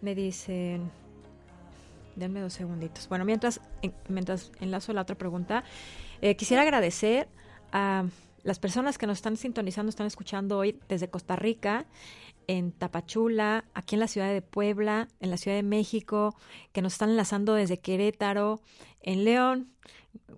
Me 0.00 0.14
dicen. 0.14 0.90
Denme 2.16 2.40
dos 2.40 2.54
segunditos. 2.54 3.08
Bueno, 3.08 3.24
mientras, 3.24 3.60
mientras 4.08 4.50
enlazo 4.60 4.92
la 4.94 5.02
otra 5.02 5.16
pregunta, 5.16 5.64
eh, 6.22 6.34
quisiera 6.34 6.62
agradecer 6.62 7.28
a 7.72 8.06
las 8.42 8.58
personas 8.58 8.96
que 8.96 9.06
nos 9.06 9.18
están 9.18 9.36
sintonizando, 9.36 9.90
están 9.90 10.06
escuchando 10.06 10.56
hoy 10.56 10.80
desde 10.88 11.10
Costa 11.10 11.36
Rica, 11.36 11.84
en 12.46 12.72
Tapachula, 12.72 13.64
aquí 13.74 13.96
en 13.96 14.00
la 14.00 14.08
ciudad 14.08 14.32
de 14.32 14.40
Puebla, 14.40 15.08
en 15.20 15.30
la 15.30 15.36
Ciudad 15.36 15.56
de 15.56 15.62
México, 15.62 16.36
que 16.72 16.80
nos 16.80 16.94
están 16.94 17.10
enlazando 17.10 17.54
desde 17.54 17.78
Querétaro, 17.78 18.60
en 19.00 19.24
León, 19.24 19.72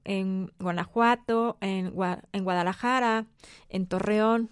en 0.04 0.50
Guanajuato, 0.58 1.58
en, 1.60 1.92
en 2.32 2.44
Guadalajara, 2.44 3.26
en 3.68 3.86
Torreón, 3.86 4.50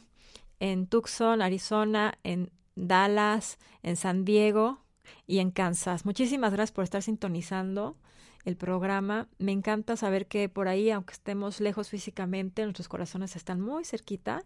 en 0.60 0.86
Tucson, 0.86 1.42
Arizona, 1.42 2.18
en 2.24 2.50
Dallas, 2.76 3.58
en 3.82 3.96
San 3.96 4.24
Diego 4.24 4.78
y 5.26 5.38
en 5.38 5.50
Kansas. 5.50 6.04
Muchísimas 6.04 6.52
gracias 6.52 6.72
por 6.72 6.84
estar 6.84 7.02
sintonizando 7.02 7.96
el 8.44 8.56
programa. 8.56 9.28
Me 9.38 9.50
encanta 9.50 9.96
saber 9.96 10.26
que 10.26 10.48
por 10.48 10.68
ahí, 10.68 10.90
aunque 10.90 11.14
estemos 11.14 11.60
lejos 11.60 11.88
físicamente, 11.88 12.62
nuestros 12.62 12.88
corazones 12.88 13.34
están 13.34 13.60
muy 13.60 13.84
cerquita, 13.84 14.44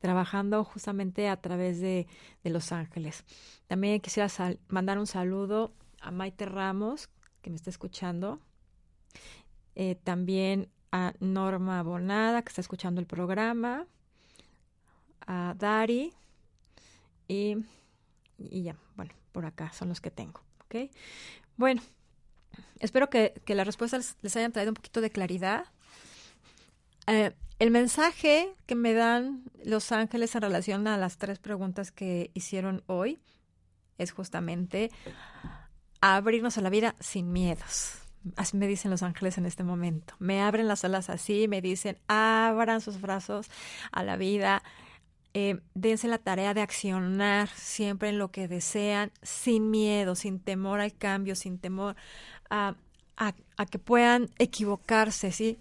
trabajando 0.00 0.64
justamente 0.64 1.28
a 1.28 1.36
través 1.36 1.80
de, 1.80 2.06
Los 2.44 2.72
Ángeles. 2.72 3.24
También 3.66 4.00
quisiera 4.00 4.28
mandar 4.68 4.98
un 4.98 5.06
saludo 5.06 5.74
a 6.00 6.10
Maite 6.10 6.46
Ramos, 6.46 7.10
que 7.42 7.50
me 7.50 7.56
está 7.56 7.68
escuchando. 7.68 8.40
Eh, 9.74 9.96
también 10.02 10.68
a 10.90 11.12
Norma 11.20 11.82
Bonada, 11.82 12.42
que 12.42 12.48
está 12.48 12.62
escuchando 12.62 13.00
el 13.00 13.06
programa. 13.06 13.86
A 15.26 15.54
Dari. 15.58 16.12
Y, 17.28 17.56
ya, 18.38 18.76
bueno, 18.96 19.12
por 19.32 19.46
acá 19.46 19.72
son 19.72 19.88
los 19.88 20.00
que 20.00 20.10
tengo. 20.10 20.40
¿Ok? 20.64 20.90
Bueno, 21.56 21.82
espero 22.80 23.10
que, 23.10 23.34
las 23.46 23.66
respuestas 23.66 24.16
les 24.22 24.36
hayan 24.36 24.52
traído 24.52 24.70
un 24.70 24.76
poquito 24.76 25.00
de 25.00 25.10
claridad. 25.10 25.66
Eh, 27.06 27.32
el 27.58 27.70
mensaje 27.70 28.54
que 28.66 28.74
me 28.74 28.92
dan 28.92 29.44
los 29.64 29.92
ángeles 29.92 30.34
en 30.34 30.42
relación 30.42 30.86
a 30.88 30.96
las 30.96 31.18
tres 31.18 31.38
preguntas 31.38 31.92
que 31.92 32.30
hicieron 32.34 32.82
hoy 32.86 33.20
es 33.98 34.10
justamente 34.12 34.90
abrirnos 36.00 36.58
a 36.58 36.60
la 36.60 36.70
vida 36.70 36.96
sin 36.98 37.32
miedos. 37.32 37.98
Así 38.36 38.56
me 38.56 38.66
dicen 38.66 38.90
los 38.90 39.02
ángeles 39.02 39.38
en 39.38 39.46
este 39.46 39.64
momento. 39.64 40.14
Me 40.18 40.40
abren 40.40 40.68
las 40.68 40.84
alas 40.84 41.10
así, 41.10 41.48
me 41.48 41.60
dicen, 41.60 41.98
abran 42.08 42.80
sus 42.80 43.00
brazos 43.00 43.48
a 43.90 44.02
la 44.02 44.16
vida, 44.16 44.62
eh, 45.34 45.60
dense 45.74 46.08
la 46.08 46.18
tarea 46.18 46.54
de 46.54 46.60
accionar 46.60 47.48
siempre 47.48 48.10
en 48.10 48.18
lo 48.18 48.30
que 48.30 48.48
desean, 48.48 49.12
sin 49.22 49.70
miedo, 49.70 50.14
sin 50.14 50.40
temor 50.40 50.80
al 50.80 50.94
cambio, 50.94 51.34
sin 51.34 51.58
temor 51.58 51.96
a, 52.50 52.76
a, 53.16 53.32
que 53.66 53.78
puedan 53.78 54.30
equivocarse, 54.38 55.32
¿sí? 55.32 55.58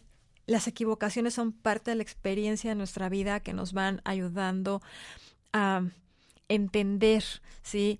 Las 0.47 0.67
equivocaciones 0.67 1.33
son 1.33 1.53
parte 1.53 1.91
de 1.91 1.95
la 1.95 2.03
experiencia 2.03 2.71
de 2.71 2.75
nuestra 2.75 3.07
vida 3.09 3.39
que 3.39 3.53
nos 3.53 3.73
van 3.73 4.01
ayudando 4.03 4.81
a 5.53 5.83
entender, 6.49 7.23
¿sí? 7.61 7.99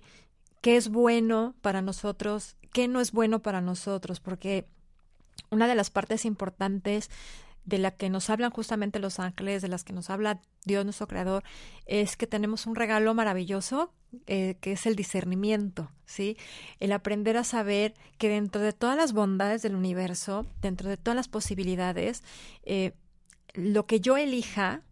qué 0.62 0.76
es 0.76 0.88
bueno 0.88 1.54
para 1.60 1.82
nosotros, 1.82 2.56
qué 2.72 2.88
no 2.88 3.00
es 3.00 3.12
bueno 3.12 3.42
para 3.42 3.60
nosotros, 3.60 4.20
porque 4.20 4.66
una 5.50 5.66
de 5.66 5.74
las 5.74 5.90
partes 5.90 6.24
importantes 6.24 7.10
de 7.64 7.78
la 7.78 7.92
que 7.92 8.10
nos 8.10 8.30
hablan 8.30 8.50
justamente 8.50 8.98
los 8.98 9.18
ángeles, 9.18 9.62
de 9.62 9.68
las 9.68 9.84
que 9.84 9.92
nos 9.92 10.10
habla 10.10 10.40
Dios 10.64 10.84
nuestro 10.84 11.06
Creador, 11.06 11.44
es 11.86 12.16
que 12.16 12.26
tenemos 12.26 12.66
un 12.66 12.74
regalo 12.74 13.14
maravilloso 13.14 13.92
eh, 14.26 14.56
que 14.60 14.72
es 14.72 14.86
el 14.86 14.94
discernimiento, 14.94 15.90
¿sí? 16.04 16.36
El 16.80 16.92
aprender 16.92 17.36
a 17.36 17.44
saber 17.44 17.94
que 18.18 18.28
dentro 18.28 18.60
de 18.60 18.72
todas 18.72 18.96
las 18.96 19.12
bondades 19.12 19.62
del 19.62 19.74
universo, 19.74 20.46
dentro 20.60 20.90
de 20.90 20.96
todas 20.96 21.16
las 21.16 21.28
posibilidades, 21.28 22.22
eh, 22.64 22.92
lo 23.54 23.86
que 23.86 24.00
yo 24.00 24.16
elija 24.16 24.82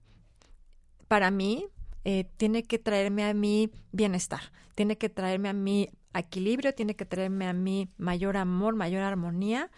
para 1.07 1.31
mí 1.31 1.67
eh, 2.05 2.31
tiene 2.37 2.63
que 2.63 2.79
traerme 2.79 3.25
a 3.25 3.35
mí 3.35 3.71
bienestar, 3.93 4.41
tiene 4.75 4.97
que 4.97 5.11
traerme 5.11 5.51
a 5.51 5.53
mí 5.53 5.91
equilibrio, 6.15 6.75
tiene 6.75 6.97
que 6.97 7.05
traerme 7.05 7.47
a 7.47 7.53
mí 7.53 7.91
mayor 7.99 8.37
amor, 8.37 8.75
mayor 8.75 9.03
armonía 9.03 9.71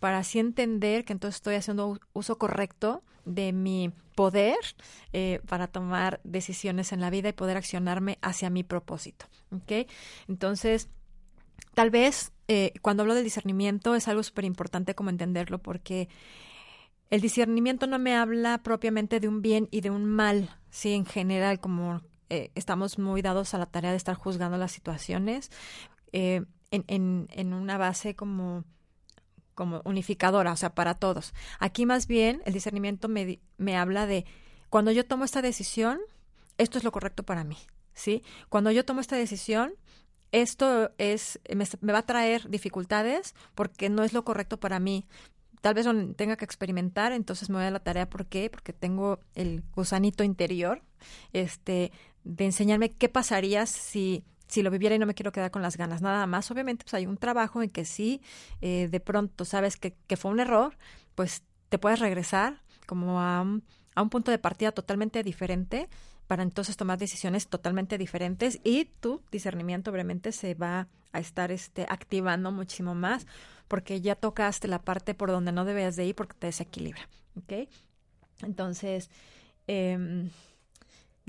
para 0.00 0.18
así 0.18 0.38
entender 0.38 1.04
que 1.04 1.12
entonces 1.12 1.36
estoy 1.36 1.54
haciendo 1.54 2.00
uso 2.12 2.38
correcto 2.38 3.04
de 3.26 3.52
mi 3.52 3.92
poder 4.14 4.58
eh, 5.12 5.40
para 5.46 5.66
tomar 5.66 6.20
decisiones 6.24 6.92
en 6.92 7.00
la 7.00 7.10
vida 7.10 7.28
y 7.28 7.32
poder 7.32 7.56
accionarme 7.56 8.18
hacia 8.22 8.50
mi 8.50 8.64
propósito. 8.64 9.26
Entonces, 10.26 10.88
tal 11.74 11.90
vez 11.90 12.32
eh, 12.48 12.72
cuando 12.80 13.02
hablo 13.02 13.14
del 13.14 13.24
discernimiento 13.24 13.94
es 13.94 14.08
algo 14.08 14.22
súper 14.22 14.46
importante 14.46 14.94
como 14.94 15.10
entenderlo 15.10 15.58
porque 15.58 16.08
el 17.10 17.20
discernimiento 17.20 17.86
no 17.86 17.98
me 17.98 18.16
habla 18.16 18.62
propiamente 18.62 19.20
de 19.20 19.28
un 19.28 19.42
bien 19.42 19.68
y 19.70 19.82
de 19.82 19.90
un 19.90 20.04
mal, 20.04 20.56
sí, 20.70 20.94
en 20.94 21.04
general, 21.04 21.60
como 21.60 22.00
eh, 22.30 22.52
estamos 22.54 22.98
muy 22.98 23.20
dados 23.20 23.52
a 23.52 23.58
la 23.58 23.66
tarea 23.66 23.90
de 23.90 23.96
estar 23.96 24.14
juzgando 24.14 24.56
las 24.56 24.72
situaciones 24.72 25.50
en, 26.12 26.46
en, 26.70 27.28
en 27.30 27.52
una 27.52 27.78
base 27.78 28.14
como 28.14 28.64
como 29.60 29.82
unificadora, 29.84 30.52
o 30.52 30.56
sea, 30.56 30.74
para 30.74 30.94
todos. 30.94 31.34
Aquí 31.58 31.84
más 31.84 32.06
bien 32.06 32.40
el 32.46 32.54
discernimiento 32.54 33.08
me, 33.08 33.40
me 33.58 33.76
habla 33.76 34.06
de 34.06 34.24
cuando 34.70 34.90
yo 34.90 35.04
tomo 35.04 35.26
esta 35.26 35.42
decisión, 35.42 36.00
esto 36.56 36.78
es 36.78 36.84
lo 36.84 36.92
correcto 36.92 37.24
para 37.24 37.44
mí, 37.44 37.58
¿sí? 37.92 38.22
Cuando 38.48 38.70
yo 38.70 38.86
tomo 38.86 39.02
esta 39.02 39.16
decisión, 39.16 39.74
esto 40.32 40.92
es 40.96 41.40
me, 41.54 41.92
va 41.92 41.98
a 41.98 42.06
traer 42.06 42.48
dificultades 42.48 43.34
porque 43.54 43.90
no 43.90 44.02
es 44.02 44.14
lo 44.14 44.24
correcto 44.24 44.58
para 44.58 44.80
mí. 44.80 45.06
Tal 45.60 45.74
vez 45.74 45.86
tenga 46.16 46.36
que 46.38 46.46
experimentar, 46.46 47.12
entonces 47.12 47.50
me 47.50 47.56
voy 47.56 47.66
a 47.66 47.70
la 47.70 47.80
tarea. 47.80 48.08
¿Por 48.08 48.24
qué? 48.24 48.48
Porque 48.48 48.72
tengo 48.72 49.20
el 49.34 49.62
gusanito 49.74 50.24
interior, 50.24 50.80
este, 51.34 51.92
de 52.24 52.46
enseñarme 52.46 52.92
qué 52.92 53.10
pasaría 53.10 53.66
si 53.66 54.24
si 54.50 54.62
lo 54.62 54.70
viviera 54.70 54.96
y 54.96 54.98
no 54.98 55.06
me 55.06 55.14
quiero 55.14 55.32
quedar 55.32 55.50
con 55.50 55.62
las 55.62 55.76
ganas, 55.76 56.02
nada 56.02 56.26
más. 56.26 56.50
Obviamente, 56.50 56.84
pues 56.84 56.94
hay 56.94 57.06
un 57.06 57.16
trabajo 57.16 57.62
en 57.62 57.70
que 57.70 57.84
sí, 57.84 58.20
eh, 58.60 58.88
de 58.90 59.00
pronto 59.00 59.44
sabes 59.44 59.76
que, 59.76 59.94
que, 60.06 60.16
fue 60.16 60.30
un 60.30 60.40
error, 60.40 60.76
pues 61.14 61.44
te 61.68 61.78
puedes 61.78 62.00
regresar 62.00 62.60
como 62.86 63.20
a 63.20 63.42
un, 63.42 63.62
a 63.94 64.02
un 64.02 64.10
punto 64.10 64.30
de 64.32 64.38
partida 64.38 64.72
totalmente 64.72 65.22
diferente 65.22 65.88
para 66.26 66.42
entonces 66.42 66.76
tomar 66.76 66.98
decisiones 66.98 67.48
totalmente 67.48 67.96
diferentes 67.96 68.60
y 68.64 68.86
tu 69.00 69.22
discernimiento 69.30 69.90
obviamente 69.90 70.32
se 70.32 70.54
va 70.54 70.88
a 71.12 71.20
estar 71.20 71.50
este, 71.50 71.86
activando 71.88 72.52
muchísimo 72.52 72.94
más 72.94 73.26
porque 73.68 74.00
ya 74.00 74.14
tocaste 74.16 74.68
la 74.68 74.80
parte 74.80 75.14
por 75.14 75.30
donde 75.30 75.52
no 75.52 75.64
debes 75.64 75.96
de 75.96 76.06
ir 76.06 76.14
porque 76.14 76.34
te 76.38 76.48
desequilibra, 76.48 77.08
¿ok? 77.36 77.68
Entonces, 78.42 79.10
eh, 79.66 80.28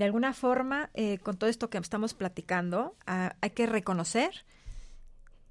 de 0.02 0.06
alguna 0.06 0.32
forma, 0.32 0.90
eh, 0.94 1.18
con 1.18 1.36
todo 1.36 1.48
esto 1.48 1.70
que 1.70 1.78
estamos 1.78 2.12
platicando, 2.12 2.96
ah, 3.06 3.36
hay 3.40 3.50
que 3.50 3.66
reconocer 3.66 4.44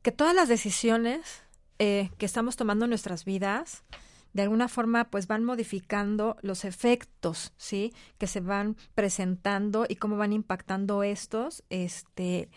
que 0.01 0.11
todas 0.11 0.35
las 0.35 0.49
decisiones 0.49 1.43
eh, 1.79 2.09
que 2.17 2.25
estamos 2.25 2.57
tomando 2.57 2.83
en 2.83 2.89
nuestras 2.89 3.23
vidas, 3.23 3.85
de 4.33 4.41
alguna 4.41 4.67
forma, 4.67 5.05
pues 5.05 5.27
van 5.27 5.45
modificando 5.45 6.35
los 6.41 6.65
efectos, 6.65 7.53
¿sí? 7.55 7.93
Que 8.17 8.27
se 8.27 8.41
van 8.41 8.75
presentando 8.93 9.85
y 9.87 9.95
cómo 9.95 10.17
van 10.17 10.33
impactando 10.33 11.01
estos, 11.03 11.63
este, 11.69 12.49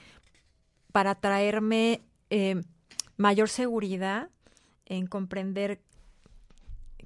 para 0.91 1.15
traerme 1.15 2.03
eh, 2.29 2.61
mayor 3.17 3.49
seguridad 3.49 4.31
en 4.85 5.07
comprender 5.07 5.81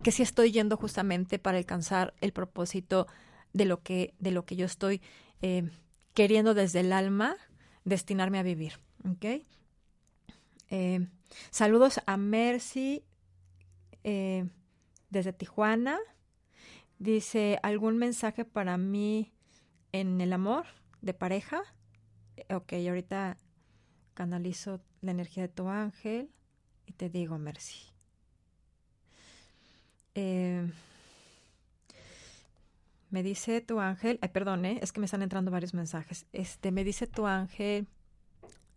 que 0.02 0.12
sí 0.12 0.22
estoy 0.22 0.50
yendo 0.50 0.78
justamente 0.78 1.38
para 1.38 1.58
alcanzar 1.58 2.14
el 2.22 2.32
propósito 2.32 3.06
de 3.52 3.64
lo 3.64 3.82
que, 3.82 4.14
de 4.18 4.30
lo 4.30 4.44
que 4.44 4.56
yo 4.56 4.66
estoy 4.66 5.00
eh, 5.42 5.70
queriendo 6.14 6.54
desde 6.54 6.80
el 6.80 6.92
alma 6.92 7.36
destinarme 7.84 8.38
a 8.38 8.42
vivir. 8.42 8.78
¿okay? 9.10 9.46
Eh, 10.70 11.06
saludos 11.50 12.00
a 12.06 12.16
Mercy 12.16 13.04
eh, 14.04 14.48
desde 15.10 15.32
Tijuana. 15.32 15.98
Dice, 16.98 17.60
¿algún 17.62 17.96
mensaje 17.96 18.44
para 18.44 18.76
mí 18.76 19.32
en 19.92 20.20
el 20.20 20.32
amor 20.32 20.66
de 21.00 21.14
pareja? 21.14 21.62
Ok, 22.50 22.72
ahorita 22.72 23.36
canalizo 24.14 24.80
la 25.00 25.12
energía 25.12 25.44
de 25.44 25.48
tu 25.48 25.68
ángel 25.68 26.30
y 26.86 26.92
te 26.92 27.08
digo, 27.08 27.38
Mercy. 27.38 27.86
Me 33.10 33.22
dice 33.22 33.60
tu 33.60 33.80
ángel, 33.80 34.18
ay, 34.22 34.28
perdón, 34.28 34.64
¿eh? 34.64 34.78
es 34.82 34.92
que 34.92 35.00
me 35.00 35.06
están 35.06 35.22
entrando 35.22 35.50
varios 35.50 35.74
mensajes. 35.74 36.26
Este, 36.32 36.70
me 36.72 36.84
dice 36.84 37.06
tu 37.06 37.26
ángel, 37.26 37.86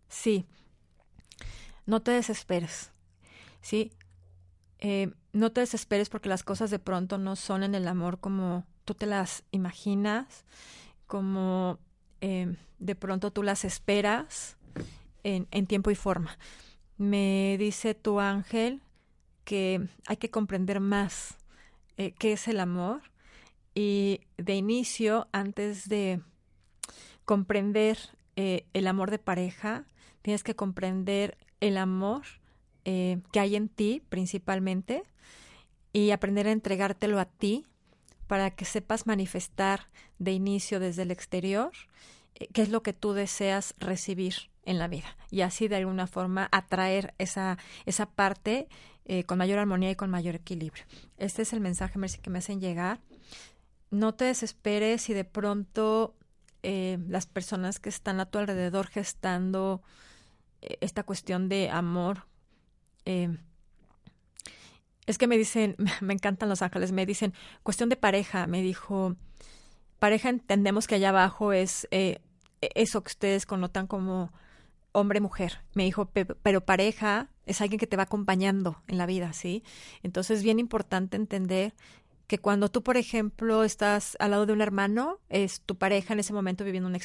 sí, 0.08 0.46
no 1.86 2.00
te 2.00 2.12
desesperes, 2.12 2.92
sí, 3.60 3.92
eh, 4.78 5.12
no 5.32 5.52
te 5.52 5.60
desesperes 5.60 6.08
porque 6.08 6.28
las 6.28 6.44
cosas 6.44 6.70
de 6.70 6.78
pronto 6.78 7.18
no 7.18 7.36
son 7.36 7.62
en 7.62 7.74
el 7.74 7.86
amor 7.88 8.20
como 8.20 8.64
tú 8.84 8.94
te 8.94 9.06
las 9.06 9.44
imaginas, 9.50 10.44
como 11.06 11.78
eh, 12.20 12.56
de 12.78 12.94
pronto 12.94 13.32
tú 13.32 13.42
las 13.42 13.64
esperas 13.64 14.56
en, 15.24 15.46
en 15.50 15.66
tiempo 15.66 15.90
y 15.90 15.94
forma. 15.94 16.38
Me 16.96 17.56
dice 17.58 17.94
tu 17.94 18.20
ángel 18.20 18.82
que 19.44 19.88
hay 20.06 20.16
que 20.16 20.30
comprender 20.30 20.80
más 20.80 21.36
qué 22.18 22.32
es 22.32 22.48
el 22.48 22.58
amor 22.58 23.11
y 23.74 24.20
de 24.36 24.54
inicio, 24.54 25.28
antes 25.32 25.88
de 25.88 26.20
comprender 27.24 27.98
eh, 28.36 28.66
el 28.72 28.86
amor 28.86 29.10
de 29.10 29.18
pareja, 29.18 29.86
tienes 30.22 30.42
que 30.42 30.56
comprender 30.56 31.36
el 31.60 31.76
amor 31.76 32.22
eh, 32.84 33.20
que 33.32 33.40
hay 33.40 33.56
en 33.56 33.68
ti 33.68 34.02
principalmente 34.08 35.04
y 35.92 36.10
aprender 36.10 36.48
a 36.48 36.52
entregártelo 36.52 37.20
a 37.20 37.26
ti 37.26 37.64
para 38.26 38.50
que 38.50 38.64
sepas 38.64 39.06
manifestar 39.06 39.88
de 40.18 40.32
inicio 40.32 40.80
desde 40.80 41.02
el 41.02 41.10
exterior 41.10 41.70
eh, 42.34 42.48
qué 42.52 42.62
es 42.62 42.70
lo 42.70 42.82
que 42.82 42.92
tú 42.92 43.12
deseas 43.12 43.74
recibir 43.78 44.34
en 44.64 44.78
la 44.78 44.88
vida 44.88 45.16
y 45.30 45.42
así 45.42 45.68
de 45.68 45.76
alguna 45.76 46.06
forma 46.06 46.48
atraer 46.50 47.14
esa, 47.18 47.58
esa 47.84 48.06
parte 48.06 48.68
eh, 49.04 49.24
con 49.24 49.38
mayor 49.38 49.58
armonía 49.58 49.90
y 49.90 49.96
con 49.96 50.10
mayor 50.10 50.36
equilibrio. 50.36 50.84
Este 51.18 51.42
es 51.42 51.52
el 51.52 51.60
mensaje 51.60 51.98
que 52.22 52.30
me 52.30 52.38
hacen 52.38 52.60
llegar. 52.60 53.00
No 53.92 54.14
te 54.14 54.24
desesperes 54.24 55.02
si 55.02 55.12
de 55.12 55.24
pronto 55.24 56.14
eh, 56.62 56.98
las 57.08 57.26
personas 57.26 57.78
que 57.78 57.90
están 57.90 58.20
a 58.20 58.26
tu 58.26 58.38
alrededor 58.38 58.86
gestando 58.86 59.82
eh, 60.62 60.78
esta 60.80 61.02
cuestión 61.02 61.50
de 61.50 61.68
amor. 61.68 62.26
es 63.04 63.36
que 65.18 65.26
me 65.26 65.36
dicen, 65.36 65.76
me 66.00 66.14
encantan 66.14 66.48
los 66.48 66.62
ángeles, 66.62 66.90
me 66.90 67.04
dicen, 67.04 67.34
cuestión 67.62 67.90
de 67.90 67.96
pareja, 67.96 68.46
me 68.46 68.62
dijo, 68.62 69.16
pareja 69.98 70.30
entendemos 70.30 70.86
que 70.86 70.94
allá 70.94 71.10
abajo 71.10 71.52
es 71.52 71.86
eso 71.90 73.02
que 73.02 73.08
ustedes 73.08 73.44
connotan 73.44 73.86
como 73.86 74.32
hombre-mujer. 74.92 75.60
Me 75.74 75.84
dijo, 75.84 76.06
pero 76.06 76.64
pareja 76.64 77.28
es 77.44 77.60
alguien 77.60 77.78
que 77.78 77.86
te 77.86 77.96
va 77.96 78.04
acompañando 78.04 78.82
en 78.86 78.98
la 78.98 79.06
vida, 79.06 79.32
¿sí? 79.34 79.62
Entonces 80.02 80.38
es 80.38 80.44
bien 80.44 80.58
importante 80.58 81.16
entender 81.16 81.74
que 82.32 82.38
cuando 82.38 82.70
tú, 82.70 82.82
por 82.82 82.96
ejemplo, 82.96 83.62
estás 83.62 84.16
al 84.18 84.30
lado 84.30 84.46
de 84.46 84.54
un 84.54 84.62
hermano, 84.62 85.18
es 85.28 85.60
tu 85.60 85.76
pareja 85.76 86.14
en 86.14 86.20
ese 86.20 86.32
momento 86.32 86.64
viviendo 86.64 86.88
una, 86.88 86.96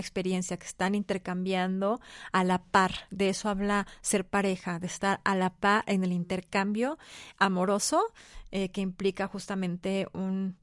experiencia 0.00 0.56
que 0.58 0.64
están 0.64 0.94
intercambiando 0.94 2.00
a 2.30 2.44
la 2.44 2.62
par. 2.62 2.92
De 3.10 3.30
eso 3.30 3.48
habla 3.48 3.88
ser 4.00 4.24
pareja, 4.24 4.78
de 4.78 4.86
estar 4.86 5.20
a 5.24 5.34
la 5.34 5.50
par 5.50 5.82
en 5.88 6.04
el 6.04 6.12
intercambio 6.12 6.98
amoroso 7.36 8.00
eh, 8.52 8.68
que 8.68 8.80
implica 8.80 9.26
justamente 9.26 10.06
un, 10.12 10.56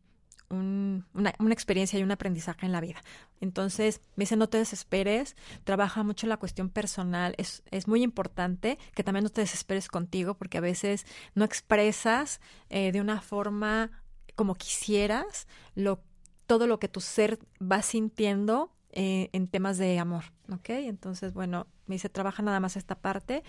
una, 0.50 1.52
experiencia 1.52 2.00
y 2.00 2.04
un 2.04 2.12
aprendizaje 2.12 2.66
en 2.66 2.72
la 2.72 2.82
vida. 2.82 3.02
Entonces, 3.42 4.02
me 4.16 4.24
dice, 4.24 4.36
no 4.36 4.48
te 4.48 4.58
desesperes, 4.58 5.36
trabaja 5.64 6.04
mucho 6.04 6.28
la 6.28 6.38
cuestión 6.38 6.70
personal, 6.70 7.36
es, 7.38 7.64
es 7.72 7.88
muy 7.88 8.04
importante 8.04 8.78
que 8.96 9.04
también 9.04 9.24
no 9.24 9.30
te 9.30 9.42
desesperes 9.42 9.88
contigo 9.88 10.36
porque 10.36 10.58
a 10.58 10.62
veces 10.62 11.06
no 11.36 11.46
expresas 11.46 12.40
eh, 12.70 12.92
de 12.92 13.02
una 13.02 13.22
forma 13.22 13.92
como 14.36 14.56
quisieras 14.56 15.48
lo, 15.76 16.02
todo 16.46 16.68
lo 16.68 16.80
que 16.80 16.88
tu 16.88 17.02
ser 17.02 17.40
va 17.60 17.82
sintiendo 17.82 18.72
eh, 18.92 19.30
en 19.34 19.48
temas 19.48 19.78
de 19.78 20.00
amor, 20.00 20.26
¿ok? 20.52 20.70
Entonces, 20.70 21.34
bueno, 21.34 21.68
me 21.86 21.96
dice, 21.96 22.10
trabaja 22.10 22.42
nada 22.42 22.60
más 22.60 22.78
esta 22.78 22.96
parte, 22.96 23.44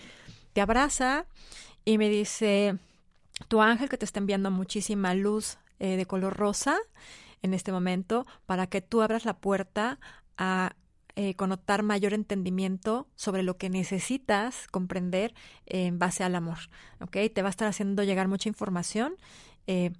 te 0.53 0.61
abraza 0.61 1.25
y 1.85 1.97
me 1.97 2.09
dice, 2.09 2.77
tu 3.47 3.61
ángel 3.61 3.89
que 3.89 3.97
te 3.97 4.05
está 4.05 4.19
enviando 4.19 4.51
muchísima 4.51 5.13
luz 5.13 5.57
eh, 5.79 5.97
de 5.97 6.05
color 6.05 6.37
rosa 6.37 6.77
en 7.41 7.53
este 7.53 7.71
momento 7.71 8.25
para 8.45 8.67
que 8.67 8.81
tú 8.81 9.01
abras 9.01 9.25
la 9.25 9.37
puerta 9.37 9.99
a 10.37 10.75
eh, 11.15 11.35
mayor 11.83 12.13
entendimiento 12.13 13.07
sobre 13.15 13.43
lo 13.43 13.57
que 13.57 13.69
necesitas 13.69 14.67
comprender 14.67 15.33
en 15.65 15.99
base 15.99 16.23
al 16.23 16.35
amor. 16.35 16.57
¿Ok? 17.01 17.17
Te 17.33 17.41
va 17.41 17.47
a 17.47 17.51
estar 17.51 17.67
haciendo 17.67 18.03
llegar 18.03 18.27
mucha 18.27 18.49
información. 18.49 19.15
Eh, 19.67 19.91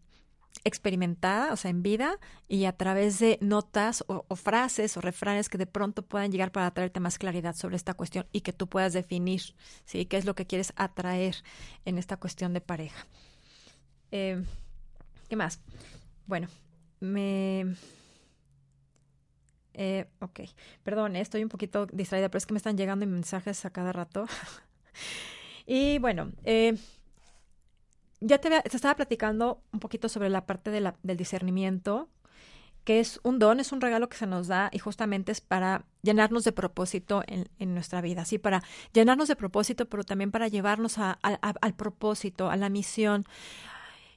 experimentada, 0.64 1.54
o 1.54 1.56
sea, 1.56 1.72
en 1.72 1.84
vida, 1.84 2.20
y 2.48 2.66
a 2.66 2.74
través 2.74 3.20
de 3.20 3.38
notas 3.42 4.04
o, 4.08 4.36
frases 4.36 4.98
o 4.98 5.02
refranes 5.02 5.48
que 5.48 5.58
de 5.58 5.68
pronto 5.68 6.04
puedan 6.04 6.32
llegar 6.32 6.52
para 6.52 6.72
traerte 6.72 7.00
más 7.00 7.18
claridad 7.18 7.56
sobre 7.56 7.76
esta 7.76 7.94
cuestión 7.94 8.26
y 8.32 8.42
que 8.42 8.52
tú 8.52 8.68
puedas 8.68 8.94
definir, 8.94 9.42
¿sí? 9.86 10.06
¿Qué 10.06 10.18
es 10.18 10.26
lo 10.26 10.36
que 10.36 10.48
quieres 10.48 10.74
atraer 10.76 11.36
en 11.86 11.98
esta 11.98 12.18
cuestión 12.18 12.54
de 12.54 12.62
pareja? 12.62 13.06
¿Qué 15.30 15.36
más? 15.36 15.62
Bueno, 16.26 16.48
me... 17.00 17.76
Eh, 19.76 20.08
ok, 20.20 20.42
perdón, 20.84 21.16
eh, 21.16 21.22
estoy 21.22 21.44
un 21.44 21.50
poquito 21.50 21.86
distraída, 21.86 22.28
pero 22.30 22.40
es 22.40 22.46
que 22.46 22.54
me 22.54 22.58
están 22.58 22.76
llegando 22.76 23.06
mensajes 23.06 23.64
a 23.64 23.70
cada 23.70 23.94
rato. 23.94 24.26
y 25.68 26.00
bueno, 26.00 26.32
eh, 26.44 26.76
ya 28.20 28.40
te, 28.40 28.50
estaba 28.66 28.96
platicando 28.96 29.62
un 29.72 29.80
poquito 29.80 30.10
sobre 30.10 30.30
la 30.30 30.46
parte 30.48 30.72
del 30.72 31.18
discernimiento, 31.18 32.10
que 32.84 33.00
es 33.00 33.20
un 33.24 33.38
don, 33.38 33.60
es 33.60 33.72
un 33.72 33.82
regalo 33.82 34.10
que 34.10 34.18
se 34.18 34.26
nos 34.26 34.48
da 34.48 34.70
y 34.74 34.80
justamente 34.80 35.32
es 35.32 35.42
para 35.42 35.86
llenarnos 36.02 36.44
de 36.44 36.52
propósito 36.52 37.24
en, 37.28 37.74
nuestra 37.76 38.02
vida, 38.02 38.26
sí, 38.26 38.40
para 38.40 38.64
llenarnos 38.94 39.28
de 39.28 39.36
propósito, 39.36 39.88
pero 39.88 40.04
también 40.04 40.32
para 40.32 40.48
llevarnos 40.48 40.98
a, 40.98 41.12
al 41.12 41.74
propósito, 41.76 42.50
a 42.50 42.58
la 42.58 42.70
misión. 42.70 43.26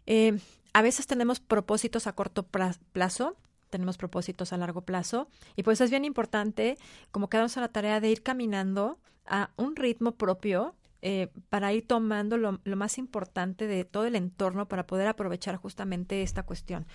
Eh, 0.06 0.38
a 0.72 0.82
veces 0.82 1.06
tenemos 1.06 1.40
propósitos 1.40 2.06
a 2.06 2.14
corto 2.14 2.44
plazo, 2.44 3.36
tenemos 3.70 3.96
propósitos 3.96 4.52
a 4.52 4.56
largo 4.56 4.82
plazo, 4.82 5.28
y 5.56 5.62
pues 5.62 5.80
es 5.80 5.90
bien 5.90 6.04
importante 6.04 6.78
como 7.10 7.28
quedarnos 7.28 7.56
a 7.56 7.62
la 7.62 7.68
tarea 7.68 8.00
de 8.00 8.10
ir 8.10 8.22
caminando 8.22 8.98
a 9.26 9.50
un 9.56 9.76
ritmo 9.76 10.12
propio 10.12 10.74
eh, 11.00 11.28
para 11.48 11.72
ir 11.72 11.86
tomando 11.86 12.36
lo, 12.36 12.60
más 12.76 12.96
importante 12.96 13.66
de 13.66 13.84
todo 13.84 14.06
el 14.06 14.14
entorno 14.14 14.68
para 14.68 14.86
poder 14.86 15.08
aprovechar 15.08 15.56
justamente 15.56 16.22
esta 16.22 16.44
cuestión. 16.44 16.86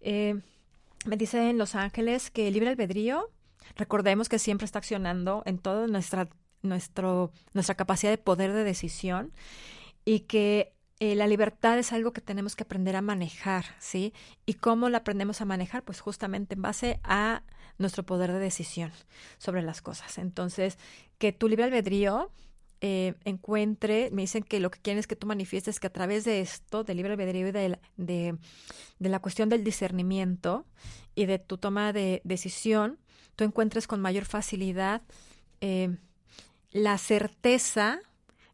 Eh, 0.00 0.40
me 1.06 1.16
dice 1.16 1.48
en 1.48 1.58
Los 1.58 1.74
Ángeles 1.74 2.30
que 2.30 2.48
el 2.48 2.54
libre 2.54 2.68
albedrío, 2.68 3.30
recordemos 3.76 4.28
que 4.28 4.38
siempre 4.38 4.66
está 4.66 4.80
accionando 4.80 5.42
en 5.46 5.58
toda 5.58 5.86
nuestra, 5.86 6.28
nuestra 6.62 7.74
capacidad 7.76 8.10
de 8.10 8.18
poder 8.18 8.52
de 8.52 8.64
decisión 8.64 9.32
y 10.04 10.20
que 10.20 10.75
eh, 10.98 11.14
la 11.14 11.26
libertad 11.26 11.78
es 11.78 11.92
algo 11.92 12.12
que 12.12 12.20
tenemos 12.20 12.56
que 12.56 12.64
aprender 12.64 12.96
a 12.96 13.02
manejar, 13.02 13.66
¿sí? 13.78 14.14
¿Y 14.46 14.54
cómo 14.54 14.88
la 14.88 14.98
aprendemos 14.98 15.40
a 15.40 15.44
manejar? 15.44 15.82
Pues 15.82 16.00
justamente 16.00 16.54
en 16.54 16.62
base 16.62 17.00
a 17.02 17.42
nuestro 17.78 18.04
poder 18.04 18.32
de 18.32 18.38
decisión 18.38 18.92
sobre 19.38 19.62
las 19.62 19.82
cosas. 19.82 20.16
Entonces, 20.18 20.78
que 21.18 21.32
tu 21.32 21.48
libre 21.48 21.64
albedrío 21.64 22.30
eh, 22.80 23.14
encuentre, 23.24 24.10
me 24.12 24.22
dicen 24.22 24.42
que 24.42 24.60
lo 24.60 24.70
que 24.70 24.80
quieren 24.80 24.98
es 24.98 25.06
que 25.06 25.16
tú 25.16 25.26
manifiestes 25.26 25.80
que 25.80 25.86
a 25.86 25.92
través 25.92 26.24
de 26.24 26.40
esto, 26.40 26.84
del 26.84 26.98
libre 26.98 27.12
albedrío 27.12 27.48
y 27.48 27.52
de 27.52 27.68
la, 27.70 27.78
de, 27.96 28.38
la 28.98 29.18
cuestión 29.18 29.48
del 29.48 29.64
discernimiento 29.64 30.66
y 31.14 31.26
de 31.26 31.38
tu 31.38 31.58
toma 31.58 31.92
de 31.92 32.20
decisión, 32.24 32.98
tú 33.34 33.44
encuentres 33.44 33.86
con 33.86 34.00
mayor 34.00 34.24
facilidad 34.24 35.02
eh, 35.60 35.96
la 36.70 36.98
certeza 36.98 38.00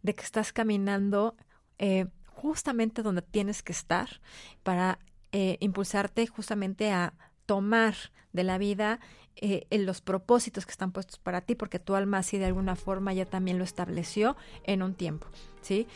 de 0.02 0.14
que 0.14 0.22
estás 0.22 0.52
caminando 0.52 1.36
eh, 1.78 2.06
justamente 2.42 3.02
donde 3.02 3.22
tienes 3.22 3.62
que 3.62 3.72
estar 3.72 4.20
para 4.64 4.98
eh, 5.30 5.56
impulsarte 5.60 6.26
justamente 6.26 6.90
a 6.90 7.14
tomar 7.46 7.94
de 8.32 8.42
la 8.42 8.58
vida 8.58 8.98
eh, 9.36 9.66
en 9.70 9.86
los 9.86 10.00
propósitos 10.00 10.66
que 10.66 10.72
están 10.72 10.90
puestos 10.90 11.20
para 11.20 11.40
ti, 11.40 11.54
porque 11.54 11.78
tu 11.78 11.94
alma 11.94 12.18
así 12.18 12.38
de 12.38 12.46
alguna 12.46 12.74
forma 12.74 13.12
ya 13.12 13.26
también 13.26 13.58
lo 13.58 13.64
estableció 13.64 14.36
en 14.64 14.82
un 14.82 14.94
tiempo, 14.94 15.28
¿sí? 15.62 15.86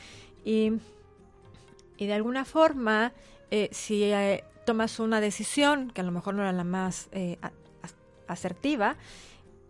Y, 0.44 0.74
y 1.96 2.06
de 2.06 2.14
alguna 2.14 2.44
forma, 2.44 3.12
eh, 3.50 3.68
si 3.72 4.04
eh, 4.04 4.44
tomas 4.64 5.00
una 5.00 5.20
decisión 5.20 5.90
que 5.90 6.00
a 6.00 6.04
lo 6.04 6.12
mejor 6.12 6.34
no 6.34 6.42
era 6.42 6.52
la 6.52 6.64
más 6.64 7.08
eh, 7.10 7.38
asertiva, 8.28 8.96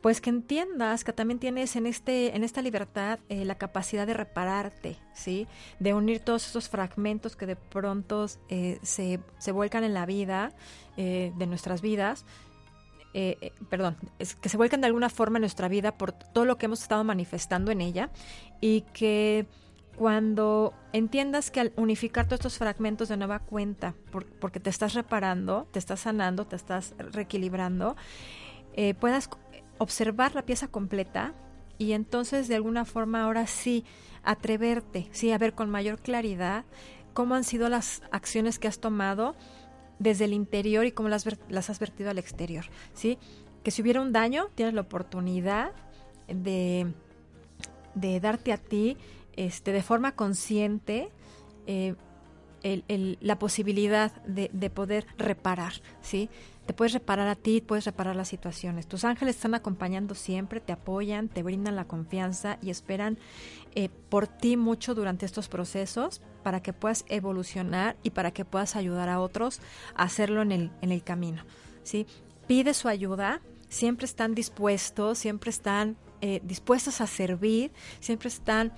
pues 0.01 0.21
que 0.21 0.31
entiendas 0.31 1.05
que 1.05 1.13
también 1.13 1.39
tienes 1.39 1.77
en 1.77 1.87
este 1.87 2.37
en 2.37 2.45
esta 2.45 2.63
libertad 2.63 3.19
eh, 3.29 3.45
la 3.45 3.57
capacidad 3.57 4.07
de 4.07 4.15
repararte 4.15 4.97
sí 5.15 5.47
de 5.79 5.95
unir 5.95 6.21
todos 6.21 6.47
esos 6.47 6.69
fragmentos 6.69 7.37
que 7.37 7.47
de 7.47 7.57
pronto 7.57 8.27
eh, 8.49 8.79
se, 8.83 9.21
se 9.39 9.53
vuelcan 9.53 9.85
en 9.85 9.95
la 9.95 10.07
vida 10.07 10.53
eh, 10.97 11.33
de 11.37 11.47
nuestras 11.47 11.81
vidas 11.81 12.25
eh, 13.19 13.53
perdón, 13.71 13.97
es 14.19 14.35
que 14.35 14.51
se 14.51 14.59
vuelcan 14.59 14.83
de 14.83 14.89
alguna 14.89 15.09
forma 15.09 15.39
en 15.39 15.41
nuestra 15.41 15.69
vida 15.69 15.97
por 15.97 16.13
todo 16.13 16.45
lo 16.45 16.59
que 16.59 16.67
hemos 16.67 16.83
estado 16.83 17.03
manifestando 17.03 17.71
en 17.71 17.81
ella 17.81 18.11
y 18.61 18.83
que 18.93 19.47
cuando 19.97 20.75
entiendas 20.93 21.51
que 21.51 21.61
al 21.61 21.73
unificar 21.77 22.27
todos 22.27 22.41
estos 22.41 22.59
fragmentos 22.59 23.09
de 23.09 23.17
nueva 23.17 23.39
cuenta, 23.39 23.95
por, 24.13 24.27
porque 24.27 24.61
te 24.61 24.69
estás 24.69 24.93
reparando, 24.93 25.67
te 25.73 25.79
estás 25.79 26.01
sanando, 26.01 26.47
te 26.47 26.57
estás 26.57 26.95
reequilibrando, 26.99 27.97
eh, 28.75 28.93
puedas 28.93 29.31
observar 29.79 30.35
la 30.35 30.43
pieza 30.43 30.69
completa 30.69 31.35
y 31.79 31.93
entonces 31.93 32.49
de 32.49 32.55
alguna 32.55 32.85
forma 32.85 33.25
ahora 33.25 33.47
sí 33.47 33.85
atreverte, 34.23 35.09
sí, 35.13 35.31
a 35.31 35.39
ver 35.39 35.55
con 35.55 35.71
mayor 35.71 35.99
claridad 35.99 36.65
cómo 37.13 37.35
han 37.35 37.45
sido 37.45 37.69
las 37.69 38.03
acciones 38.11 38.59
que 38.59 38.69
has 38.69 38.79
tomado 38.79 39.35
desde 39.99 40.27
el 40.27 40.33
interior 40.33 40.85
y 40.85 40.93
cómo 40.93 41.09
las, 41.09 41.27
has 41.27 41.79
vertido 41.79 42.11
al 42.11 42.19
exterior, 42.19 42.67
¿sí? 42.93 43.19
Que 43.63 43.71
si 43.71 43.83
hubiera 43.83 44.01
un 44.01 44.13
daño, 44.13 44.49
tienes 44.55 44.75
la 44.75 44.83
oportunidad 44.83 45.73
de, 46.29 46.93
de 47.95 48.21
darte 48.21 48.53
a 48.53 48.59
ti 48.59 48.97
este, 49.35 49.73
de 49.73 49.83
forma 49.83 50.13
consciente 50.13 51.11
eh, 51.67 51.95
la 53.21 53.39
posibilidad 53.39 54.13
de, 54.25 54.51
de 54.53 54.71
poder 54.71 55.07
reparar, 55.19 55.75
¿sí? 56.01 56.29
Te 56.67 56.75
puedes 56.75 56.93
reparar 56.93 57.29
a 57.29 57.37
ti, 57.37 57.61
puedes 57.61 57.85
reparar 57.85 58.17
las 58.17 58.29
situaciones. 58.29 58.87
Tus 58.87 59.05
ángeles 59.05 59.37
están 59.37 59.55
acompañando 59.55 60.15
siempre, 60.15 60.61
te 60.61 60.73
apoyan, 60.73 61.29
te 61.29 61.43
brindan 61.43 61.77
la 61.77 61.87
confianza 61.87 62.59
y 62.61 62.71
esperan 62.71 63.19
eh, 63.75 63.89
por 64.09 64.27
ti 64.27 64.57
mucho 64.57 64.95
durante 64.95 65.27
estos 65.27 65.49
procesos 65.49 66.23
para 66.43 66.61
que 66.63 66.73
puedas 66.73 67.05
evolucionar 67.09 67.97
y 68.03 68.11
para 68.11 68.33
que 68.33 68.45
puedas 68.45 68.75
ayudar 68.77 69.09
a 69.09 69.21
otros 69.21 69.61
a 69.95 70.03
hacerlo 70.03 70.43
en 70.43 70.53
el, 70.53 70.71
en 70.83 70.93
el 70.93 71.03
camino. 71.03 71.45
¿sí? 71.85 72.07
Pide 72.47 72.75
su 72.75 72.89
ayuda, 72.89 73.41
siempre 73.69 74.07
están 74.07 74.35
dispuestos, 74.35 75.19
siempre 75.19 75.51
están 75.51 75.97
eh, 76.21 76.41
dispuestos 76.43 77.01
a 77.01 77.07
servir, 77.07 77.73
siempre 78.01 78.29
están 78.29 78.73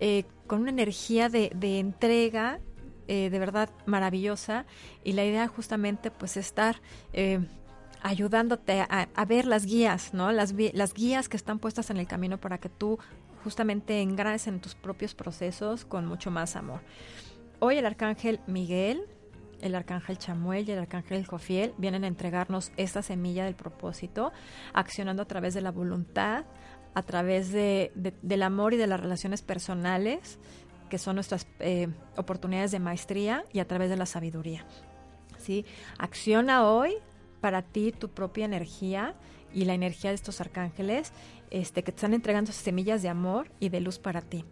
eh, 0.00 0.24
con 0.46 0.60
una 0.62 0.70
energía 0.70 1.28
de, 1.28 1.50
entrega 1.78 2.60
eh, 3.08 3.30
de 3.30 3.38
verdad 3.38 3.70
maravillosa 3.86 4.66
y 5.02 5.12
la 5.12 5.24
idea 5.24 5.46
justamente 5.48 6.10
pues 6.10 6.36
estar 6.36 6.80
ayudándote 8.02 8.80
a, 8.80 9.24
ver 9.24 9.46
las 9.46 9.64
guías, 9.64 10.12
¿no? 10.12 10.30
Las, 10.30 10.54
las 10.74 10.92
guías 10.92 11.30
que 11.30 11.38
están 11.38 11.58
puestas 11.58 11.88
en 11.88 11.96
el 11.96 12.06
camino 12.06 12.38
para 12.38 12.58
que 12.58 12.68
tú 12.68 12.98
justamente 13.42 14.02
engranes 14.02 14.46
en 14.46 14.60
tus 14.60 14.74
propios 14.74 15.14
procesos 15.14 15.84
con 15.84 16.06
mucho 16.06 16.30
más 16.30 16.54
amor. 16.54 16.80
Hoy 17.60 17.78
el 17.78 17.86
arcángel 17.86 18.40
Miguel, 18.46 19.06
el 19.60 19.74
arcángel 19.74 20.18
Chamuel 20.18 20.68
y 20.68 20.72
el 20.72 20.80
arcángel 20.80 21.26
Jofiel 21.26 21.72
vienen 21.78 22.04
a 22.04 22.06
entregarnos 22.06 22.72
esta 22.76 23.00
semilla 23.02 23.44
del 23.46 23.54
propósito, 23.54 24.32
accionando 24.74 25.22
a 25.22 25.26
través 25.26 25.54
de 25.54 25.62
la 25.62 25.70
voluntad, 25.70 26.44
a 26.94 27.02
través 27.02 27.52
de, 27.52 27.90
del 27.94 28.42
amor 28.42 28.74
y 28.74 28.76
de 28.76 28.86
las 28.86 29.00
relaciones 29.00 29.42
personales, 29.42 30.38
que 30.94 30.98
son 30.98 31.16
nuestras 31.16 31.48
eh, 31.58 31.88
oportunidades 32.16 32.70
de 32.70 32.78
maestría, 32.78 33.44
y 33.52 33.58
a 33.58 33.66
través 33.66 33.90
de 33.90 33.96
la 33.96 34.06
sabiduría. 34.06 34.64
¿sí? 35.38 35.64
Acciona 35.98 36.68
hoy 36.70 36.94
para 37.40 37.62
ti 37.62 37.90
tu 37.90 38.10
propia 38.10 38.44
energía 38.44 39.16
y 39.52 39.64
la 39.64 39.74
energía 39.74 40.10
de 40.10 40.14
estos 40.14 40.40
arcángeles 40.40 41.12
este, 41.50 41.82
que 41.82 41.90
te 41.90 41.96
están 41.96 42.14
entregando 42.14 42.52
semillas 42.52 43.02
de 43.02 43.08
amor 43.08 43.50
y 43.58 43.70
de 43.70 43.80
luz 43.80 43.98
para 43.98 44.20
ti. 44.22 44.44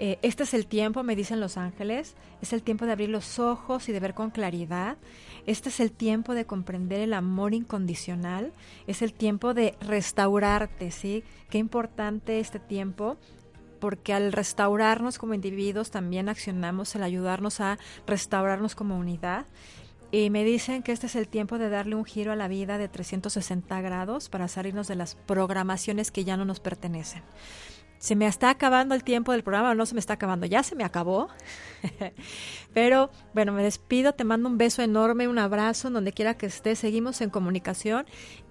Eh, 0.00 0.18
este 0.22 0.42
es 0.42 0.54
el 0.54 0.66
tiempo, 0.66 1.04
me 1.04 1.14
dicen 1.14 1.38
los 1.38 1.56
ángeles, 1.56 2.16
es 2.42 2.52
el 2.52 2.64
tiempo 2.64 2.84
de 2.84 2.90
abrir 2.90 3.08
los 3.08 3.38
ojos 3.38 3.88
y 3.88 3.92
de 3.92 4.00
ver 4.00 4.14
con 4.14 4.30
claridad. 4.30 4.96
Este 5.46 5.68
es 5.68 5.78
el 5.78 5.92
tiempo 5.92 6.34
de 6.34 6.46
comprender 6.46 6.98
el 6.98 7.14
amor 7.14 7.54
incondicional. 7.54 8.52
Es 8.88 9.02
el 9.02 9.12
tiempo 9.12 9.54
de 9.54 9.76
restaurarte, 9.80 10.90
¿sí? 10.90 11.22
Qué 11.48 11.58
importante 11.58 12.40
este 12.40 12.58
tiempo 12.58 13.18
porque 13.78 14.12
al 14.12 14.32
restaurarnos 14.32 15.18
como 15.18 15.34
individuos 15.34 15.90
también 15.90 16.28
accionamos 16.28 16.94
el 16.94 17.02
ayudarnos 17.02 17.60
a 17.60 17.78
restaurarnos 18.06 18.74
como 18.74 18.96
unidad. 18.96 19.46
Y 20.12 20.30
me 20.30 20.44
dicen 20.44 20.82
que 20.82 20.92
este 20.92 21.06
es 21.06 21.16
el 21.16 21.28
tiempo 21.28 21.58
de 21.58 21.68
darle 21.68 21.96
un 21.96 22.04
giro 22.04 22.32
a 22.32 22.36
la 22.36 22.48
vida 22.48 22.78
de 22.78 22.88
360 22.88 23.80
grados 23.80 24.28
para 24.28 24.48
salirnos 24.48 24.88
de 24.88 24.94
las 24.94 25.16
programaciones 25.16 26.10
que 26.10 26.24
ya 26.24 26.36
no 26.36 26.44
nos 26.44 26.60
pertenecen. 26.60 27.22
Se 27.98 28.14
me 28.14 28.26
está 28.26 28.50
acabando 28.50 28.94
el 28.94 29.02
tiempo 29.02 29.32
del 29.32 29.42
programa, 29.42 29.74
no 29.74 29.86
se 29.86 29.94
me 29.94 30.00
está 30.00 30.14
acabando, 30.14 30.46
ya 30.46 30.62
se 30.62 30.76
me 30.76 30.84
acabó. 30.84 31.28
Pero 32.74 33.10
bueno, 33.34 33.52
me 33.52 33.62
despido, 33.62 34.12
te 34.12 34.24
mando 34.24 34.48
un 34.48 34.58
beso 34.58 34.82
enorme, 34.82 35.28
un 35.28 35.38
abrazo, 35.38 35.90
donde 35.90 36.12
quiera 36.12 36.34
que 36.34 36.46
estés. 36.46 36.78
Seguimos 36.78 37.20
en 37.20 37.30
comunicación 37.30 38.06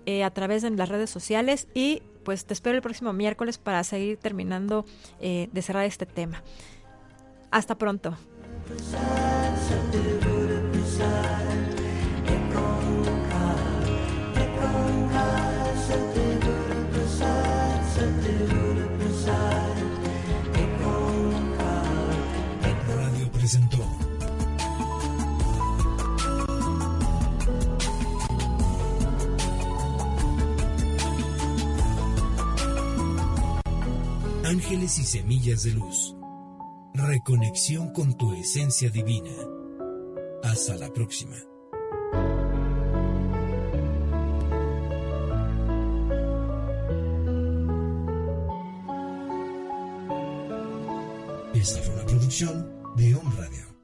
eh, 0.05 0.23
a 0.23 0.31
través 0.31 0.63
de 0.63 0.71
las 0.71 0.89
redes 0.89 1.09
sociales 1.09 1.67
y 1.73 2.01
pues 2.25 2.45
te 2.45 2.53
espero 2.53 2.75
el 2.75 2.81
próximo 2.81 3.13
miércoles 3.13 3.57
para 3.57 3.81
seguir 3.85 4.17
terminando 4.17 4.83
eh, 5.21 5.47
de 5.53 5.61
cerrar 5.61 5.85
este 5.85 6.05
tema. 6.05 6.43
Hasta 7.51 7.75
pronto. 7.75 8.17
presentó. 23.45 23.94
Ángeles 34.45 34.99
y 34.99 35.03
Semillas 35.03 35.63
de 35.63 35.71
Luz. 35.71 36.15
Reconexión 36.93 37.91
con 37.91 38.15
tu 38.15 38.31
esencia 38.33 38.91
divina. 38.91 39.31
Hasta 40.43 40.75
la 40.75 40.93
próxima. 40.93 41.35
Esta 51.55 51.81
fue 51.81 51.95
una 51.95 52.05
producción 52.05 52.71
de 52.97 53.15
Home 53.15 53.35
Radio. 53.37 53.74